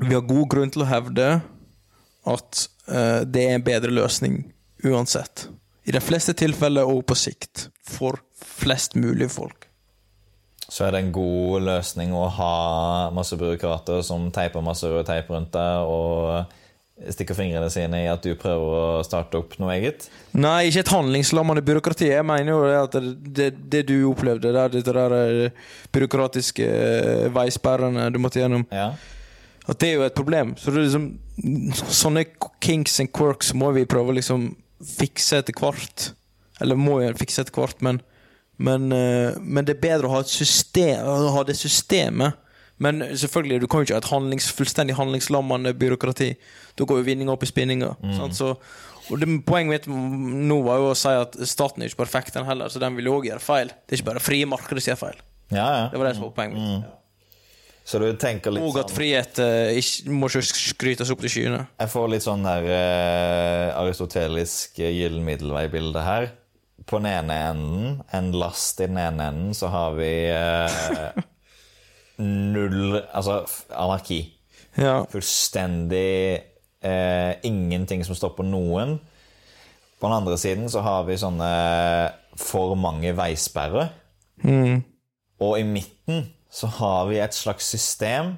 vi 0.03 0.13
har 0.13 0.27
god 0.29 0.49
grunn 0.53 0.73
til 0.75 0.85
å 0.85 0.91
hevde 0.91 1.29
at 2.29 2.65
uh, 2.91 3.21
det 3.25 3.47
er 3.47 3.57
en 3.57 3.65
bedre 3.65 3.93
løsning 3.95 4.43
uansett. 4.85 5.49
I 5.85 5.93
de 5.93 6.01
fleste 6.05 6.35
tilfeller 6.37 6.89
og 6.89 7.05
på 7.09 7.17
sikt. 7.17 7.69
For 7.85 8.21
flest 8.45 8.97
mulig 8.97 9.31
folk. 9.33 9.69
Så 10.65 10.87
er 10.87 10.95
det 10.95 11.03
en 11.05 11.13
god 11.15 11.65
løsning 11.67 12.15
å 12.17 12.25
ha 12.33 12.55
masse 13.15 13.37
byråkrater 13.41 14.01
som 14.05 14.31
teiper 14.33 14.65
masse 14.65 14.89
rød 14.89 15.05
teip 15.09 15.29
rundt 15.31 15.53
deg, 15.53 15.85
og 15.85 16.55
stikker 17.11 17.35
fingrene 17.35 17.67
sine 17.75 18.05
i 18.05 18.11
at 18.11 18.23
du 18.23 18.37
prøver 18.39 18.75
å 18.79 19.03
starte 19.07 19.39
opp 19.41 19.57
noe 19.59 19.73
eget? 19.75 20.07
Nei, 20.39 20.69
ikke 20.69 20.85
et 20.85 20.93
handlingslammende 20.95 21.65
byråkrati. 21.67 22.07
Jeg 22.13 22.27
mener 22.29 22.55
jo 22.55 22.61
at 22.85 22.95
det, 22.95 23.15
det, 23.35 23.49
det 23.73 23.83
du 23.91 23.97
opplevde 24.13 24.53
dette 24.55 24.95
der 24.95 25.17
eh, 25.19 25.65
byråkratiske 25.95 26.69
eh, 26.71 27.27
veisperrene 27.35 28.07
du 28.15 28.21
måtte 28.23 28.41
gjennom, 28.45 28.63
Ja. 28.71 28.93
at 29.67 29.79
det 29.83 29.91
er 29.91 29.95
jo 29.99 30.07
et 30.07 30.15
problem. 30.19 30.55
Så 30.61 30.71
det 30.75 30.87
liksom 30.87 31.13
Sånne 31.91 32.23
kinks 32.63 33.01
and 33.03 33.11
quirks 33.11 33.49
må 33.59 33.73
vi 33.75 33.83
prøve 33.91 34.13
å 34.13 34.15
liksom 34.15 34.53
fikse 34.87 35.41
etter 35.43 35.57
hvert. 35.59 36.13
Eller 36.63 36.79
må 36.79 37.01
jo 37.03 37.09
fikse 37.19 37.43
etter 37.43 37.57
hvert, 37.59 37.81
men 37.83 37.99
men, 38.57 38.85
eh, 38.95 39.35
men 39.43 39.67
det 39.67 39.75
er 39.75 39.81
bedre 39.83 40.07
å 40.07 40.13
ha 40.13 40.21
system 40.23 41.01
å 41.11 41.33
ha 41.35 41.41
det 41.43 41.57
systemet. 41.59 42.37
Men 42.83 43.05
selvfølgelig, 43.15 43.61
du 43.63 43.69
kan 43.71 43.81
jo 43.81 43.89
ikke 43.89 43.99
ha 43.99 44.03
et 44.03 44.11
handlings, 44.11 44.49
fullstendig 44.53 44.97
handlingslammende 44.99 45.75
byråkrati. 45.79 46.33
Da 46.79 46.87
går 46.89 47.01
jo 47.01 47.07
vinninga 47.07 47.37
opp 47.37 47.47
i 47.47 47.51
spinninga. 47.51 47.93
Mm. 48.03 48.33
Så, 48.35 48.51
og 49.11 49.21
det, 49.21 49.29
poenget 49.47 49.87
mitt 49.87 49.87
nå 50.51 50.59
var 50.67 50.83
jo 50.83 50.91
å 50.91 50.99
si 50.99 51.13
at 51.15 51.39
staten 51.47 51.85
er 51.85 51.93
ikke 51.93 52.03
perfekt, 52.03 52.35
den 52.35 52.49
heller, 52.49 52.73
så 52.73 52.83
den 52.83 52.99
vil 52.99 53.11
jo 53.11 53.21
òg 53.21 53.31
gjøre 53.31 53.45
feil. 53.45 53.71
Det 53.71 53.95
er 53.95 54.03
ikke 54.03 54.11
bare 54.11 54.25
frie 54.25 54.51
markedet 54.51 54.83
som 54.83 54.95
gjør 54.95 55.01
feil. 55.05 55.25
Ja, 55.53 55.69
ja. 55.69 55.89
Det 55.93 56.01
var 56.01 56.09
det 56.09 56.17
som 56.19 56.27
var 56.27 56.37
poenget 56.37 56.61
mitt. 56.61 56.93
Så 57.85 58.01
du 58.01 58.07
tenker 58.17 58.55
litt 58.55 58.65
Og 58.65 58.79
at 58.81 58.89
sånn 58.89 58.97
frihet 58.97 59.39
eh, 59.45 59.77
ikke, 59.77 60.15
må 60.17 60.31
ikke 60.31 60.41
skrytes 60.49 61.11
opp 61.13 61.21
til 61.21 61.35
skyene. 61.35 61.67
Jeg 61.83 61.93
får 61.93 62.07
litt 62.15 62.25
sånn 62.25 62.47
der 62.47 62.69
eh, 62.73 63.67
aristotelisk 63.77 64.81
eh, 64.81 64.95
gyllen 65.03 65.27
middelvei-bilde 65.27 66.05
her. 66.07 66.31
På 66.89 66.99
den 67.01 67.11
ene 67.13 67.37
enden, 67.51 68.01
en 68.17 68.33
last 68.41 68.81
i 68.81 68.89
den 68.89 68.97
ene 69.01 69.29
enden, 69.29 69.53
så 69.57 69.69
har 69.73 69.93
vi 70.01 70.11
eh, 70.33 71.21
null 72.19 73.01
Altså 73.13 73.41
anarki. 73.75 74.21
Ja. 74.79 75.05
Fullstendig 75.11 76.43
eh, 76.83 77.33
ingenting 77.47 78.05
som 78.07 78.17
stopper 78.19 78.47
noen. 78.47 78.97
På 80.01 80.09
den 80.11 80.17
andre 80.19 80.39
siden 80.39 80.69
så 80.71 80.83
har 80.85 81.05
vi 81.09 81.17
sånne 81.21 81.51
for 82.37 82.75
mange 82.79 83.15
veisperrer. 83.17 83.93
Mm. 84.43 84.83
Og 85.41 85.59
i 85.61 85.67
midten 85.67 86.27
så 86.55 86.67
har 86.81 87.07
vi 87.11 87.21
et 87.23 87.35
slags 87.35 87.67
system 87.71 88.35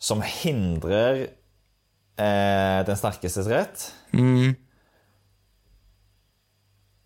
som 0.00 0.20
hindrer 0.24 1.26
eh, 2.18 2.80
den 2.84 2.96
sterkestes 3.00 3.48
rett, 3.52 3.90
Mm. 4.14 4.54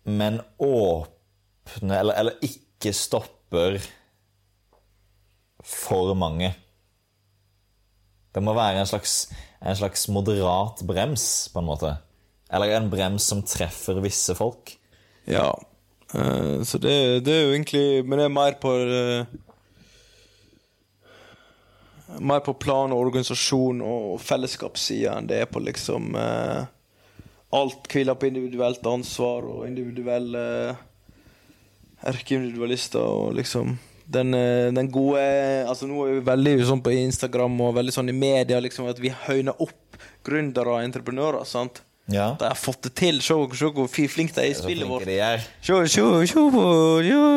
men 0.09 0.39
åpne 0.61 1.99
eller, 1.99 2.13
eller 2.19 2.43
ikke 2.45 2.93
stopper 2.95 3.79
for 5.69 6.13
mange. 6.17 6.51
Det 8.33 8.41
må 8.45 8.53
være 8.57 8.81
en 8.81 8.89
slags, 8.89 9.29
en 9.61 9.77
slags 9.77 10.07
moderat 10.09 10.81
brems, 10.87 11.49
på 11.53 11.61
en 11.61 11.69
måte. 11.69 11.93
Eller 12.49 12.75
en 12.75 12.89
brems 12.89 13.27
som 13.29 13.43
treffer 13.45 14.01
visse 14.03 14.35
folk. 14.37 14.73
Ja. 15.29 15.51
Uh, 16.13 16.61
så 16.65 16.81
det, 16.81 17.25
det 17.25 17.33
er 17.35 17.43
jo 17.43 17.53
egentlig 17.53 18.01
Men 18.01 18.17
det 18.17 18.23
er 18.25 18.31
mer 18.33 18.55
på 18.57 18.71
uh, 18.73 19.25
Mer 22.17 22.39
på 22.41 22.55
plan 22.57 22.89
og 22.89 23.03
organisasjon 23.03 23.83
og 23.85 24.15
fellesskapssida 24.17 25.13
enn 25.19 25.29
det 25.29 25.43
er 25.43 25.51
på 25.51 25.61
liksom 25.61 26.17
uh, 26.17 26.65
Alt 27.53 27.85
hviler 27.93 28.17
på 28.17 28.25
individuelt 28.31 28.89
ansvar 28.89 29.45
og 29.45 29.67
individuelle 29.67 30.41
erkeindividualister 32.09 33.05
og 33.05 33.37
liksom 33.37 33.77
den, 34.09 34.33
eh, 34.33 34.69
den 34.75 34.89
gode 34.91 35.21
Altså 35.69 35.87
Nå 35.89 36.05
er 36.07 36.15
vi 36.17 36.23
veldig 36.29 36.55
sånn 36.69 36.81
på 36.85 36.93
Instagram 36.95 37.59
og 37.67 37.75
veldig 37.77 37.93
sånn 37.93 38.09
i 38.11 38.15
media 38.15 38.59
liksom 38.63 38.89
at 38.89 38.99
vi 39.01 39.13
høyner 39.27 39.57
opp 39.61 39.99
gründere 40.25 40.75
og 40.75 40.83
entreprenører. 40.83 41.45
sant? 41.45 41.81
Ja. 42.09 42.35
De 42.39 42.47
har 42.49 42.57
fått 42.57 42.81
det 42.87 42.93
til. 42.97 43.21
Se, 43.21 43.35
se 43.53 43.69
hvor 43.69 43.87
flinke 43.87 44.33
de 44.33 44.41
er 44.41 44.49
i 44.49 44.57
spillet 44.57 44.89
vårt. 44.89 45.05
Se, 45.61 45.75
se, 45.93 46.05
se 46.31 46.45
på 46.55 46.65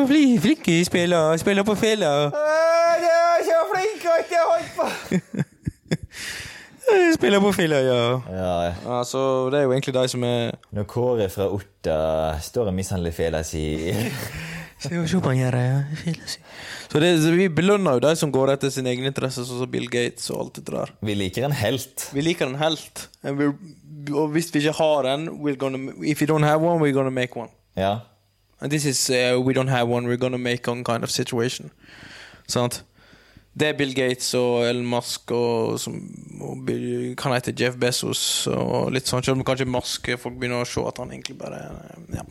Flinke 0.09 0.79
spiller, 0.85 1.37
spiller 1.37 1.63
på 1.67 1.75
fela. 1.77 2.13
så 2.33 3.59
flink 3.73 4.07
at 4.09 4.23
ikke 4.25 4.45
holdt 4.49 4.71
på! 4.77 5.43
Spiller 7.13 7.39
på 7.39 7.51
fela, 7.55 7.75
ja. 7.79 8.21
Ja, 8.29 8.73
Altså, 8.99 9.49
det 9.49 9.59
er 9.59 9.63
jo 9.63 9.71
egentlig 9.71 9.93
de 9.95 10.07
som 10.11 10.23
er 10.27 10.51
når 10.75 10.83
Kåre 10.83 11.29
fra 11.31 11.47
Otta 11.49 11.95
står 12.43 12.69
og 12.69 12.75
mishandler 12.75 13.15
fela 13.15 13.39
si 13.47 13.63
Så 16.91 16.99
det, 17.01 17.11
vi 17.37 17.47
belønner 17.49 17.97
jo 17.97 18.03
de 18.03 18.13
som 18.19 18.31
går 18.33 18.53
etter 18.53 18.69
sin 18.73 18.87
egen 18.89 19.05
interesse, 19.09 19.45
sånn 19.47 19.61
som 19.63 19.71
Bill 19.71 19.87
Gates 19.89 20.29
og 20.33 20.39
alt 20.43 20.59
det 20.59 20.65
der. 20.69 20.91
Vi 21.01 21.15
liker 21.17 21.47
en 21.47 21.55
helt. 21.57 22.07
Vi 22.13 22.21
liker 22.25 22.49
en 22.51 22.59
helt. 22.61 23.07
Og 23.23 24.27
hvis 24.33 24.51
vi 24.53 24.59
ikke 24.63 24.75
har 24.77 25.07
en, 25.13 25.29
we're 25.43 25.57
gonna, 25.59 25.93
if 26.03 26.21
we 26.21 26.27
don't 26.27 26.43
have 26.43 26.61
one, 26.61 26.81
we're 26.83 26.95
gonna 26.95 27.13
make 27.13 27.35
one. 27.39 27.49
Ja. 27.79 27.99
And 28.61 28.71
this 28.71 28.85
is 28.85 29.09
uh, 29.09 29.39
we 29.41 29.53
don't 29.53 29.69
have 29.69 29.89
one, 29.89 30.07
we're 30.07 30.19
gonna 30.19 30.37
make 30.37 30.69
one 30.69 30.83
kind 30.83 31.03
of 31.03 31.11
situation. 31.11 31.71
Sant? 32.47 32.83
Det 33.53 33.67
er 33.69 33.75
Bill 33.77 33.91
Gates 33.93 34.31
og 34.33 34.63
Elon 34.65 34.87
Musk 34.89 35.29
og, 35.35 35.75
som, 35.81 35.97
og 36.41 36.69
kan 37.21 37.35
hete 37.35 37.53
Jeff 37.59 37.75
Bezos 37.77 38.21
og 38.49 38.89
litt 38.95 39.05
sånn. 39.09 39.21
Selv 39.21 39.37
om 39.37 39.45
kanskje 39.45 39.67
Musk 39.69 40.09
folk 40.17 40.39
begynner 40.41 40.63
å 40.63 40.69
se 40.69 40.81
at 40.89 41.01
han 41.03 41.13
egentlig 41.13 41.37
bare 41.37 41.59
er- 41.67 42.17
ja. 42.17 42.23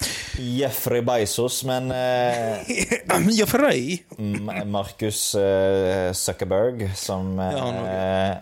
Jeffrey 0.42 1.04
Bezos, 1.06 1.60
men 1.68 1.92
eh, 1.94 2.72
Jeffrey! 3.38 4.00
Markus 4.18 4.72
Marcus 4.74 5.20
eh, 5.38 6.10
Zuckerberg, 6.16 6.88
som 6.98 7.38
eh, 7.38 8.34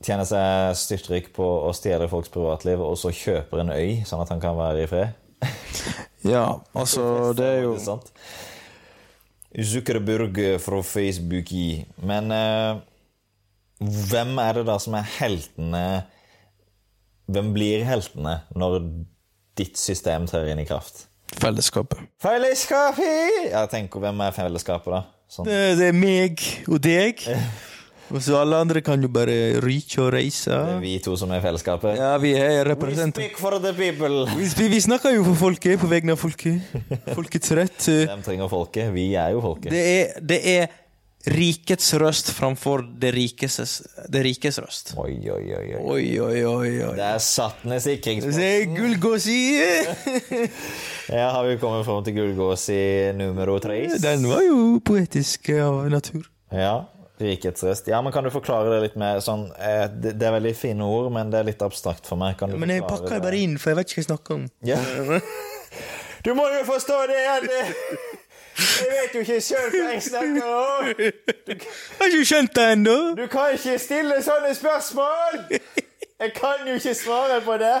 tjener 0.00 0.24
seg 0.28 0.76
styrtrik 0.80 1.32
på 1.36 1.44
å 1.68 1.72
stjele 1.76 2.08
folks 2.08 2.32
privatliv, 2.32 2.80
og 2.80 2.96
så 3.00 3.12
kjøper 3.12 3.60
en 3.64 3.74
øy, 3.76 4.00
sånn 4.08 4.24
at 4.24 4.32
han 4.32 4.40
kan 4.42 4.56
være 4.56 4.86
i 4.86 4.88
fred. 4.90 5.18
Ja, 6.24 6.46
altså, 6.80 7.34
det 7.36 7.46
er 7.46 7.62
jo 7.66 7.74
Ikke 7.76 7.86
sant? 7.90 8.10
Zuckerberg 9.50 10.38
fra 10.62 10.80
Facebook 10.86 11.50
i. 11.52 11.84
Men 12.06 12.30
eh, 12.34 12.80
hvem 13.80 14.36
er 14.38 14.60
det 14.60 14.66
da 14.68 14.76
som 14.82 14.94
er 14.98 15.06
heltene 15.18 15.84
Hvem 17.30 17.52
blir 17.54 17.84
heltene 17.86 18.40
når 18.58 18.80
ditt 19.58 19.78
system 19.78 20.26
trer 20.30 20.50
inn 20.52 20.62
i 20.62 20.66
kraft? 20.68 21.06
fellesskapet. 21.38 22.00
Fellesskapet! 22.18 23.50
Jeg 23.52 23.68
tenker, 23.70 24.02
Hvem 24.02 24.20
er 24.26 24.34
fellesskapet, 24.34 24.90
da? 24.90 25.02
Sånn. 25.30 25.46
Det, 25.46 25.58
det 25.78 25.90
er 25.92 25.94
meg 25.94 26.42
og 26.66 26.80
deg. 26.82 27.22
Så 28.18 28.34
alle 28.40 28.58
andre 28.58 28.82
kan 28.82 29.02
jo 29.02 29.08
bare 29.12 29.60
ryke 29.62 30.00
og 30.02 30.10
reise. 30.16 30.50
Det 30.50 30.74
er 30.74 30.82
vi 30.82 30.96
to 31.04 31.14
som 31.18 31.30
er 31.30 31.42
fellesskapet. 31.44 31.94
Ja, 32.00 32.16
vi 32.18 32.34
er 32.34 32.74
We 32.80 32.94
speak 32.96 33.38
for 33.38 33.58
the 33.62 33.72
people! 33.76 34.26
Vi, 34.34 34.68
vi 34.68 34.80
snakker 34.82 35.14
jo 35.14 35.24
for 35.30 35.38
folket, 35.46 35.78
på 35.80 35.86
vegne 35.90 36.16
av 36.16 36.20
folket. 36.20 36.60
Folkets 37.18 37.54
rett. 37.54 37.86
Hvem 37.86 38.22
trenger 38.26 38.50
folket? 38.50 38.90
Vi 38.94 39.12
er 39.14 39.34
jo 39.36 39.42
folket. 39.44 39.70
Det 39.70 39.82
er, 39.94 40.14
det 40.20 40.40
er 40.56 40.70
rikets 41.30 41.92
røst 42.00 42.30
framfor 42.32 42.82
det 43.00 43.12
rikes, 43.12 43.58
det 44.08 44.22
rikes 44.24 44.58
røst. 44.62 44.94
Oi, 44.98 45.18
oi, 45.28 45.42
oi. 45.54 45.66
oi. 45.76 45.82
Oi, 45.84 46.20
oi, 46.24 46.44
oi. 46.48 46.94
Det 46.96 47.08
er 47.10 47.18
satt 47.24 47.64
ned 47.68 47.82
sikringsposten. 47.84 48.76
gullgåsi! 48.78 49.40
Ja, 51.10 51.32
har 51.34 51.42
vi 51.42 51.56
kommet 51.58 51.82
fram 51.82 52.04
til 52.06 52.14
gullgås 52.14 52.68
i 52.70 53.10
numero 53.18 53.56
tres? 53.58 53.96
Den 53.98 54.22
var 54.30 54.44
jo 54.46 54.78
poetisk 54.86 55.48
av 55.58 55.88
natur. 55.90 56.28
Ja, 56.54 56.84
rikets 57.20 57.64
røst. 57.66 57.88
Ja, 57.90 58.00
men 58.02 58.12
kan 58.12 58.24
du 58.24 58.30
forklare 58.34 58.70
det 58.74 58.80
litt 58.88 58.96
mer 59.00 59.20
sånn 59.24 59.46
eh, 59.58 59.86
Det 59.90 60.14
det 60.20 60.26
er 60.28 60.34
veldig 60.38 60.54
fine 60.56 60.86
ord, 60.86 61.10
men 61.12 61.30
det 61.32 61.40
er 61.40 61.48
litt 61.50 61.62
abstrakt 61.66 62.06
for 62.08 62.20
meg. 62.20 62.36
Kan 62.40 62.50
du 62.50 62.58
Men 62.60 62.72
jeg 62.74 62.82
pakker 62.88 63.16
det 63.18 63.22
bare 63.24 63.40
inn, 63.44 63.58
for 63.58 63.70
jeg 63.72 63.80
vet 63.80 63.90
ikke 63.92 64.00
hva 64.00 64.04
jeg 64.04 64.10
snakker 64.10 64.40
om. 64.40 64.48
Ja. 64.66 64.80
Du 66.20 66.34
må 66.36 66.44
jo 66.52 66.64
forstå 66.68 66.96
det 67.08 67.20
det- 67.46 67.76
Jeg 68.60 68.88
vet 68.92 69.14
jo 69.14 69.20
ikke 69.24 69.38
sjøl 69.40 69.70
hva 69.72 69.92
jeg 69.94 70.02
snakker 70.04 70.50
om! 70.52 70.88
Jeg 71.00 71.60
har 72.00 72.10
ikke 72.10 72.26
skjønt 72.28 72.54
det 72.58 72.66
ennå! 72.74 72.96
Du 73.16 73.22
kan 73.32 73.54
ikke 73.56 73.78
stille 73.80 74.18
sånne 74.26 74.50
spørsmål! 74.58 75.38
Jeg 76.20 76.34
kan 76.36 76.66
jo 76.68 76.74
ikke 76.76 76.92
svare 76.98 77.38
på 77.46 77.56
det. 77.62 77.72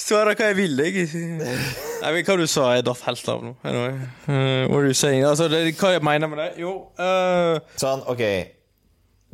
Svarer 0.00 0.38
hva 0.38 0.50
jeg 0.50 0.56
vil, 0.56 0.80
jeg. 0.80 1.08
Jeg 2.00 2.14
vet 2.16 2.28
hva 2.30 2.36
du 2.40 2.46
sa, 2.48 2.70
jeg 2.72 2.84
datt 2.86 3.02
helt 3.04 3.26
av 3.28 3.42
nå. 3.44 3.50
Anyway. 3.68 3.96
Uh, 4.24 4.64
what 4.70 4.78
are 4.78 4.88
you 4.88 4.96
saying? 4.96 5.20
Altså, 5.28 5.50
det, 5.52 5.58
hva 5.76 5.90
jeg 5.92 6.00
mener 6.06 6.30
med 6.32 6.38
det? 6.40 6.46
Jo 6.62 6.70
uh... 6.96 7.58
Sånn, 7.76 8.00
ok 8.08 8.22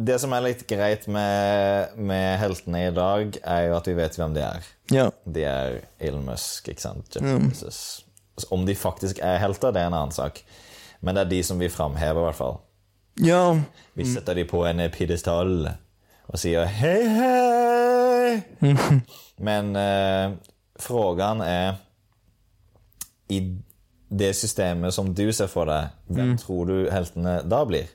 Det 0.08 0.16
som 0.18 0.34
er 0.34 0.42
litt 0.48 0.64
greit 0.66 1.06
med, 1.06 1.94
med 1.94 2.26
heltene 2.42 2.80
i 2.88 2.90
dag, 2.96 3.38
er 3.46 3.68
jo 3.68 3.76
at 3.78 3.86
vi 3.86 3.94
vet 4.00 4.18
hvem 4.18 4.34
de 4.34 4.42
er. 4.42 4.66
Ja. 4.90 5.06
De 5.22 5.44
er 5.46 5.78
Elon 6.02 6.26
Musk, 6.26 6.66
ikke 6.72 6.82
sant? 6.88 7.06
Jeff 7.14 7.22
Bezos. 7.46 7.80
Om 8.50 8.66
de 8.66 8.74
faktisk 8.76 9.22
er 9.24 9.38
helter, 9.40 9.70
det 9.72 9.84
er 9.84 9.92
en 9.92 9.96
annen 10.00 10.16
sak. 10.16 10.42
Men 11.00 11.14
det 11.14 11.22
er 11.22 11.30
de 11.36 11.40
som 11.46 11.62
vi 11.62 11.70
framhever, 11.70 12.18
i 12.24 12.26
hvert 12.26 12.40
fall. 12.40 12.58
Ja. 13.22 13.44
Vi 13.94 14.04
setter 14.10 14.36
de 14.36 14.44
på 14.50 14.66
en 14.68 14.82
pidestall 14.92 15.70
og 16.26 16.42
sier 16.42 16.66
hei, 16.66 16.98
hei. 17.14 18.42
Men 19.46 19.72
eh, 19.78 20.34
frågan 20.78 21.40
er 21.40 21.76
I 23.28 23.40
det 24.08 24.36
systemet 24.38 24.94
som 24.94 25.14
du 25.14 25.32
ser 25.34 25.50
for 25.50 25.66
deg, 25.66 25.94
hvem 26.06 26.36
tror 26.38 26.68
du 26.68 26.76
heltene 26.92 27.40
da 27.42 27.64
blir? 27.66 27.88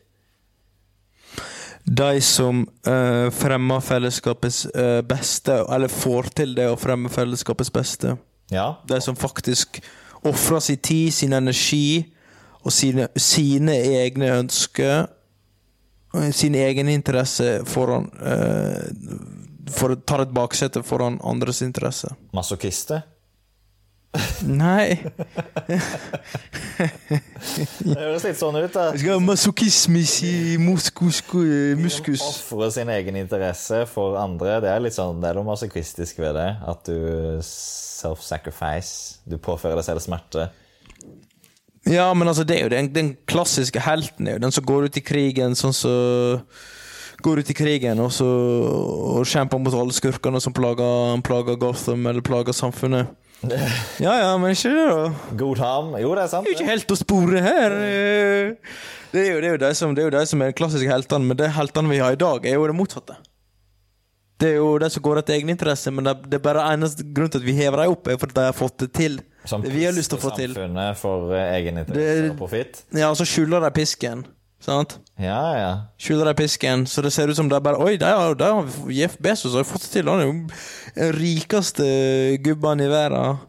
De 1.87 2.19
som 2.21 2.65
uh, 2.87 3.29
fremmer 3.31 3.79
fellesskapets 3.79 4.65
uh, 4.75 4.99
beste, 5.07 5.55
eller 5.71 5.87
får 5.87 6.33
til 6.41 6.51
det 6.57 6.67
å 6.67 6.75
fremme 6.77 7.09
fellesskapets 7.09 7.71
beste. 7.71 8.17
Ja, 8.51 8.73
De 8.87 8.99
som 9.01 9.15
faktisk 9.15 9.79
ofrer 10.27 10.59
sin 10.59 10.77
tid, 10.77 11.11
sin 11.11 11.33
energi 11.33 12.13
og 12.61 12.71
sine, 12.71 13.07
sine 13.15 13.73
egne 14.03 14.33
ønsker 14.37 15.07
og 16.13 16.33
sin 16.35 16.55
egen 16.55 16.89
interesse 16.91 17.61
foran 17.65 18.09
eh, 18.19 18.89
for, 19.75 19.95
Tar 20.07 20.25
et 20.25 20.35
baksete 20.35 20.83
foran 20.85 21.19
andres 21.23 21.61
interesse. 21.65 22.11
masochister. 22.35 23.01
Nei. 24.43 24.97
Det 27.81 27.95
høres 27.95 28.25
litt 28.27 28.39
sånn 28.39 28.57
ut, 28.59 28.73
da. 28.73 28.89
Skal 28.99 29.21
masochismis 29.23 30.15
i 30.27 30.33
muskus, 30.59 31.21
muskus. 31.79 32.23
Ofre 32.25 32.67
sin 32.75 32.91
egen 32.91 33.15
interesse 33.21 33.85
for 33.89 34.17
andre. 34.19 34.57
Det 34.63 34.71
er 34.71 34.83
litt 34.83 34.97
sånn, 34.97 35.21
det 35.23 35.31
er 35.31 35.39
noe 35.39 35.47
masochistisk 35.47 36.19
ved 36.23 36.35
det. 36.35 36.49
At 36.67 36.83
du 36.89 37.39
self-sacrifice. 37.45 39.21
Du 39.29 39.37
påfører 39.41 39.79
deg 39.79 39.87
selv 39.87 40.03
smerte. 40.03 40.49
Ja, 41.87 42.11
men 42.13 42.27
altså, 42.29 42.43
det 42.45 42.59
er 42.59 42.67
jo 42.67 42.73
den, 42.75 42.91
den 42.93 43.13
klassiske 43.29 43.81
helten. 43.81 44.27
er 44.27 44.37
jo 44.37 44.43
Den 44.43 44.53
som 44.53 44.67
går 44.67 44.89
ut 44.89 44.99
i 44.99 45.05
krigen 45.05 45.55
sånn 45.57 45.73
som 45.73 46.41
Går 47.21 47.41
ut 47.43 47.49
i 47.53 47.53
krigen 47.57 47.99
og, 48.01 48.11
så, 48.15 48.25
og 48.25 49.25
kjemper 49.29 49.59
mot 49.61 49.75
alle 49.77 49.93
skurkene 49.93 50.41
som 50.41 50.53
plager, 50.57 51.21
plager 51.25 51.59
Gotham 51.61 52.07
eller 52.09 52.21
plager 52.25 52.55
samfunnet. 52.57 53.11
Ja 54.05 54.11
ja, 54.19 54.31
men 54.37 54.53
ikke 54.53 54.69
det, 54.69 54.83
da. 54.85 55.33
God 55.39 55.57
ham. 55.63 55.95
Jo, 55.97 56.11
det 56.17 56.23
er 56.27 56.29
sant. 56.29 56.45
Det 56.45 56.51
er 56.53 56.59
ikke 56.59 56.69
helt 56.69 56.93
å 56.93 56.97
spore 56.99 57.41
her. 57.41 57.73
Det 59.11 59.17
er 59.23 59.31
jo, 59.33 59.39
det 59.41 59.47
er 59.49 59.55
jo 59.55 59.61
de 59.63 59.71
som, 59.75 59.95
som 60.29 60.43
er 60.45 60.51
de 60.51 60.57
klassiske 60.59 60.91
heltene, 60.91 61.25
men 61.31 61.39
de 61.39 61.49
heltene 61.51 61.89
vi 61.89 61.97
har 62.03 62.13
i 62.13 62.19
dag, 62.21 62.45
er 62.45 62.59
jo 62.59 62.67
det 62.69 62.75
motsatte. 62.77 63.17
Det 64.41 64.51
er 64.53 64.55
jo 64.57 64.69
de 64.81 64.87
som 64.89 65.03
går 65.05 65.19
etter 65.21 65.35
egeninteresse, 65.37 65.91
men 65.93 66.05
det, 66.07 66.13
det 66.29 66.37
er 66.39 66.45
bare 66.45 66.63
eneste 66.73 67.05
grunn 67.13 67.29
til 67.33 67.41
at 67.43 67.45
vi 67.45 67.53
hever 67.57 67.83
dem 67.83 67.93
opp, 67.93 68.07
er 68.09 68.17
fordi 68.21 68.37
de 68.39 68.45
har 68.47 68.55
fått 68.57 68.77
det 68.85 68.91
til. 68.97 69.17
Som 69.49 69.65
det 69.65 69.73
vi 69.73 69.83
har 69.85 69.93
lyst 69.97 70.13
til 70.13 70.17
å 70.17 70.23
få 70.23 70.31
til. 70.37 70.53
samfunnet 70.57 70.97
for 71.01 71.33
egeninteresse 71.37 72.15
Det- 72.21 72.31
og 72.31 72.39
profitt. 72.39 72.79
Ja, 72.93 73.09
og 73.11 73.17
så 73.19 73.25
skjuler 73.29 73.61
de 73.65 73.73
pisken. 73.77 74.23
Sant? 74.61 74.99
Ja, 75.21 75.41
ja. 75.57 75.69
Skjuler 76.01 76.29
de 76.29 76.35
pisken, 76.37 76.85
så 76.89 77.01
det 77.01 77.11
ser 77.15 77.31
ut 77.31 77.37
som 77.37 77.49
det 77.49 77.57
er 77.57 77.63
bare 77.65 77.81
Oi, 77.81 77.95
de 78.01 78.05
har, 78.05 78.35
Jeff 78.93 79.17
Bezos 79.21 79.57
har 79.57 79.65
fått 79.65 79.87
til. 79.89 80.09
Han 80.09 80.21
er 80.21 80.29
jo 80.29 80.35
den 80.97 81.15
rikeste 81.17 81.87
gubben 82.45 82.83
i 82.85 82.89
verden. 82.91 83.41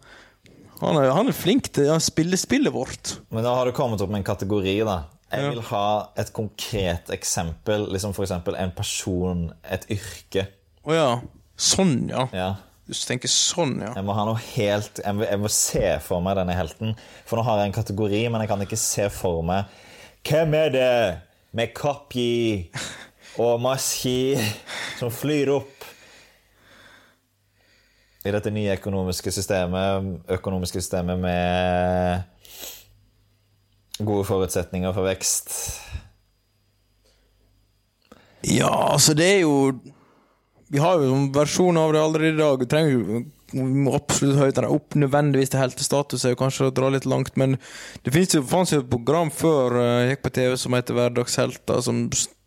Han 0.82 0.98
er, 0.98 1.12
han 1.14 1.28
er 1.30 1.36
flink 1.36 1.68
til 1.76 1.92
å 1.92 2.00
spille 2.02 2.38
spillet 2.40 2.72
vårt. 2.74 3.18
Men 3.30 3.44
da 3.46 3.52
har 3.58 3.68
du 3.68 3.76
kommet 3.76 4.00
opp 4.02 4.10
med 4.10 4.22
en 4.22 4.30
kategori, 4.32 4.80
da. 4.88 5.02
Jeg 5.32 5.52
vil 5.52 5.62
ha 5.70 5.86
et 6.20 6.32
konkret 6.36 7.12
eksempel. 7.14 7.86
Liksom 7.92 8.16
for 8.16 8.26
eksempel 8.26 8.56
en 8.58 8.74
person, 8.76 9.46
et 9.64 9.86
yrke. 9.92 10.48
Å 10.82 10.96
ja. 10.96 11.08
Sånn, 11.56 11.94
ja. 12.10 12.26
Ja. 12.34 12.50
Du 12.88 12.96
tenker 12.98 13.30
sånn, 13.30 13.76
ja. 13.84 13.92
Jeg 13.94 14.04
må 14.04 14.16
ha 14.16 14.24
noe 14.26 14.40
helt 14.56 14.98
jeg 14.98 15.14
må, 15.14 15.22
jeg 15.28 15.40
må 15.40 15.48
se 15.54 15.86
for 16.02 16.24
meg 16.24 16.34
denne 16.40 16.56
helten. 16.58 16.96
For 17.28 17.38
nå 17.38 17.46
har 17.46 17.62
jeg 17.62 17.70
en 17.70 17.78
kategori, 17.78 18.24
men 18.32 18.42
jeg 18.42 18.50
kan 18.50 18.64
ikke 18.64 18.80
se 18.80 19.06
for 19.14 19.44
meg 19.46 19.70
Hvem 20.22 20.54
er 20.54 20.68
det 20.70 21.18
med 21.52 21.72
Kapji 21.74 22.70
og 23.42 23.60
Maski 23.60 24.38
som 25.00 25.10
flyr 25.10 25.50
opp 25.50 25.82
i 28.22 28.30
dette 28.30 28.52
nye 28.54 28.76
økonomiske 28.76 29.32
systemet, 29.34 30.22
økonomiske 30.30 30.78
systemet 30.78 31.18
med 31.18 32.22
gode 34.06 34.24
forutsetninger 34.28 34.94
for 34.94 35.10
vekst? 35.10 35.50
Ja, 38.46 38.92
altså, 38.94 39.14
det 39.14 39.26
er 39.26 39.40
jo 39.42 39.74
Vi 40.72 40.78
har 40.78 41.02
jo 41.02 41.14
en 41.14 41.34
versjon 41.34 41.76
av 41.76 41.92
det 41.92 42.00
allerede 42.00 42.32
i 42.32 42.38
dag. 42.38 42.58
Vi 42.62 42.66
trenger 42.70 42.92
jo 42.94 43.24
vi 43.52 43.84
må 43.84 43.94
absolutt 43.96 44.40
høyt 44.40 44.58
den 44.58 44.68
opp 44.68 44.96
nødvendigvis 44.98 45.52
til 45.52 45.62
heltestatus, 45.62 46.24
er 46.24 46.34
jo 46.34 46.40
kanskje 46.40 46.68
å 46.70 46.74
dra 46.74 46.90
litt 46.92 47.08
langt, 47.08 47.34
men 47.40 47.58
det 48.04 48.14
finnes 48.14 48.36
jo, 48.36 48.42
et 48.42 48.90
program 48.90 49.32
før 49.34 49.78
eh, 49.80 49.92
jeg 50.02 50.14
gikk 50.14 50.24
på 50.26 50.34
TV 50.38 50.56
som 50.60 50.76
heter 50.76 50.98
Hverdagshelter, 50.98 51.82
som 51.84 52.04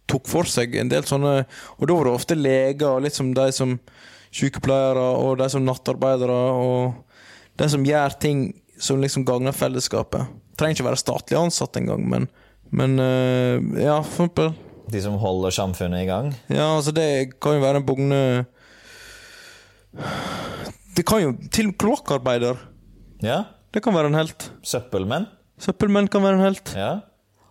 tok 0.09 0.29
for 0.29 0.49
seg 0.49 0.75
en 0.77 0.91
del 0.91 1.05
sånne 1.07 1.47
Og 1.79 1.87
da 1.89 1.95
var 1.97 2.05
det 2.05 2.13
ofte 2.13 2.37
leger, 2.37 2.85
og 2.91 3.09
som 3.13 3.31
de 3.33 3.47
som 3.55 3.79
sykepleiere, 4.35 5.05
og 5.21 5.39
de 5.39 5.49
som 5.51 5.65
nattarbeidere, 5.65 6.35
og 6.35 7.57
de 7.59 7.69
som 7.71 7.85
gjør 7.87 8.17
ting 8.21 8.49
som 8.81 8.99
liksom 8.99 9.23
gagner 9.25 9.55
fellesskapet. 9.55 10.27
Trenger 10.59 10.77
ikke 10.77 10.89
være 10.89 10.99
statlig 10.99 11.39
ansatt 11.39 11.79
engang, 11.79 12.03
men, 12.09 12.27
men 12.75 12.99
eh, 12.99 13.83
ja, 13.85 14.01
for 14.03 14.27
eksempel 14.27 14.53
De 14.91 15.01
som 15.01 15.15
holder 15.19 15.55
samfunnet 15.55 16.03
i 16.03 16.09
gang? 16.09 16.33
ja, 16.47 16.67
altså 16.75 16.93
det 16.95 17.39
kan 17.41 17.57
jo 17.57 17.63
være 17.63 17.81
en 17.81 17.87
bugne 17.87 18.21
Det 20.95 21.03
kan 21.07 21.21
jo 21.23 21.33
Til 21.51 21.73
kloakkarbeider. 21.79 22.55
Ja? 23.23 23.41
Det 23.73 23.81
kan 23.83 23.93
være 23.95 24.07
en 24.11 24.15
helt. 24.15 24.51
Søppelmenn? 24.63 25.25
Søppelmenn 25.59 26.07
kan 26.11 26.23
være 26.23 26.37
en 26.39 26.45
helt. 26.45 26.71
Ja. 26.75 26.93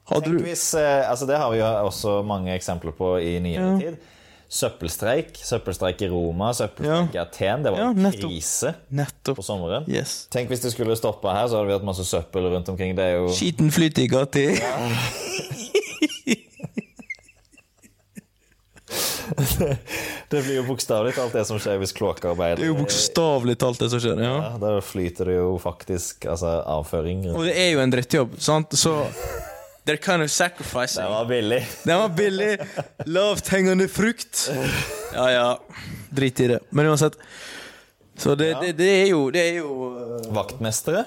Hvis, 0.05 0.75
eh, 0.77 1.09
altså 1.11 1.27
Det 1.27 1.37
har 1.41 1.51
vi 1.53 1.59
jo 1.59 1.65
også 1.87 2.23
mange 2.27 2.53
eksempler 2.55 2.93
på 2.97 3.17
i 3.21 3.39
nyere 3.41 3.79
tid. 3.81 3.97
Søppelstreik. 4.55 5.31
Søppelstreik 5.43 6.03
i 6.05 6.09
Roma, 6.13 6.53
søppelstreik 6.55 7.15
i 7.17 7.19
Aten. 7.19 7.65
Det 7.65 7.73
var 7.73 7.79
Ja, 7.81 7.93
nettopp. 7.93 8.31
krise 8.31 8.75
Nettopp. 8.91 9.37
på 9.37 9.43
sommeren. 9.43 9.85
Yes. 9.89 10.27
Tenk 10.31 10.49
hvis 10.53 10.61
det 10.63 10.73
skulle 10.73 10.97
stoppa 10.97 11.33
her, 11.33 11.49
så 11.49 11.57
hadde 11.57 11.67
vi 11.67 11.73
hatt 11.73 11.85
masse 11.85 12.05
søppel 12.05 12.47
rundt 12.53 12.69
omkring. 12.69 12.95
Det 12.97 13.05
er 13.05 13.17
jo 13.19 13.29
Skiten 13.33 13.71
flyter 13.73 14.03
i 14.03 14.07
gata. 14.07 14.47
Det 20.31 20.43
blir 20.43 20.61
jo 20.61 20.67
bokstavelig 20.69 21.15
talt 21.17 21.35
det 21.37 21.45
som 21.49 21.59
skjer 21.61 21.81
hvis 21.83 21.93
kloakkarbeid 21.97 22.59
Det 22.59 22.67
er 22.67 22.73
jo 22.73 22.79
bokstavelig 22.79 23.57
talt 23.61 23.83
det 23.83 23.91
som 23.93 24.03
skjer. 24.03 24.23
Ja. 24.25 24.37
ja, 24.47 24.53
Da 24.63 24.77
flyter 24.85 25.31
det 25.31 25.39
jo 25.39 25.57
faktisk 25.63 26.29
altså, 26.31 26.59
avføring. 26.77 27.27
Og 27.35 27.45
det 27.49 27.57
er 27.61 27.75
jo 27.75 27.83
en 27.85 27.93
drittjobb, 27.93 28.39
sant? 28.43 28.77
Så 28.79 28.97
They're 29.85 30.01
kind 30.01 30.23
of 30.23 30.31
sacrificing. 30.31 31.05
Det 31.05 31.11
var 31.11 31.25
billig. 31.29 31.67
Den 31.85 31.99
var 31.99 32.09
billig. 32.09 32.59
Lavthengende 33.05 33.89
frukt. 33.89 34.51
Ja, 35.15 35.31
ja. 35.31 35.61
Drit 36.11 36.41
i 36.41 36.47
det. 36.55 36.59
Men 36.71 36.87
uansett. 36.87 37.19
Så 38.17 38.35
det, 38.35 38.57
det, 38.63 38.73
det 38.73 38.89
er 39.03 39.07
jo 39.11 39.31
Det 39.31 39.41
er 39.43 39.57
jo 39.59 39.71
uh, 39.91 40.35
Vaktmestere? 40.35 41.05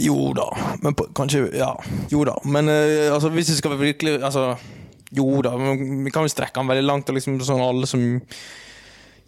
Jo 0.00 0.32
da, 0.36 0.46
men 0.80 0.94
på, 0.96 1.06
kanskje 1.16 1.46
Ja, 1.56 1.70
jo 2.12 2.24
da. 2.24 2.36
Men 2.44 2.68
uh, 2.68 3.12
altså, 3.14 3.28
hvis 3.32 3.52
det 3.52 3.58
skal 3.60 3.76
virkelig 3.80 4.18
Altså, 4.22 4.56
jo 5.14 5.42
da. 5.44 5.54
Men 5.60 6.04
vi 6.06 6.12
kan 6.14 6.26
jo 6.26 6.32
strekke 6.32 6.58
den 6.60 6.70
veldig 6.70 6.86
langt. 6.86 7.10
Og 7.10 7.18
liksom 7.18 7.38
sånn 7.44 7.62
alle 7.62 7.88
som 7.90 8.02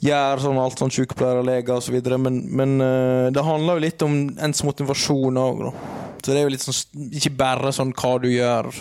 gjør 0.04 0.42
sånn 0.42 0.60
alt 0.62 0.78
sånn 0.80 0.92
sykepleiere, 0.94 1.46
leger 1.46 1.78
osv. 1.78 1.98
Men, 2.18 2.42
men 2.58 2.76
eh, 2.84 3.30
det 3.34 3.46
handler 3.46 3.78
jo 3.78 3.86
litt 3.86 4.04
om 4.06 4.20
ens 4.36 4.62
motivasjon 4.66 5.40
òg. 5.42 5.66
Så 6.22 6.30
det 6.32 6.40
er 6.40 6.46
jo 6.48 6.52
litt 6.52 6.64
sånn 6.64 7.08
Ikke 7.14 7.30
bare 7.38 7.70
sånn 7.74 7.92
hva 7.96 8.16
du 8.18 8.26
gjør 8.30 8.72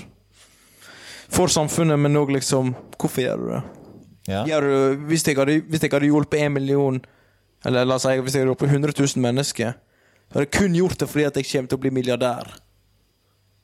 for 1.27 1.51
samfunnet, 1.51 1.99
men 1.99 2.17
òg 2.19 2.31
liksom 2.37 2.73
Hvorfor 2.97 3.23
gjør 3.23 3.41
du 3.41 3.49
det? 3.51 3.63
Ja. 4.27 4.41
Gjør 4.47 4.65
du, 4.67 5.03
hvis, 5.07 5.23
jeg 5.27 5.37
hadde, 5.39 5.61
hvis 5.67 5.83
jeg 5.83 5.93
hadde 5.93 6.09
hjulpet 6.09 6.41
en 6.43 6.55
million 6.55 6.97
Eller 7.67 7.87
la 7.87 7.97
oss 7.99 8.07
si 8.07 8.15
hvis 8.15 8.35
jeg 8.35 8.43
hadde 8.43 8.53
hjulpet 8.53 8.73
100 8.73 8.95
000 8.97 9.23
mennesker, 9.23 9.75
så 10.27 10.39
hadde 10.39 10.47
jeg 10.47 10.55
kun 10.55 10.75
gjort 10.75 10.99
det 10.99 11.09
fordi 11.11 11.27
at 11.27 11.39
jeg 11.39 11.49
kommer 11.51 11.71
til 11.71 11.79
å 11.79 11.83
bli 11.83 11.91
milliardær. 11.95 12.49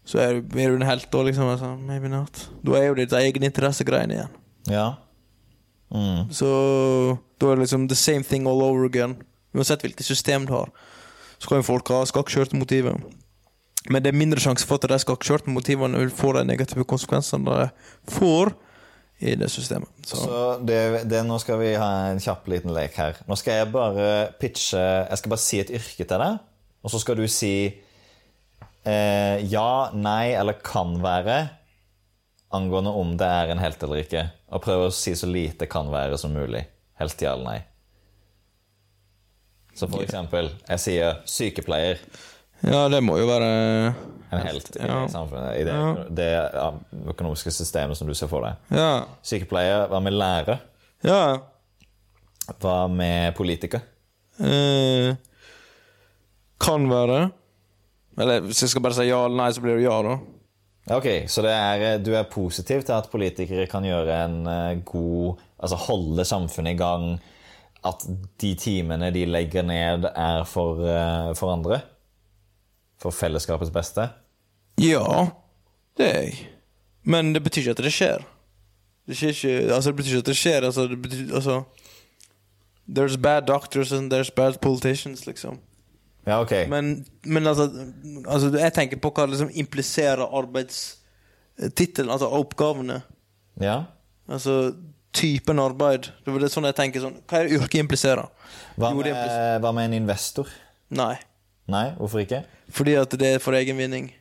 Så 0.06 0.20
er, 0.20 0.42
du- 0.42 0.60
er 0.60 0.70
du 0.70 0.76
en 0.76 0.88
helt 0.88 1.10
da, 1.12 1.22
liksom. 1.24 1.48
Altså, 1.54 1.76
maybe 1.80 2.10
not. 2.12 2.50
Da 2.66 2.76
er 2.76 2.88
jo 2.90 2.94
det 2.96 3.10
ditt 3.10 3.18
egen 3.20 3.44
interessegreiene 3.50 4.14
igjen. 4.20 4.30
ja. 4.68 4.94
Mm. 5.94 6.32
Så 6.34 6.48
da 7.38 7.52
er 7.52 7.56
det 7.60 7.68
liksom 7.68 7.84
the 7.88 7.96
same 7.96 8.24
thing 8.24 8.48
all 8.50 8.64
over 8.66 8.86
again. 8.88 9.12
Uansett 9.54 9.84
hvilket 9.86 10.06
system 10.08 10.48
du 10.50 10.54
har, 10.56 10.72
så 11.38 11.48
kan 11.48 11.60
jo 11.60 11.68
folk 11.68 11.88
ha 11.94 12.00
skakkjørte 12.10 12.58
motiver. 12.58 12.98
Men 13.92 14.02
det 14.02 14.10
er 14.10 14.18
mindre 14.18 14.42
sjanse 14.42 14.66
for 14.66 14.80
at 14.82 14.90
de 14.90 14.98
skakkjørte 15.04 15.52
motivene 15.54 16.00
vil 16.02 16.10
få 16.10 16.32
de 16.34 16.46
negative 16.50 16.86
konsekvensene 16.90 17.46
de 17.46 17.68
får 18.16 18.56
i 19.22 19.36
det 19.38 19.52
systemet. 19.54 19.92
Så, 20.02 20.18
Så 20.24 20.42
det, 20.66 20.80
det, 21.12 21.22
nå 21.28 21.38
skal 21.40 21.60
vi 21.62 21.76
ha 21.78 21.92
en 22.10 22.20
kjapp 22.24 22.48
liten 22.50 22.74
lek 22.74 22.98
her. 22.98 23.20
Nå 23.30 23.38
skal 23.38 23.62
jeg 23.62 23.72
bare 23.76 24.10
pitche 24.42 24.80
Jeg 24.82 25.18
skal 25.22 25.30
bare 25.36 25.46
si 25.46 25.60
et 25.62 25.70
yrke 25.78 26.08
til 26.10 26.24
deg, 26.26 26.40
og 26.84 26.90
så 26.92 27.00
skal 27.06 27.22
du 27.22 27.28
si 27.30 27.54
eh, 28.86 29.44
ja, 29.52 29.90
nei 29.94 30.34
eller 30.38 30.54
kan 30.64 30.96
være 31.04 31.50
angående 32.54 32.92
om 32.94 33.16
det 33.18 33.26
er 33.28 33.52
en 33.54 33.62
helt 33.64 33.82
eller 33.84 34.04
ikke. 34.04 34.26
Og 34.54 34.62
prøve 34.62 34.88
å 34.90 34.94
si 34.94 35.16
så 35.18 35.26
lite 35.30 35.66
kan 35.72 35.90
være 35.94 36.18
som 36.22 36.34
mulig. 36.36 36.66
Helt 37.00 37.22
ja 37.26 37.34
eller 37.34 37.48
nei. 37.48 37.62
Så 39.74 39.88
for 39.90 40.04
eksempel, 40.06 40.52
jeg 40.70 40.80
sier 40.84 41.16
sykepleier. 41.26 41.98
ja, 42.62 42.84
det 42.94 43.00
må 43.04 43.18
jo 43.18 43.26
være 43.28 43.48
En 44.34 44.42
helt 44.48 44.76
i 44.78 44.86
Ja. 44.86 45.08
samfunnet. 45.08 45.58
I 45.60 45.64
det, 45.64 45.74
Ja. 45.74 46.06
det 46.10 46.28
ja, 46.54 46.72
økonomiske 47.10 47.52
systemet 47.52 47.98
som 47.98 48.08
du 48.08 48.14
ser 48.14 48.28
for 48.28 48.42
deg. 48.42 48.56
Ja. 48.72 49.06
Sykepleier. 49.22 49.88
Hva 49.90 50.00
med 50.02 50.14
lærer? 50.14 50.60
Ja. 51.04 51.38
Hva 52.60 52.88
med 52.90 53.36
politiker? 53.36 53.82
Eh, 54.40 55.16
kan 56.60 56.88
være. 56.90 57.32
Eller 58.18 58.44
hvis 58.46 58.62
jeg 58.62 58.70
skal 58.74 58.84
bare 58.86 58.98
si 58.98 59.08
ja 59.08 59.24
eller 59.26 59.40
nei, 59.40 59.52
så 59.54 59.64
blir 59.64 59.78
det 59.78 59.86
ja, 59.88 59.98
da. 60.06 60.18
Ok, 60.94 61.08
Så 61.32 61.42
det 61.42 61.52
er, 61.52 62.00
du 62.04 62.12
er 62.14 62.28
positiv 62.28 62.84
til 62.84 62.94
at 62.94 63.08
politikere 63.12 63.70
kan 63.72 63.86
gjøre 63.88 64.18
en 64.26 64.48
eh, 64.48 64.82
god 64.84 65.40
Altså 65.64 65.78
holde 65.80 66.26
samfunnet 66.28 66.76
i 66.76 66.78
gang? 66.78 67.06
At 67.88 68.04
de 68.42 68.50
timene 68.60 69.12
de 69.16 69.24
legger 69.26 69.64
ned, 69.64 70.10
er 70.12 70.44
for, 70.44 70.82
eh, 70.84 71.30
for 71.40 71.54
andre? 71.54 71.80
For 73.00 73.16
fellesskapets 73.16 73.72
beste? 73.72 74.10
Ja, 74.80 75.30
det 75.98 76.10
er 76.10 76.20
jeg. 76.20 76.50
Men 77.04 77.34
det 77.34 77.44
betyr 77.44 77.62
ikke 77.62 77.78
at 77.78 77.84
det 77.84 77.94
skjer. 77.94 78.26
Det, 79.08 79.18
skjer 79.18 79.30
ikke, 79.30 79.74
altså, 79.74 79.90
det 79.90 79.96
betyr 79.96 80.12
ikke 80.12 80.24
at 80.26 80.32
det 80.32 80.38
skjer. 80.38 80.68
Altså, 80.68 80.88
det 80.88 81.02
betyr, 81.02 81.36
altså 81.36 81.64
There's 82.88 83.18
bad 83.18 83.48
doctors 83.48 83.92
and 83.92 84.14
there's 84.14 84.32
bad 84.36 84.60
politicians, 84.62 85.26
liksom. 85.28 85.60
Ja, 86.26 86.38
ok. 86.42 86.52
Men, 86.72 87.06
men 87.26 87.48
altså, 87.48 87.66
altså 88.32 88.50
Jeg 88.58 88.74
tenker 88.74 89.00
på 89.04 89.10
hva 89.12 89.26
liksom 89.28 89.50
impliserer 89.60 90.24
arbeidstittelen, 90.40 92.12
altså 92.14 92.30
oppgavene. 92.32 93.02
Ja. 93.62 93.84
Altså 94.32 94.74
typen 95.14 95.60
arbeid. 95.62 96.08
Det 96.26 96.34
er 96.34 96.50
sånn 96.50 96.66
jeg 96.70 96.78
tenker 96.80 97.04
sånn 97.04 97.20
Hva 97.30 97.42
er 97.44 97.50
det 97.50 97.60
yrket 97.60 97.80
impliserer? 97.84 98.30
Hva 98.80 98.94
med, 98.96 99.06
impliserer- 99.12 99.60
hva 99.62 99.74
med 99.76 99.90
en 99.92 99.98
investor? 100.00 100.48
Nei. 100.90 101.16
Nei, 101.70 101.90
hvorfor 102.00 102.24
ikke? 102.24 102.44
Fordi 102.74 102.96
at 103.00 103.14
det 103.20 103.36
er 103.36 103.40
for 103.44 103.54
egen 103.60 103.78
vinning. 103.78 104.12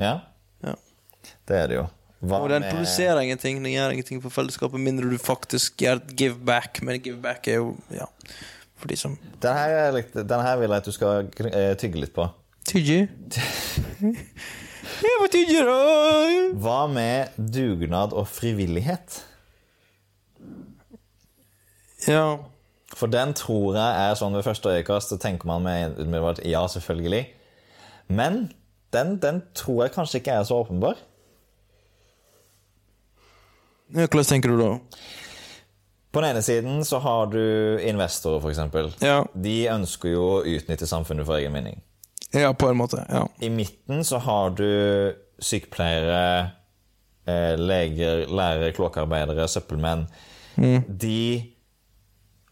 Ja, 0.00 0.20
Ja. 0.64 0.74
det 1.46 1.56
er 1.56 1.66
det 1.68 1.76
jo. 1.76 1.88
Hva 2.22 2.40
Og 2.42 2.48
den 2.50 2.62
med- 2.62 2.72
produserer 2.72 3.20
ingenting, 3.22 3.62
den 3.62 3.72
gjør 3.72 3.92
ingenting 3.92 4.20
for 4.22 4.30
fellesskapet, 4.30 4.78
mindre 4.80 5.08
du 5.10 5.16
faktisk 5.18 5.76
gjør 5.80 6.00
give 6.16 6.34
back. 6.44 6.82
Men 6.82 7.00
give 7.00 7.16
back 7.20 7.48
er 7.48 7.54
jo 7.60 7.76
ja, 7.90 8.06
for 8.80 8.90
de 8.90 8.96
som 8.96 9.16
Den 9.42 9.56
her, 9.56 9.68
er 9.68 10.24
den 10.24 10.44
her 10.44 10.56
vil 10.60 10.70
jeg 10.70 10.82
at 10.82 10.86
du 10.88 10.94
skal 10.94 11.28
eh, 11.52 11.72
tygge 11.78 12.00
litt 12.00 12.14
på. 12.16 12.26
Tygge. 12.68 13.08
jeg 15.04 15.18
må 15.20 15.28
tygge, 15.32 15.64
da? 15.66 15.76
Hva 16.60 16.78
med 16.92 17.36
dugnad 17.36 18.16
og 18.16 18.28
frivillighet? 18.28 19.20
Ja. 22.08 22.38
For 22.96 23.10
den 23.10 23.34
tror 23.38 23.76
jeg 23.78 24.08
er 24.08 24.16
sånn 24.18 24.34
ved 24.34 24.44
første 24.44 24.72
øyekast, 24.72 25.12
så 25.12 25.20
tenker 25.20 25.48
man 25.48 25.62
med 25.64 26.00
umiddelbart 26.00 26.42
ja, 26.48 26.64
selvfølgelig. 26.68 27.22
Men 28.10 28.48
den, 28.92 29.14
den 29.22 29.44
tror 29.54 29.84
jeg 29.84 29.94
kanskje 29.94 30.20
ikke 30.20 30.34
er 30.34 30.48
så 30.48 30.58
åpenbar. 30.64 30.98
Hvordan 33.90 34.26
tenker 34.26 34.52
du 34.52 34.60
da? 34.60 34.70
På 36.10 36.20
den 36.20 36.30
ene 36.32 36.42
siden 36.42 36.80
så 36.84 36.98
har 36.98 37.28
du 37.30 37.78
investorer, 37.86 38.40
f.eks. 38.42 38.96
Ja. 39.04 39.20
De 39.34 39.54
ønsker 39.70 40.10
jo 40.10 40.24
å 40.24 40.40
utnytte 40.42 40.88
samfunnet 40.90 41.26
for 41.28 41.38
egen 41.38 41.52
mening. 41.54 41.78
ja, 42.34 42.50
på 42.52 42.68
en 42.70 42.78
måte. 42.78 43.04
Ja. 43.08 43.26
I 43.38 43.50
midten 43.50 44.02
så 44.06 44.18
har 44.18 44.50
du 44.58 44.66
sykepleiere, 45.42 46.50
eh, 47.26 47.54
leger, 47.58 48.26
lærere, 48.26 48.72
kloakkarbeidere, 48.76 49.46
søppelmenn. 49.48 50.06
De 50.88 51.20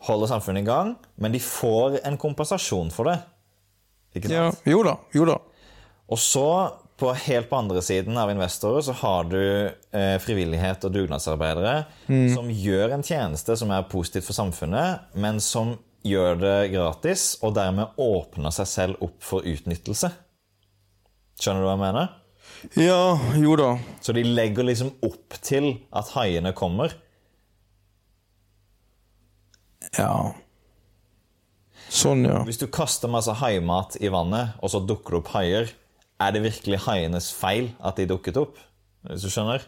holder 0.06 0.30
samfunnet 0.30 0.62
i 0.62 0.68
gang, 0.68 0.94
men 1.16 1.34
de 1.34 1.40
får 1.42 1.98
en 2.06 2.16
kompensasjon 2.16 2.90
for 2.94 3.10
det. 3.10 3.18
Ikke 4.16 4.30
sant? 4.30 4.62
ja. 4.64 4.72
Jo 4.72 4.82
da. 4.86 4.94
Jo 5.14 5.26
da. 5.28 5.36
Og 6.08 6.18
så, 6.22 6.46
på 6.98 7.12
helt 7.14 7.46
på 7.50 7.56
andre 7.56 7.82
siden 7.84 8.16
av 8.18 8.30
investorer, 8.32 8.82
så 8.82 8.94
har 9.00 9.28
du 9.30 9.40
eh, 9.40 10.16
frivillighet 10.22 10.82
og 10.88 10.94
dugnadsarbeidere 10.96 11.74
som 12.34 12.48
gjør 12.50 12.96
en 12.96 13.04
tjeneste 13.06 13.54
som 13.60 13.70
er 13.70 13.86
positivt 13.90 14.26
for 14.26 14.34
samfunnet, 14.34 15.12
men 15.14 15.38
som 15.42 15.76
gjør 16.06 16.40
det 16.40 16.56
gratis, 16.72 17.36
og 17.42 17.54
dermed 17.58 17.98
åpner 18.00 18.54
seg 18.54 18.70
selv 18.70 19.04
opp 19.04 19.18
for 19.22 19.46
utnyttelse. 19.46 20.10
Skjønner 21.38 21.62
du 21.62 21.68
hva 21.68 21.76
jeg 21.76 21.84
mener? 21.84 22.16
Ja, 22.74 23.02
jo 23.38 23.54
da. 23.58 23.70
Så 24.02 24.14
de 24.16 24.24
legger 24.26 24.66
liksom 24.66 24.90
opp 25.06 25.38
til 25.44 25.70
at 25.94 26.10
haiene 26.16 26.54
kommer. 26.56 26.94
Ja. 29.94 30.34
Sånn, 31.88 32.26
ja. 32.26 32.42
Hvis 32.44 32.58
du 32.60 32.66
kaster 32.72 33.10
masse 33.10 33.32
haimat 33.40 33.96
i 34.02 34.10
vannet, 34.12 34.58
og 34.60 34.72
så 34.72 34.82
dukker 34.84 35.14
det 35.14 35.20
opp 35.22 35.30
haier, 35.36 35.70
er 36.18 36.34
det 36.34 36.44
virkelig 36.44 36.80
haienes 36.86 37.30
feil 37.34 37.70
at 37.84 37.98
de 37.98 38.08
dukket 38.10 38.38
opp? 38.40 38.58
Hvis 39.06 39.24
du 39.26 39.30
skjønner? 39.32 39.64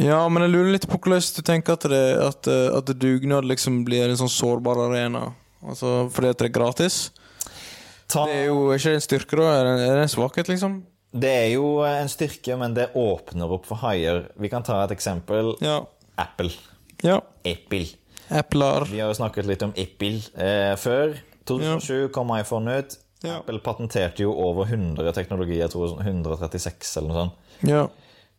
Ja, 0.00 0.22
men 0.32 0.44
jeg 0.46 0.52
lurer 0.54 0.72
litt 0.72 0.88
på 0.88 0.96
hvordan 0.96 1.20
du 1.20 1.42
tenker 1.44 1.76
at, 1.76 1.84
det, 1.92 2.04
at, 2.20 2.48
eh, 2.48 2.68
at 2.78 2.92
dugnad 2.96 3.48
liksom 3.48 3.82
blir 3.84 4.08
en 4.08 4.20
sånn 4.20 4.32
sårbar 4.32 4.80
arena. 4.86 5.26
Altså 5.62 6.06
fordi 6.12 6.32
at 6.32 6.40
det 6.40 6.48
er 6.48 6.54
gratis. 6.54 7.02
Ta, 8.08 8.24
Det 8.28 8.38
er 8.42 8.46
jo 8.48 8.70
er 8.72 8.80
ikke 8.80 8.96
en 8.96 9.04
styrke, 9.04 9.36
da? 9.40 9.50
Er 9.58 9.68
det, 9.68 9.74
er 9.88 10.00
det 10.00 10.06
en 10.08 10.16
svakhet, 10.16 10.48
liksom? 10.52 10.80
det 11.12 11.28
er 11.28 11.48
jo 11.52 11.82
en 11.84 12.08
styrke, 12.08 12.56
men 12.56 12.72
det 12.76 12.88
åpner 12.96 13.50
opp 13.52 13.66
for 13.68 13.80
haier. 13.84 14.30
Vi 14.40 14.48
kan 14.48 14.64
ta 14.64 14.78
et 14.84 14.94
eksempel. 14.94 15.52
Ja. 15.60 15.82
Apple. 16.16 16.48
Ja. 17.04 17.18
Apple. 17.44 17.84
Epler. 18.32 18.86
Vi 18.88 19.00
har 19.02 19.10
jo 19.10 19.18
snakket 19.18 19.48
litt 19.48 19.64
om 19.66 19.74
Apple 19.76 20.22
eh, 20.40 20.72
før. 20.80 21.18
2007 21.48 22.08
kom 22.14 22.32
iPhone 22.38 22.78
ut. 22.80 22.96
Ja. 23.22 23.38
Apple 23.38 23.60
patenterte 23.62 24.24
jo 24.24 24.34
over 24.34 24.66
100 24.66 25.14
teknologier, 25.16 25.64
jeg 25.64 25.72
tror 25.74 25.92
sånn 25.92 26.02
136 26.04 26.96
eller 26.98 27.10
noe 27.10 27.20
sånt. 27.20 27.54
Ja. 27.70 27.84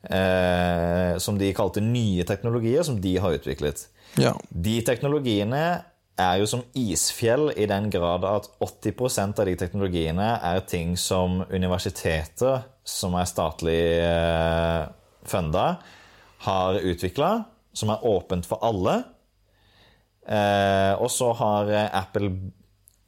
Eh, 0.04 1.16
som 1.24 1.40
de 1.40 1.54
kalte 1.56 1.84
nye 1.84 2.26
teknologier, 2.28 2.84
som 2.84 3.00
de 3.02 3.16
har 3.24 3.38
utviklet. 3.38 3.88
Ja. 4.20 4.34
De 4.50 4.82
teknologiene 4.86 5.64
er 6.20 6.42
jo 6.42 6.50
som 6.50 6.66
isfjell 6.78 7.50
i 7.58 7.66
den 7.70 7.88
grad 7.94 8.26
at 8.28 8.50
80% 8.62 9.40
av 9.42 9.48
de 9.50 9.56
teknologiene 9.58 10.28
er 10.46 10.62
ting 10.70 10.94
som 11.00 11.42
universiteter, 11.50 12.68
som 12.84 13.16
er 13.18 13.30
statlig 13.30 13.82
eh, 14.04 14.84
funda, 15.26 15.68
har 16.44 16.78
utvikla, 16.84 17.32
som 17.74 17.94
er 17.94 18.06
åpent 18.06 18.46
for 18.46 18.62
alle. 18.66 19.00
Eh, 20.28 20.94
og 21.00 21.10
så 21.12 21.32
har 21.40 21.72
eh, 21.72 21.90
Apple 22.04 22.30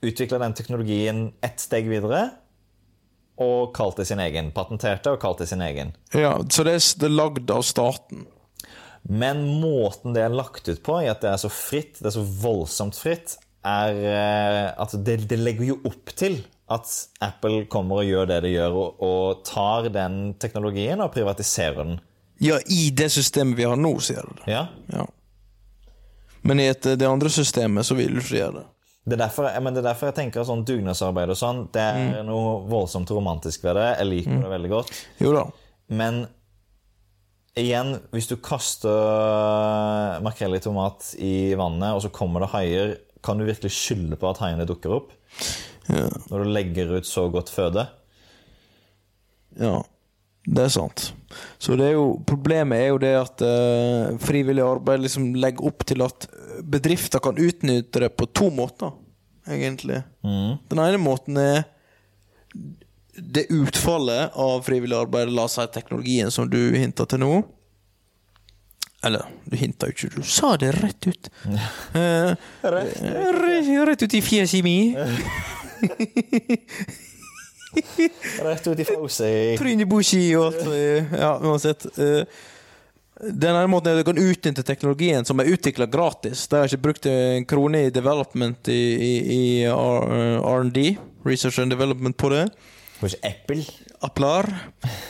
utvikla 0.07 0.39
den 0.41 0.55
teknologien 0.57 1.27
ett 1.45 1.61
steg 1.61 1.89
videre 1.91 2.29
og 3.41 3.73
kalt 3.75 3.99
det 3.99 4.07
sin 4.07 4.21
egen. 4.23 4.53
Patenterte 4.55 5.11
og 5.11 5.19
kalt 5.23 5.43
det 5.43 5.49
sin 5.51 5.63
egen. 5.65 5.93
ja. 6.15 6.37
Så 6.49 6.63
det 6.63 6.77
er, 6.77 7.09
lagd 7.11 7.51
av 7.51 7.65
staten. 7.67 8.25
Men 9.03 9.43
måten 9.61 10.15
det 10.15 10.23
er 10.25 10.33
lagt 10.33 10.67
ut 10.69 10.81
på, 10.83 11.01
i 11.03 11.09
at 11.11 11.21
det 11.21 11.29
er 11.33 11.41
så 11.41 11.51
fritt, 11.51 11.99
det 11.99 12.09
er 12.09 12.15
så 12.15 12.25
voldsomt 12.25 12.97
fritt, 12.97 13.35
er 13.65 13.99
eh, 14.09 14.69
at 14.81 14.95
det, 15.05 15.19
det 15.29 15.37
legger 15.41 15.73
jo 15.73 15.79
opp 15.85 16.13
til 16.17 16.39
at 16.73 16.89
Apple 17.21 17.65
kommer 17.69 18.01
og 18.01 18.09
gjør 18.09 18.29
det 18.29 18.39
det 18.47 18.55
gjør, 18.55 18.77
og, 18.81 19.03
og 19.05 19.43
tar 19.45 19.91
den 19.93 20.33
teknologien 20.41 21.01
og 21.03 21.13
privatiserer 21.13 21.83
den. 21.83 21.99
Ja, 22.41 22.57
i 22.65 22.89
det 22.91 23.11
systemet 23.13 23.57
vi 23.59 23.67
har 23.67 23.77
nå, 23.79 23.93
sier 24.03 24.25
du 24.25 24.39
det. 24.41 24.47
Ja? 24.51 24.65
Ja. 24.91 25.05
Men 26.45 26.61
i 26.61 26.69
et, 26.69 26.87
det 26.97 27.09
andre 27.09 27.29
systemet 27.33 27.85
så 27.85 27.97
vil 27.97 28.17
du 28.17 28.21
ikke 28.21 28.39
gjøre 28.39 28.57
det. 28.59 28.65
Det 29.05 29.13
er, 29.13 29.21
derfor, 29.21 29.45
ja, 29.53 29.59
men 29.61 29.75
det 29.75 29.83
er 29.83 29.91
derfor 29.91 30.09
jeg 30.09 30.17
tenker 30.17 30.41
at 30.41 30.47
sånn 30.49 30.63
dugnadsarbeid 30.65 31.29
og 31.29 31.37
sånn, 31.37 31.59
det 31.75 31.83
er 31.83 32.23
noe 32.25 32.55
voldsomt 32.65 33.11
romantisk 33.13 33.67
ved 33.67 33.77
det. 33.77 33.89
Jeg 33.99 34.09
liker 34.09 34.39
det 34.41 34.49
veldig 34.49 34.71
godt. 34.71 34.93
Jo 35.21 35.33
da. 35.35 35.43
Men 35.93 36.23
igjen, 37.61 37.99
hvis 38.15 38.31
du 38.31 38.33
kaster 38.41 40.17
makrell 40.25 40.57
i 40.57 40.63
tomat 40.63 41.11
i 41.21 41.35
vannet, 41.59 41.93
og 41.93 42.01
så 42.01 42.09
kommer 42.17 42.41
det 42.41 42.49
haier, 42.55 42.95
kan 43.25 43.37
du 43.37 43.45
virkelig 43.45 43.75
skylde 43.77 44.17
på 44.17 44.31
at 44.31 44.41
haiene 44.41 44.65
dukker 44.65 44.97
opp? 44.97 45.13
Ja. 45.85 46.09
Når 46.31 46.41
du 46.41 46.51
legger 46.55 46.95
ut 46.97 47.05
så 47.05 47.27
godt 47.29 47.53
føde? 47.53 47.85
Ja, 49.61 49.77
det 50.45 50.67
er 50.67 50.73
sant. 50.73 51.07
Så 51.59 51.75
det 51.79 51.87
er 51.89 51.95
jo, 51.97 52.19
problemet 52.27 52.77
er 52.83 52.89
jo 52.91 52.99
det 53.01 53.13
at 53.17 53.41
eh, 53.45 54.11
frivillig 54.21 54.61
arbeid 54.63 55.01
liksom 55.03 55.31
legger 55.41 55.65
opp 55.67 55.85
til 55.89 56.03
at 56.05 56.27
bedrifter 56.63 57.19
kan 57.23 57.39
utnytte 57.41 58.03
det 58.05 58.11
på 58.15 58.27
to 58.29 58.51
måter, 58.53 58.93
egentlig. 59.49 60.03
Mm. 60.23 60.57
Den 60.69 60.79
ene 60.85 61.01
måten 61.01 61.37
er 61.41 61.63
det 63.15 63.47
utfallet 63.55 64.35
av 64.35 64.61
frivillig 64.67 64.97
arbeid, 64.99 65.31
la 65.33 65.47
oss 65.47 65.55
si 65.57 65.65
teknologien 65.73 66.31
som 66.31 66.49
du 66.51 66.59
hinta 66.75 67.05
til 67.09 67.19
nå. 67.23 67.33
Eller, 69.05 69.25
du 69.45 69.55
hinta 69.59 69.87
jo 69.89 69.93
ikke, 69.95 70.09
du 70.15 70.23
sa 70.25 70.55
det 70.61 70.71
rett 70.79 71.09
ut. 71.09 71.29
Eh, 71.95 72.31
Rett, 72.61 73.01
rett, 73.01 73.67
rett 73.87 74.03
ut 74.03 74.13
i 74.17 74.21
fjeset 74.25 74.63
mi. 74.65 74.93
Rett 78.45 78.67
ut 78.67 78.79
i 78.79 78.85
fausi. 78.87 79.31
Trynebushi 79.59 80.23
og 80.39 80.45
alt. 80.51 80.67
eh, 80.73 81.15
Ja, 81.19 81.31
uansett. 81.41 81.85
eh, 81.97 82.25
Den 83.15 83.55
ene 83.55 83.69
måten 83.71 83.87
er 83.93 83.99
at 83.99 84.03
du 84.03 84.09
kan 84.11 84.19
utnytte 84.19 84.63
teknologien 84.67 85.23
som 85.25 85.39
er 85.39 85.47
utvikla 85.53 85.85
gratis. 85.87 86.47
De 86.51 86.57
har 86.59 86.67
ikke 86.67 86.81
brukt 86.83 87.05
en 87.07 87.45
krone 87.47 87.85
i 87.87 87.91
development 87.95 88.67
i, 88.67 88.79
i, 88.95 89.11
i 89.35 89.43
eh, 89.63 90.41
R&D, 90.43 90.97
research 91.25 91.59
and 91.63 91.71
development, 91.71 92.17
på 92.19 92.29
det. 92.33 92.49
Hos 92.99 93.15
Apple? 93.23 93.63
Applar. 94.03 94.47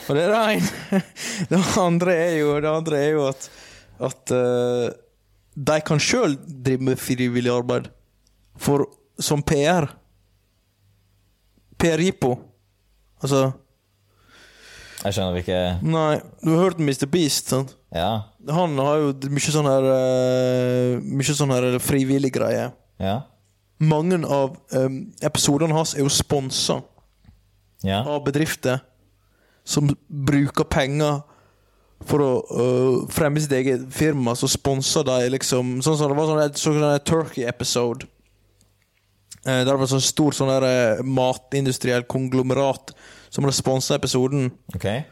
Og 0.08 0.14
det 0.16 0.22
er 0.22 0.32
det 0.32 0.44
ene. 0.54 1.02
Det 1.50 1.60
andre 1.82 2.14
er 2.14 2.36
jo, 2.40 2.54
det 2.62 2.70
andre 2.70 2.98
er 3.02 3.10
jo 3.16 3.26
at, 3.28 3.50
at 4.08 4.32
uh, 4.34 4.86
de 5.56 5.76
kan 5.86 6.00
sjøl 6.02 6.34
drive 6.46 6.82
med 6.82 6.98
frivillig 7.02 7.50
arbeid. 7.52 7.90
For 8.58 8.86
som 9.22 9.42
PR 9.46 9.86
PR-jippo. 11.78 12.32
Altså 13.26 13.42
Jeg 15.04 15.16
skjønner 15.16 15.40
ikke 15.42 15.60
Nei, 15.86 16.14
du 16.42 16.50
har 16.54 16.62
hørt 16.64 16.80
Mr. 16.82 17.06
Beast, 17.10 17.50
sant? 17.52 17.74
Ja. 17.94 18.10
Han 18.50 18.78
har 18.80 19.02
jo 19.02 19.12
mye 19.32 19.52
sånn 19.54 19.68
her 19.68 19.86
eh, 19.92 21.04
Mye 21.04 21.36
sånn 21.36 21.52
her 21.54 21.76
frivillig 21.82 22.32
greie. 22.34 22.68
Ja. 23.02 23.16
Mange 23.82 24.18
av 24.24 24.54
um, 24.72 25.00
episodene 25.24 25.76
hans 25.76 25.94
er 25.96 26.04
jo 26.04 26.12
sponsa 26.12 26.80
Ja. 27.84 28.00
av 28.08 28.22
bedrifter 28.24 28.80
som 29.66 29.90
bruker 30.08 30.64
penger 30.70 31.20
for 32.06 32.22
å 32.22 32.30
øh, 32.44 32.96
fremme 33.12 33.40
sitt 33.42 33.52
eget 33.56 33.86
firma, 33.94 34.34
så 34.38 34.46
sponser 34.50 35.04
de 35.08 35.30
liksom 35.32 35.78
Sånn 35.84 35.96
som 35.98 36.10
det 36.12 36.16
var 36.18 36.28
sånn 36.28 36.42
et 36.44 36.60
sånn 36.60 36.76
der 36.82 37.00
Turkey-episode. 37.08 38.06
Eh, 39.46 39.62
der 39.64 39.72
var 39.72 39.82
det 39.84 39.90
sånn 39.94 40.04
stor 40.04 40.36
sånn 40.36 40.50
der 40.52 40.66
eh, 40.68 41.02
matindustriell 41.02 42.06
konglomerat 42.10 42.92
som 43.30 43.44
hadde 43.44 43.56
sponsa 43.56 43.98
episoden. 43.98 44.50
Okay. 44.74 45.04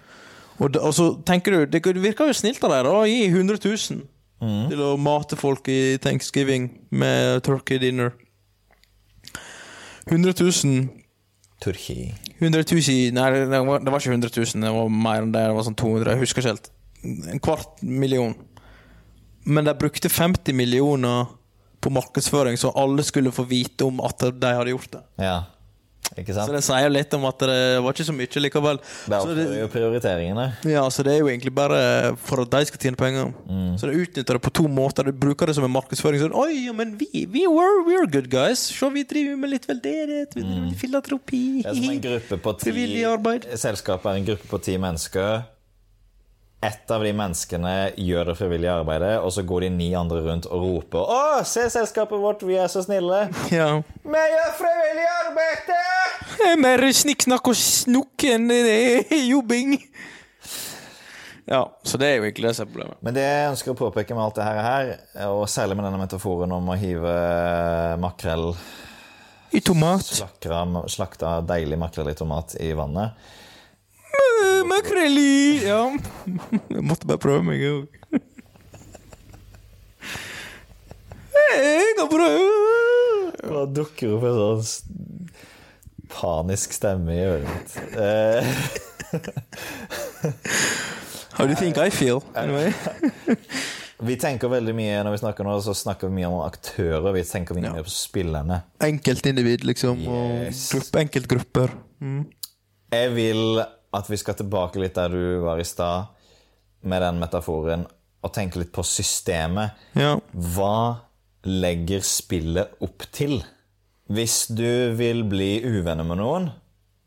Og, 0.58 0.70
da, 0.74 0.84
og 0.86 0.94
så 0.94 1.08
tenker 1.26 1.50
du 1.50 1.64
Det 1.66 1.80
virker 1.98 2.28
jo 2.30 2.36
snilt 2.36 2.62
av 2.62 2.70
deg 2.70 2.86
å 2.86 3.06
gi 3.10 3.24
100 3.26 3.58
000 3.58 4.04
til 4.70 4.82
å 4.84 4.92
mate 5.00 5.38
folk 5.40 5.66
i 5.72 5.96
thanksgiving 6.02 6.68
med 6.94 7.42
turkey 7.46 7.80
dinner. 7.80 8.12
100 10.10 10.34
000 10.36 10.88
Turki. 11.64 12.12
100 12.38 12.64
000 12.68 13.14
Nei, 13.16 13.28
det 13.48 13.60
var, 13.64 13.80
det 13.80 13.92
var 13.92 14.02
ikke 14.02 14.12
100 14.12 14.32
000, 14.36 14.64
det 14.66 14.72
var 14.74 14.90
mer 14.92 15.22
enn 15.22 15.32
det. 15.32 15.44
Det 15.48 15.54
var 15.56 15.64
sånn 15.68 15.78
200, 15.80 16.12
jeg 16.12 16.20
husker 16.24 16.42
ikke 16.42 16.52
helt. 16.52 16.68
En 17.32 17.40
kvart 17.40 17.80
million. 17.80 18.34
Men 19.48 19.68
de 19.68 19.74
brukte 19.78 20.10
50 20.12 20.56
millioner 20.56 21.30
på 21.84 21.92
markedsføring, 21.92 22.58
så 22.60 22.72
alle 22.80 23.04
skulle 23.04 23.32
få 23.32 23.46
vite 23.48 23.86
om 23.86 24.00
at 24.04 24.26
de 24.32 24.52
hadde 24.58 24.72
gjort 24.72 24.92
det. 24.92 25.02
Ja. 25.24 25.38
Så 26.14 26.52
det 26.52 26.60
sier 26.62 26.90
litt 26.92 27.14
om 27.16 27.24
at 27.26 27.38
det 27.42 27.56
var 27.82 27.94
ikke 27.96 28.06
så 28.06 28.14
mye 28.14 28.42
likevel. 28.44 28.78
Det 29.10 29.20
Så 29.24 29.34
det, 29.34 29.46
jo 29.60 29.68
prioriteringene. 29.72 30.44
ja, 30.70 30.84
så 30.90 31.02
det 31.02 31.14
er 31.14 31.18
jo 31.24 31.30
egentlig 31.32 31.54
bare 31.54 32.16
for 32.16 32.42
at 32.44 32.50
de 32.52 32.60
skal 32.68 32.80
tjene 32.84 32.96
penger. 33.00 33.32
Så 33.80 33.88
de 33.90 33.96
utnytter 34.04 34.38
det 34.38 34.42
på 34.44 34.52
to 34.54 34.68
måter. 34.68 35.08
De 35.08 35.12
bruker 35.12 35.46
det 35.50 35.56
som 35.56 35.64
en 35.66 35.74
markedsføring. 35.74 36.20
Sånn, 36.22 36.36
Oi, 36.36 36.70
men 36.76 36.94
vi, 37.00 37.24
vi 37.26 37.46
were, 37.50 37.82
we 37.88 37.96
are 37.98 38.06
good 38.06 38.28
guys. 38.30 38.58
Se, 38.70 38.90
vi 38.94 39.02
driver 39.08 39.36
med 39.40 39.50
litt 39.56 39.66
veldedighet. 39.70 40.34
Vi 40.36 40.42
driver 40.44 40.60
med 40.60 40.70
litt 40.74 40.80
filantropi. 40.84 41.42
Det 41.64 41.72
er 41.72 41.80
som 41.80 41.90
en 41.96 42.04
gruppe 42.04 42.38
på 42.44 42.54
ti. 42.60 43.58
Selskapet 43.64 44.12
er 44.12 44.20
en 44.22 44.28
gruppe 44.30 44.48
på 44.50 44.62
ti 44.62 44.76
mennesker. 44.78 45.42
Ett 46.64 46.90
av 46.90 47.02
de 47.04 47.10
menneskene 47.12 47.92
gjør 48.00 48.30
det 48.30 48.34
frivillige 48.38 48.72
arbeidet, 48.72 49.18
og 49.20 49.32
så 49.34 49.42
går 49.44 49.66
de 49.66 49.68
ni 49.74 49.88
andre 49.98 50.22
rundt 50.24 50.46
og 50.48 50.62
roper 50.62 51.10
'Å, 51.12 51.42
se 51.44 51.66
selskapet 51.68 52.16
vårt, 52.22 52.44
vi 52.46 52.56
er 52.56 52.70
så 52.72 52.80
snille'. 52.80 53.26
Ja. 53.58 53.82
Vi 54.00 54.22
gjør 54.32 54.54
frivillig 54.62 55.04
arbeid! 55.18 55.74
Mer 56.64 56.86
snikksnakk 56.88 57.52
og 57.52 57.58
snukk 57.60 58.24
enn 58.30 58.48
er 58.54 59.04
jobbing. 59.12 59.76
Ja, 61.44 61.66
så 61.84 62.00
det 62.00 62.08
er 62.08 62.16
jo 62.16 62.24
egentlig 62.30 62.48
det 62.48 62.56
som 62.56 62.64
er 62.64 62.72
problemet. 62.72 62.96
Men 63.04 63.18
det 63.18 63.28
jeg 63.28 63.52
ønsker 63.52 63.74
å 63.74 63.78
påpeke 63.84 64.16
med 64.16 64.24
alt 64.24 64.40
det 64.40 64.48
her, 64.48 64.96
og 65.28 65.44
særlig 65.52 65.76
med 65.76 65.84
denne 65.90 66.00
metaforen 66.00 66.56
om 66.56 66.72
å 66.72 66.80
hive 66.80 67.14
makrell 68.00 68.54
I 69.52 69.60
tomat. 69.60 70.08
slakra, 70.16 70.64
slakta 70.88 71.38
deilig 71.44 71.76
makrell 71.84 72.08
i 72.08 72.16
tomat 72.16 72.56
i 72.56 72.72
vannet 72.72 73.34
Makrell 74.68 75.18
i 75.18 75.64
Ja. 75.66 75.82
Jeg 76.70 76.82
måtte 76.84 77.06
bare 77.08 77.20
prøve 77.22 77.42
meg, 77.46 77.60
jeg 77.60 77.72
òg. 77.72 77.86
Jeg 81.54 81.94
har 81.98 82.08
prøvd. 82.10 83.40
Da 83.44 83.64
dukker 83.76 84.14
opp 84.16 84.24
en 84.28 84.38
sånn 84.38 85.30
panisk 86.14 86.72
stemme 86.76 87.12
i 87.14 87.24
øret 87.26 87.48
mitt. 87.50 87.70
Eh, 87.98 88.42
How 91.34 91.44
do 91.46 91.50
you 91.52 91.58
think 91.58 91.76
I 91.78 91.90
feel? 91.90 92.20
Anyway. 92.38 92.72
vi 94.04 94.16
tenker 94.20 94.50
veldig 94.52 94.74
mye 94.78 95.02
når 95.06 95.16
vi 95.16 95.20
snakker 95.24 95.46
nå, 95.46 95.56
så 95.64 95.74
snakker 95.76 96.10
vi 96.10 96.20
mye 96.20 96.30
om 96.30 96.40
aktører. 96.46 97.10
Vi 97.16 97.24
tenker 97.28 97.58
mye 97.58 97.66
Ja. 97.68 97.72
mer 97.76 97.86
på 97.86 97.94
spillerne. 97.94 98.62
Enkeltindivid, 98.86 99.64
liksom. 99.66 100.00
Yes. 100.06 100.68
Og 100.74 100.80
gruppe, 100.80 101.02
enkeltgrupper. 101.06 101.74
Mm. 102.00 102.24
Jeg 102.94 103.14
vil 103.16 103.42
at 103.94 104.10
vi 104.10 104.18
skal 104.20 104.36
tilbake 104.38 104.80
litt 104.82 104.96
der 104.98 105.12
du 105.12 105.40
var 105.44 105.60
i 105.62 105.66
stad, 105.66 106.10
med 106.84 107.00
den 107.00 107.20
metaforen, 107.22 107.86
og 108.24 108.32
tenke 108.34 108.60
litt 108.60 108.72
på 108.74 108.82
systemet. 108.84 109.76
Ja. 109.96 110.16
Hva 110.32 111.06
legger 111.48 112.04
spillet 112.04 112.80
opp 112.84 113.06
til? 113.14 113.38
Hvis 114.12 114.46
du 114.52 114.92
vil 114.98 115.22
bli 115.28 115.58
uvenner 115.64 116.04
med 116.04 116.20
noen, 116.20 116.50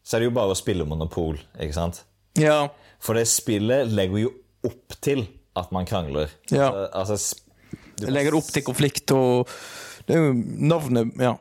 så 0.02 0.18
er 0.18 0.24
det 0.24 0.30
jo 0.30 0.38
bare 0.38 0.54
å 0.56 0.58
spille 0.58 0.86
Monopol, 0.88 1.38
ikke 1.60 1.78
sant? 1.78 2.04
ja. 2.40 2.68
For 2.98 3.14
det 3.14 3.28
spillet 3.30 3.92
legger 3.94 4.24
jo 4.24 4.30
opp 4.66 4.96
til 5.06 5.20
at 5.58 5.70
man 5.76 5.86
krangler. 5.86 6.32
Ja. 6.50 6.72
Altså, 6.90 7.14
altså, 7.14 7.76
Det 8.02 8.10
legger 8.10 8.38
opp 8.40 8.48
til 8.50 8.64
konflikt 8.66 9.12
og 9.14 9.52
Det 10.08 10.16
er 10.16 10.24
jo 10.26 10.34
navnet 10.34 11.14
Ja. 11.22 11.36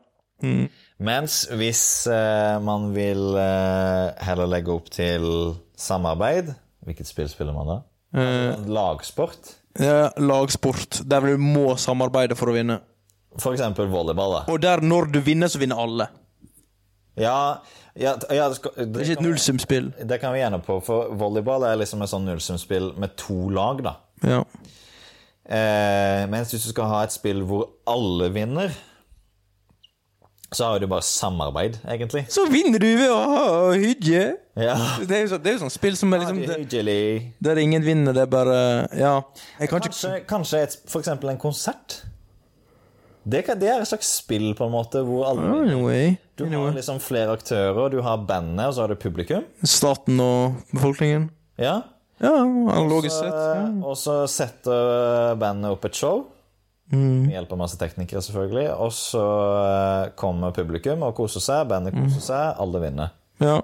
Mm. 0.44 0.66
Mens 0.98 1.42
hvis 1.52 1.82
eh, 2.08 2.56
man 2.64 2.90
vil 2.96 3.34
eh, 3.36 4.14
heller 4.24 4.48
legge 4.48 4.72
opp 4.72 4.86
til 4.94 5.26
samarbeid 5.76 6.54
Hvilket 6.86 7.08
spill 7.10 7.28
spiller 7.28 7.52
man 7.52 7.68
da? 7.68 7.76
Eh, 8.16 8.62
Lagsport. 8.72 9.50
ja, 9.76 10.06
lagsport, 10.16 11.02
der 11.04 11.26
du 11.26 11.36
må 11.42 11.74
samarbeide 11.76 12.36
for 12.38 12.48
å 12.48 12.54
vinne. 12.56 12.78
For 13.42 13.52
eksempel 13.52 13.90
volleyball. 13.92 14.38
da. 14.38 14.44
Og 14.54 14.62
der 14.62 14.80
når 14.80 15.10
du 15.12 15.18
vinner, 15.20 15.50
så 15.52 15.58
vinner 15.60 15.76
alle. 15.82 16.06
Ja, 17.18 17.58
ja, 17.98 18.14
ja 18.32 18.46
det, 18.48 18.56
skal, 18.60 18.72
Det 18.76 19.02
er 19.02 19.10
ikke 19.10 19.18
et 19.18 19.26
nullsumspill. 19.26 19.90
det 20.08 20.20
kan 20.22 20.32
vi 20.32 20.40
gjerne 20.40 20.62
på, 20.64 20.78
for 20.86 21.12
volleyball 21.18 21.66
er 21.68 21.76
liksom 21.82 22.04
et 22.06 22.12
sånn 22.14 22.24
nullsumspill 22.30 22.92
med 23.02 23.16
to 23.20 23.50
lag. 23.52 23.82
da. 23.84 23.96
Ja. 24.24 24.40
Eh, 25.46 26.22
mens 26.32 26.54
hvis 26.54 26.64
du 26.66 26.72
skal 26.72 26.88
ha 26.90 27.02
et 27.04 27.14
spill 27.14 27.42
hvor 27.46 27.68
alle 27.90 28.30
vinner, 28.34 28.72
så 30.54 30.64
har 30.64 30.78
du 30.78 30.86
bare 30.86 31.02
samarbeid, 31.02 31.78
egentlig. 31.90 32.26
Så 32.30 32.46
vinner 32.50 32.78
du 32.78 32.86
ved 32.96 33.10
å 33.10 33.16
ha 33.18 33.46
hygge. 33.74 34.24
Ja, 34.56 34.76
Det 35.02 35.16
er 35.16 35.24
jo 35.24 35.32
sånn, 35.34 35.48
sånn 35.66 35.72
spill 35.74 35.96
som 35.98 36.14
er 36.14 36.22
liksom 36.22 36.38
det 36.46 36.58
er 36.78 36.86
det. 36.86 37.00
Der 37.44 37.60
ingen 37.60 37.84
vinner, 37.84 38.14
det 38.16 38.22
er 38.24 38.30
bare 38.30 38.58
Ja. 38.96 39.16
Kan 39.58 39.66
ikke 39.66 39.90
Kanskje, 39.90 40.12
kanskje 40.28 40.62
et, 40.62 40.76
for 40.88 41.02
eksempel 41.02 41.32
en 41.34 41.40
konsert. 41.42 42.02
Det, 43.26 43.42
det 43.58 43.66
er 43.68 43.82
et 43.82 43.90
slags 43.90 44.12
spill, 44.20 44.52
på 44.54 44.68
en 44.68 44.72
måte, 44.76 45.02
hvor 45.02 45.26
alle 45.32 45.50
oh, 45.50 45.64
Anyway. 45.66 46.14
Du 46.38 46.44
har 46.46 46.72
liksom 46.76 47.00
flere 47.02 47.34
aktører, 47.34 47.90
du 47.90 47.98
har 48.06 48.22
bandet, 48.28 48.68
og 48.68 48.76
så 48.76 48.84
har 48.84 48.94
du 48.94 49.00
publikum. 49.02 49.42
Staten 49.66 50.20
og 50.22 50.60
befolkningen. 50.70 51.30
Ja. 51.58 51.80
Ja, 52.22 52.32
analogisk 52.38 53.12
Så, 53.12 53.24
sett. 53.26 53.34
Ja. 53.34 53.64
og 53.84 53.98
så 54.00 54.14
setter 54.30 55.34
bandet 55.40 55.74
opp 55.74 55.84
et 55.88 55.98
show. 55.98 56.22
Med 56.94 57.32
hjelp 57.34 57.52
av 57.52 57.58
masse 57.58 57.78
teknikere, 57.80 58.22
selvfølgelig. 58.22 58.66
Og 58.78 58.92
så 58.94 59.24
eh, 59.62 60.10
kommer 60.18 60.54
publikum 60.54 61.02
og 61.02 61.16
koser 61.18 61.42
seg. 61.42 61.64
Bandet 61.70 61.96
koser 61.96 62.22
seg. 62.22 62.60
Alle 62.62 62.82
vinner. 62.84 63.16
Ja. 63.42 63.58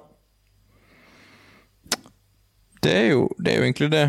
Det 2.82 2.96
er 2.96 3.06
jo, 3.12 3.28
det 3.38 3.52
er 3.52 3.60
jo 3.60 3.68
egentlig 3.68 3.92
det. 3.92 4.06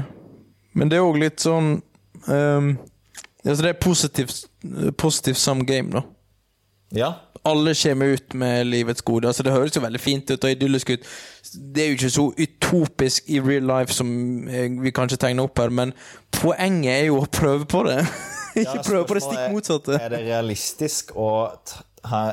Men 0.73 0.89
det 0.89 0.97
er 0.97 1.05
òg 1.05 1.19
litt 1.21 1.43
sånn 1.43 1.75
um, 2.25 2.73
Altså, 3.43 3.59
det 3.59 3.69
er 3.73 3.79
positivt, 3.83 4.45
positivt 4.97 5.37
some 5.37 5.65
game, 5.67 5.91
da. 5.91 6.01
Ja. 6.95 7.09
Alle 7.43 7.73
kommer 7.75 8.13
ut 8.15 8.33
med 8.33 8.65
livets 8.65 9.01
gode. 9.01 9.27
Altså, 9.27 9.43
det 9.43 9.51
høres 9.51 9.75
jo 9.75 9.81
veldig 9.83 9.99
fint 9.99 10.31
ut 10.31 10.45
og 10.47 10.51
idyllisk 10.51 10.93
ut. 10.95 11.09
Det 11.75 11.83
er 11.83 11.89
jo 11.89 11.97
ikke 11.97 12.09
så 12.09 12.27
utopisk 12.39 13.27
i 13.27 13.41
real 13.43 13.67
life 13.67 13.93
som 13.93 14.07
eh, 14.47 14.71
vi 14.81 14.95
kanskje 14.95 15.19
tegner 15.25 15.43
opp 15.43 15.59
her, 15.59 15.69
men 15.69 15.91
poenget 16.31 16.93
er 16.93 17.05
jo 17.09 17.19
å 17.19 17.27
prøve 17.27 17.67
på 17.67 17.83
det. 17.89 17.99
ikke 18.61 18.79
Ja, 18.79 18.85
prøve 18.85 19.05
på 19.09 19.17
det 19.17 19.23
stikk 19.25 19.45
motsatte. 19.53 19.99
Er 19.99 20.13
det 20.13 20.23
realistisk 20.27 21.13
å 21.19 21.29
ha, 22.09 22.23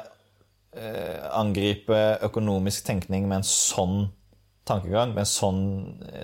eh, 0.77 1.29
angripe 1.37 2.01
økonomisk 2.27 2.85
tenkning 2.89 3.29
med 3.29 3.43
en 3.43 3.49
sånn 3.49 4.11
tankegang? 4.69 5.15
Med 5.15 5.25
en 5.25 5.31
sånn, 5.31 5.63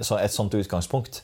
så 0.07 0.21
et 0.21 0.35
sånt 0.35 0.55
utgangspunkt? 0.59 1.23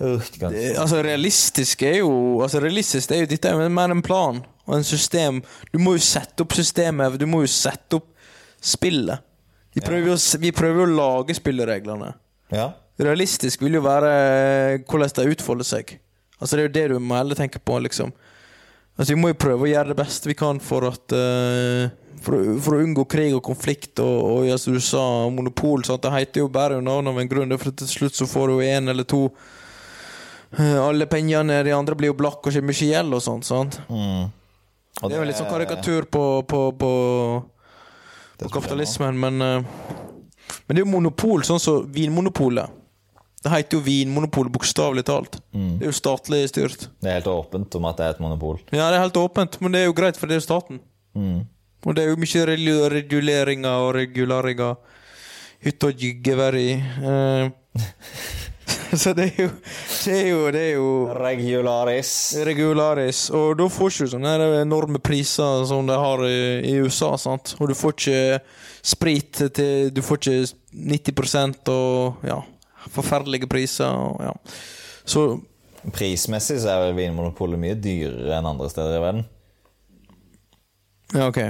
Utgangs... 0.00 0.54
Eh, 0.58 0.80
Altså, 0.80 1.02
realistisk 1.06 1.84
er 1.86 2.00
jo 2.00 2.42
Altså, 2.42 2.58
realistisk 2.62 3.12
er 3.14 3.22
jo 3.22 3.28
Dette 3.30 3.50
er 3.50 3.60
jo 3.62 3.68
mer 3.70 3.94
en 3.94 4.02
plan 4.02 4.42
og 4.64 4.78
en 4.78 4.86
system. 4.86 5.42
Du 5.74 5.78
må 5.78 5.92
jo 5.98 6.00
sette 6.00 6.40
opp 6.40 6.54
systemet. 6.56 7.18
Du 7.20 7.26
må 7.28 7.42
jo 7.42 7.50
sette 7.52 7.98
opp 7.98 8.06
spillet. 8.64 9.20
Vi 9.76 9.82
prøver 9.84 10.08
jo, 10.08 10.14
å 10.16 10.38
vi 10.40 10.52
prøver 10.56 10.80
jo 10.80 10.86
å 10.86 10.94
lage 10.94 11.36
spillereglene. 11.36 12.14
Ja. 12.48 12.70
Realistisk 13.00 13.62
vil 13.64 13.80
jo 13.80 13.82
være 13.82 14.10
eh, 14.14 14.84
hvordan 14.86 15.10
de 15.16 15.32
utfolder 15.34 15.66
seg. 15.66 15.96
Altså 16.38 16.56
Det 16.56 16.62
er 16.62 16.68
jo 16.68 16.74
det 16.74 16.84
du 16.92 17.02
må 17.02 17.16
heller 17.18 17.38
tenke 17.38 17.58
på, 17.58 17.78
liksom. 17.82 18.12
Altså 18.94 19.14
Vi 19.14 19.20
må 19.20 19.32
jo 19.32 19.40
prøve 19.40 19.66
å 19.66 19.70
gjøre 19.70 19.90
det 19.90 19.98
beste 19.98 20.30
vi 20.30 20.36
kan 20.38 20.60
for 20.62 20.86
at 20.86 21.14
uh, 21.16 21.90
for, 22.22 22.36
å, 22.36 22.54
for 22.62 22.76
å 22.76 22.84
unngå 22.84 23.04
krig 23.10 23.34
og 23.34 23.42
konflikt 23.46 23.98
og, 24.02 24.14
og 24.28 24.46
ja, 24.46 24.58
som 24.60 24.76
du 24.76 24.80
sa, 24.82 25.02
monopol. 25.34 25.82
Sant? 25.86 26.04
Det 26.04 26.12
heter 26.14 26.44
jo 26.44 26.52
bare 26.52 26.78
navn 26.84 27.10
av 27.10 27.18
en 27.18 27.30
grunn. 27.30 27.50
Det 27.50 27.58
For 27.62 27.74
til 27.74 27.90
slutt 27.90 28.20
så 28.20 28.28
får 28.30 28.52
du 28.52 28.62
én 28.62 28.92
eller 28.92 29.08
to 29.10 29.24
eh, 30.54 30.78
Alle 30.78 31.08
pengene, 31.10 31.62
de 31.66 31.74
andre 31.74 31.98
blir 31.98 32.12
jo 32.12 32.18
blakk 32.22 32.46
og 32.46 32.54
ikke 32.54 32.70
mye 32.70 32.90
gjeld 32.92 33.18
og 33.18 33.24
sånt. 33.24 33.48
sant? 33.50 33.80
Mm. 33.88 34.30
Og 35.02 35.10
Det 35.10 35.16
er 35.16 35.18
jo 35.18 35.26
litt 35.26 35.40
sånn 35.40 35.50
karikatur 35.50 36.06
på, 36.06 36.24
på, 36.46 36.62
på, 36.78 36.92
på 38.38 38.54
kapitalismen, 38.54 39.18
men 39.18 39.42
Men 39.42 40.76
det 40.76 40.78
er 40.78 40.84
jo 40.84 40.92
monopol, 40.92 41.42
sånn 41.42 41.60
som 41.60 41.84
Vinmonopolet. 41.90 42.83
Det 43.44 43.50
heter 43.52 43.76
jo 43.76 43.82
Vinmonopolet, 43.84 44.52
bokstavelig 44.54 45.02
talt. 45.04 45.36
Det 45.52 45.84
er 45.84 45.90
jo 45.90 45.96
statlig 45.96 46.42
styrt. 46.48 46.86
Det 47.04 47.10
er 47.10 47.18
helt 47.18 47.28
åpent 47.28 47.74
om 47.76 47.84
at 47.90 47.98
det 48.00 48.06
er 48.06 48.14
et 48.16 48.22
monopol. 48.24 48.56
Ja, 48.72 48.86
det 48.88 48.96
er 48.96 49.02
helt 49.04 49.18
åpent, 49.20 49.58
men 49.60 49.74
det 49.74 49.82
er 49.82 49.90
jo 49.90 49.96
greit, 49.98 50.16
for 50.16 50.30
det 50.30 50.38
er 50.38 50.40
jo 50.40 50.46
staten. 50.46 50.80
Mm. 51.14 51.42
Og 51.84 51.92
det 51.98 52.06
er 52.06 52.14
jo 52.14 52.16
mye 52.22 52.46
reguleringer 52.94 53.84
og 53.84 53.92
regularinger. 53.98 54.78
Hytte 55.64 55.90
og 55.92 56.06
gevær 56.24 56.56
i. 56.56 56.70
eh. 56.80 57.50
Så 58.94 59.10
det 59.16 59.24
er 59.32 59.42
jo 59.42 59.48
Det 60.04 60.14
er 60.14 60.28
jo, 60.28 60.40
det 60.54 60.60
er 60.60 60.72
jo 60.76 60.88
Regularis. 61.18 62.10
regularis. 62.46 63.24
Og 63.34 63.56
da 63.58 63.66
får 63.68 63.90
ikke 63.90 64.06
du 64.06 64.12
sånne 64.14 64.34
enorme 64.60 65.00
priser 65.02 65.64
som 65.68 65.86
de 65.88 65.96
har 65.98 66.22
i, 66.28 66.36
i 66.70 66.74
USA. 66.84 67.14
sant? 67.18 67.56
Og 67.60 67.68
du 67.68 67.74
får 67.74 67.96
ikke 67.96 68.40
sprit 68.84 69.42
til 69.56 69.90
Du 69.94 70.00
får 70.04 70.20
ikke 70.22 70.54
90% 71.12 71.70
og 71.74 72.24
ja, 72.28 72.38
forferdelige 72.92 73.48
priser. 73.50 73.90
Og, 73.90 74.20
ja. 74.24 74.32
Så 75.04 75.26
Prismessig 75.92 76.62
så 76.62 76.70
er 76.72 76.86
vel 76.86 76.96
Vinmonopolet 76.96 77.60
mye 77.60 77.76
dyrere 77.76 78.38
enn 78.38 78.48
andre 78.48 78.70
steder 78.72 78.96
i 78.96 79.02
verden. 79.02 79.26
Ja, 81.12 81.26
ok. 81.28 81.40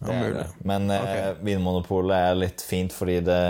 Det 0.00 0.16
er 0.16 0.34
det. 0.34 0.46
Men 0.64 0.90
eh, 0.92 1.30
Vinmonopolet 1.44 2.16
er 2.16 2.38
litt 2.38 2.62
fint 2.64 2.92
fordi 2.94 3.18
det 3.24 3.40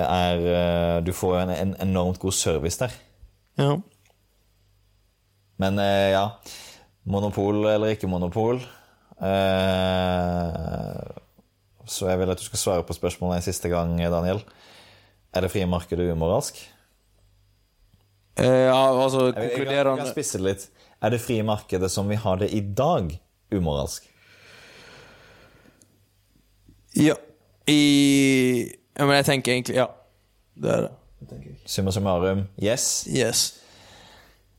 er 0.00 0.44
eh, 0.48 0.98
Du 1.04 1.12
får 1.12 1.34
jo 1.34 1.40
en, 1.42 1.52
en 1.52 1.74
enormt 1.84 2.20
god 2.22 2.36
service 2.36 2.80
der. 2.80 2.94
Ja. 3.60 3.74
Men 5.60 5.80
eh, 5.80 6.12
ja 6.14 6.26
Monopol 7.04 7.66
eller 7.66 7.92
ikke 7.92 8.08
monopol 8.08 8.62
Så 11.84 12.08
jeg 12.08 12.20
vil 12.20 12.32
at 12.32 12.40
du 12.40 12.46
skal 12.46 12.60
svare 12.62 12.86
på 12.86 12.96
spørsmålet 12.96 13.40
en 13.40 13.44
siste 13.44 13.68
gang, 13.68 13.98
Daniel. 13.98 14.40
Er 15.32 15.44
det 15.44 15.50
frie 15.52 15.66
markedet 15.66 16.10
umoralsk? 16.12 16.58
Eh, 18.36 18.46
ja, 18.46 18.78
altså 19.02 19.30
konkluderende 19.32 19.96
jeg, 19.96 20.04
kan 20.04 20.10
spisse 20.12 20.40
det 20.40 20.46
litt. 20.46 20.64
Er 21.02 21.12
det 21.12 21.20
frie 21.20 21.44
markedet 21.44 21.90
som 21.92 22.08
vi 22.08 22.16
har 22.20 22.40
det 22.40 22.50
i 22.52 22.60
dag, 22.60 23.10
umoralsk? 23.52 24.08
Ja. 26.96 27.16
I 27.66 28.72
ja, 28.98 29.06
Men 29.06 29.16
jeg 29.16 29.24
tenker 29.24 29.52
egentlig 29.52 29.76
Ja. 29.76 29.86
Det 30.54 30.70
er 30.70 30.80
det. 30.86 30.90
Summa 31.64 31.92
summarum 31.94 32.42
yes. 32.60 33.06
Yes. 33.08 33.60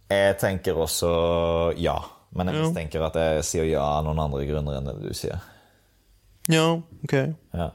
Jeg 0.09 0.37
tenker 0.39 0.77
også 0.79 1.73
ja. 1.77 1.97
Men 2.31 2.49
jeg 2.49 2.63
mistenker 2.63 3.03
at 3.05 3.17
jeg 3.19 3.43
sier 3.45 3.67
ja 3.69 3.83
av 3.99 4.05
noen 4.07 4.21
andre 4.23 4.45
grunner 4.47 4.79
enn 4.79 4.87
det 4.89 4.95
du 5.03 5.13
sier. 5.13 5.43
Ja, 6.49 6.81
ok. 7.05 7.13
Ja. 7.53 7.69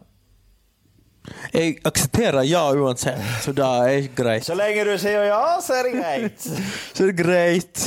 Jeg 1.53 1.79
aksepterer 1.89 2.47
ja 2.49 2.63
uansett, 2.75 3.21
så 3.45 3.55
det 3.57 3.67
er 3.67 4.09
greit. 4.17 4.47
Så 4.47 4.57
lenge 4.59 4.85
du 4.89 4.95
sier 5.01 5.29
ja, 5.31 5.43
så 5.65 5.79
er 5.79 5.89
det 5.89 5.99
greit. 5.99 6.49
Så 6.95 7.05
er 7.05 7.13
det 7.13 7.19
greit. 7.19 7.85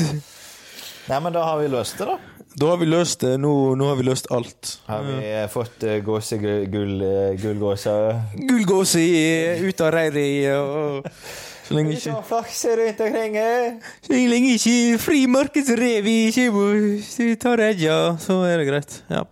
Nei, 1.09 1.17
men 1.19 1.33
da 1.35 1.43
har 1.43 1.59
vi 1.59 1.69
løst 1.71 1.99
det, 1.99 2.07
da. 2.07 2.17
Da 2.53 2.67
har 2.67 2.81
vi 2.81 2.87
løst 2.89 3.21
det. 3.23 3.37
Nå, 3.39 3.51
nå 3.79 3.87
har 3.87 3.95
vi 3.99 4.05
løst 4.05 4.27
alt. 4.31 4.73
Har 4.87 5.05
vi 5.07 5.15
ja. 5.23 5.45
fått 5.51 5.85
uh, 5.87 5.97
gåsegull... 6.03 6.65
Gull, 6.71 6.97
eh, 7.05 7.31
gullgåse 7.39 7.93
Gullgåse 8.35 9.05
ut 9.63 9.83
av 9.85 9.93
reiret 9.95 10.59
og 10.59 11.07
Så 11.63 11.77
lenge 11.77 11.95
ikke 11.95 12.17
Flakser 12.27 12.27
flakse 12.27 12.75
rundt 12.79 13.01
omkring 13.07 13.39
her. 13.39 13.65
Så 14.03 14.19
lenge 14.33 14.57
ikke 14.57 14.99
frimarkedsrev 15.05 16.11
ikke 16.11 17.31
tar 17.39 17.63
edja, 17.71 17.97
så 18.19 18.41
er 18.49 18.59
det 18.59 18.67
greit. 18.67 18.99
Ja. 19.11 19.23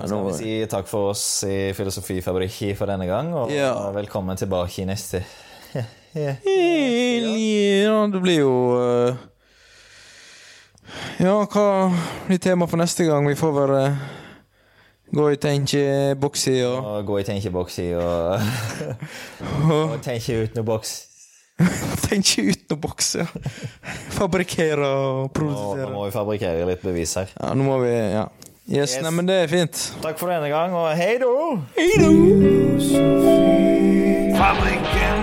Så 0.00 0.08
skal 0.08 0.26
vi 0.26 0.32
si 0.38 0.66
takk 0.70 0.86
for 0.90 1.10
oss 1.12 1.24
i 1.48 1.72
Filosofifabrikki 1.76 2.74
for 2.78 2.86
denne 2.90 3.06
gang, 3.08 3.32
og 3.34 3.50
Ja. 3.52 3.72
velkommen 3.94 4.36
tilbake 4.36 4.82
i 4.82 4.84
neste 4.88 5.24
ja, 6.14 8.06
det 8.12 8.20
blir 8.22 8.38
jo 8.40 8.52
eh, 8.80 9.16
Ja, 11.20 11.34
hva 11.44 11.66
blir 12.26 12.38
tema 12.40 12.66
for 12.66 12.80
neste 12.80 13.04
gang? 13.04 13.26
Vi 13.28 13.36
får 13.38 13.52
være 13.52 13.82
gå 15.12 15.26
i 15.32 15.36
tenkeboksi 15.40 16.56
og 16.64 16.88
Og 16.94 17.06
gå 17.10 17.18
i 17.20 17.26
tenkeboks 17.28 17.78
i 17.84 17.90
og, 17.98 18.40
og 19.72 19.94
tenke 20.04 20.42
uten 20.44 20.64
boks. 20.64 20.94
tenke 22.08 22.44
uten 22.52 22.80
boks, 22.80 23.14
ja. 23.18 23.26
Fabrikkere 24.14 24.88
og 24.88 25.32
produsere. 25.36 25.84
nå 25.84 25.90
nå 25.90 25.94
må 25.96 26.04
vi 26.08 26.14
fabrikkere 26.14 26.68
litt 26.68 26.84
bevis 26.84 27.16
her. 27.18 27.32
Ja, 27.36 27.54
nå 27.54 27.66
må 27.66 27.80
vi 27.84 27.92
Ja. 27.92 28.28
Yes, 28.70 28.92
Yes. 28.94 29.02
Neimen, 29.02 29.28
det 29.28 29.36
er 29.42 29.46
fint. 29.48 29.78
Takk 30.02 30.18
for 30.20 30.28
denne 30.28 30.48
gang, 30.52 30.74
og 30.76 30.90
hei 30.96 31.14
då! 31.18 31.60
Hei 31.76 31.88
da! 32.02 32.10
Fabrikken 34.36 35.17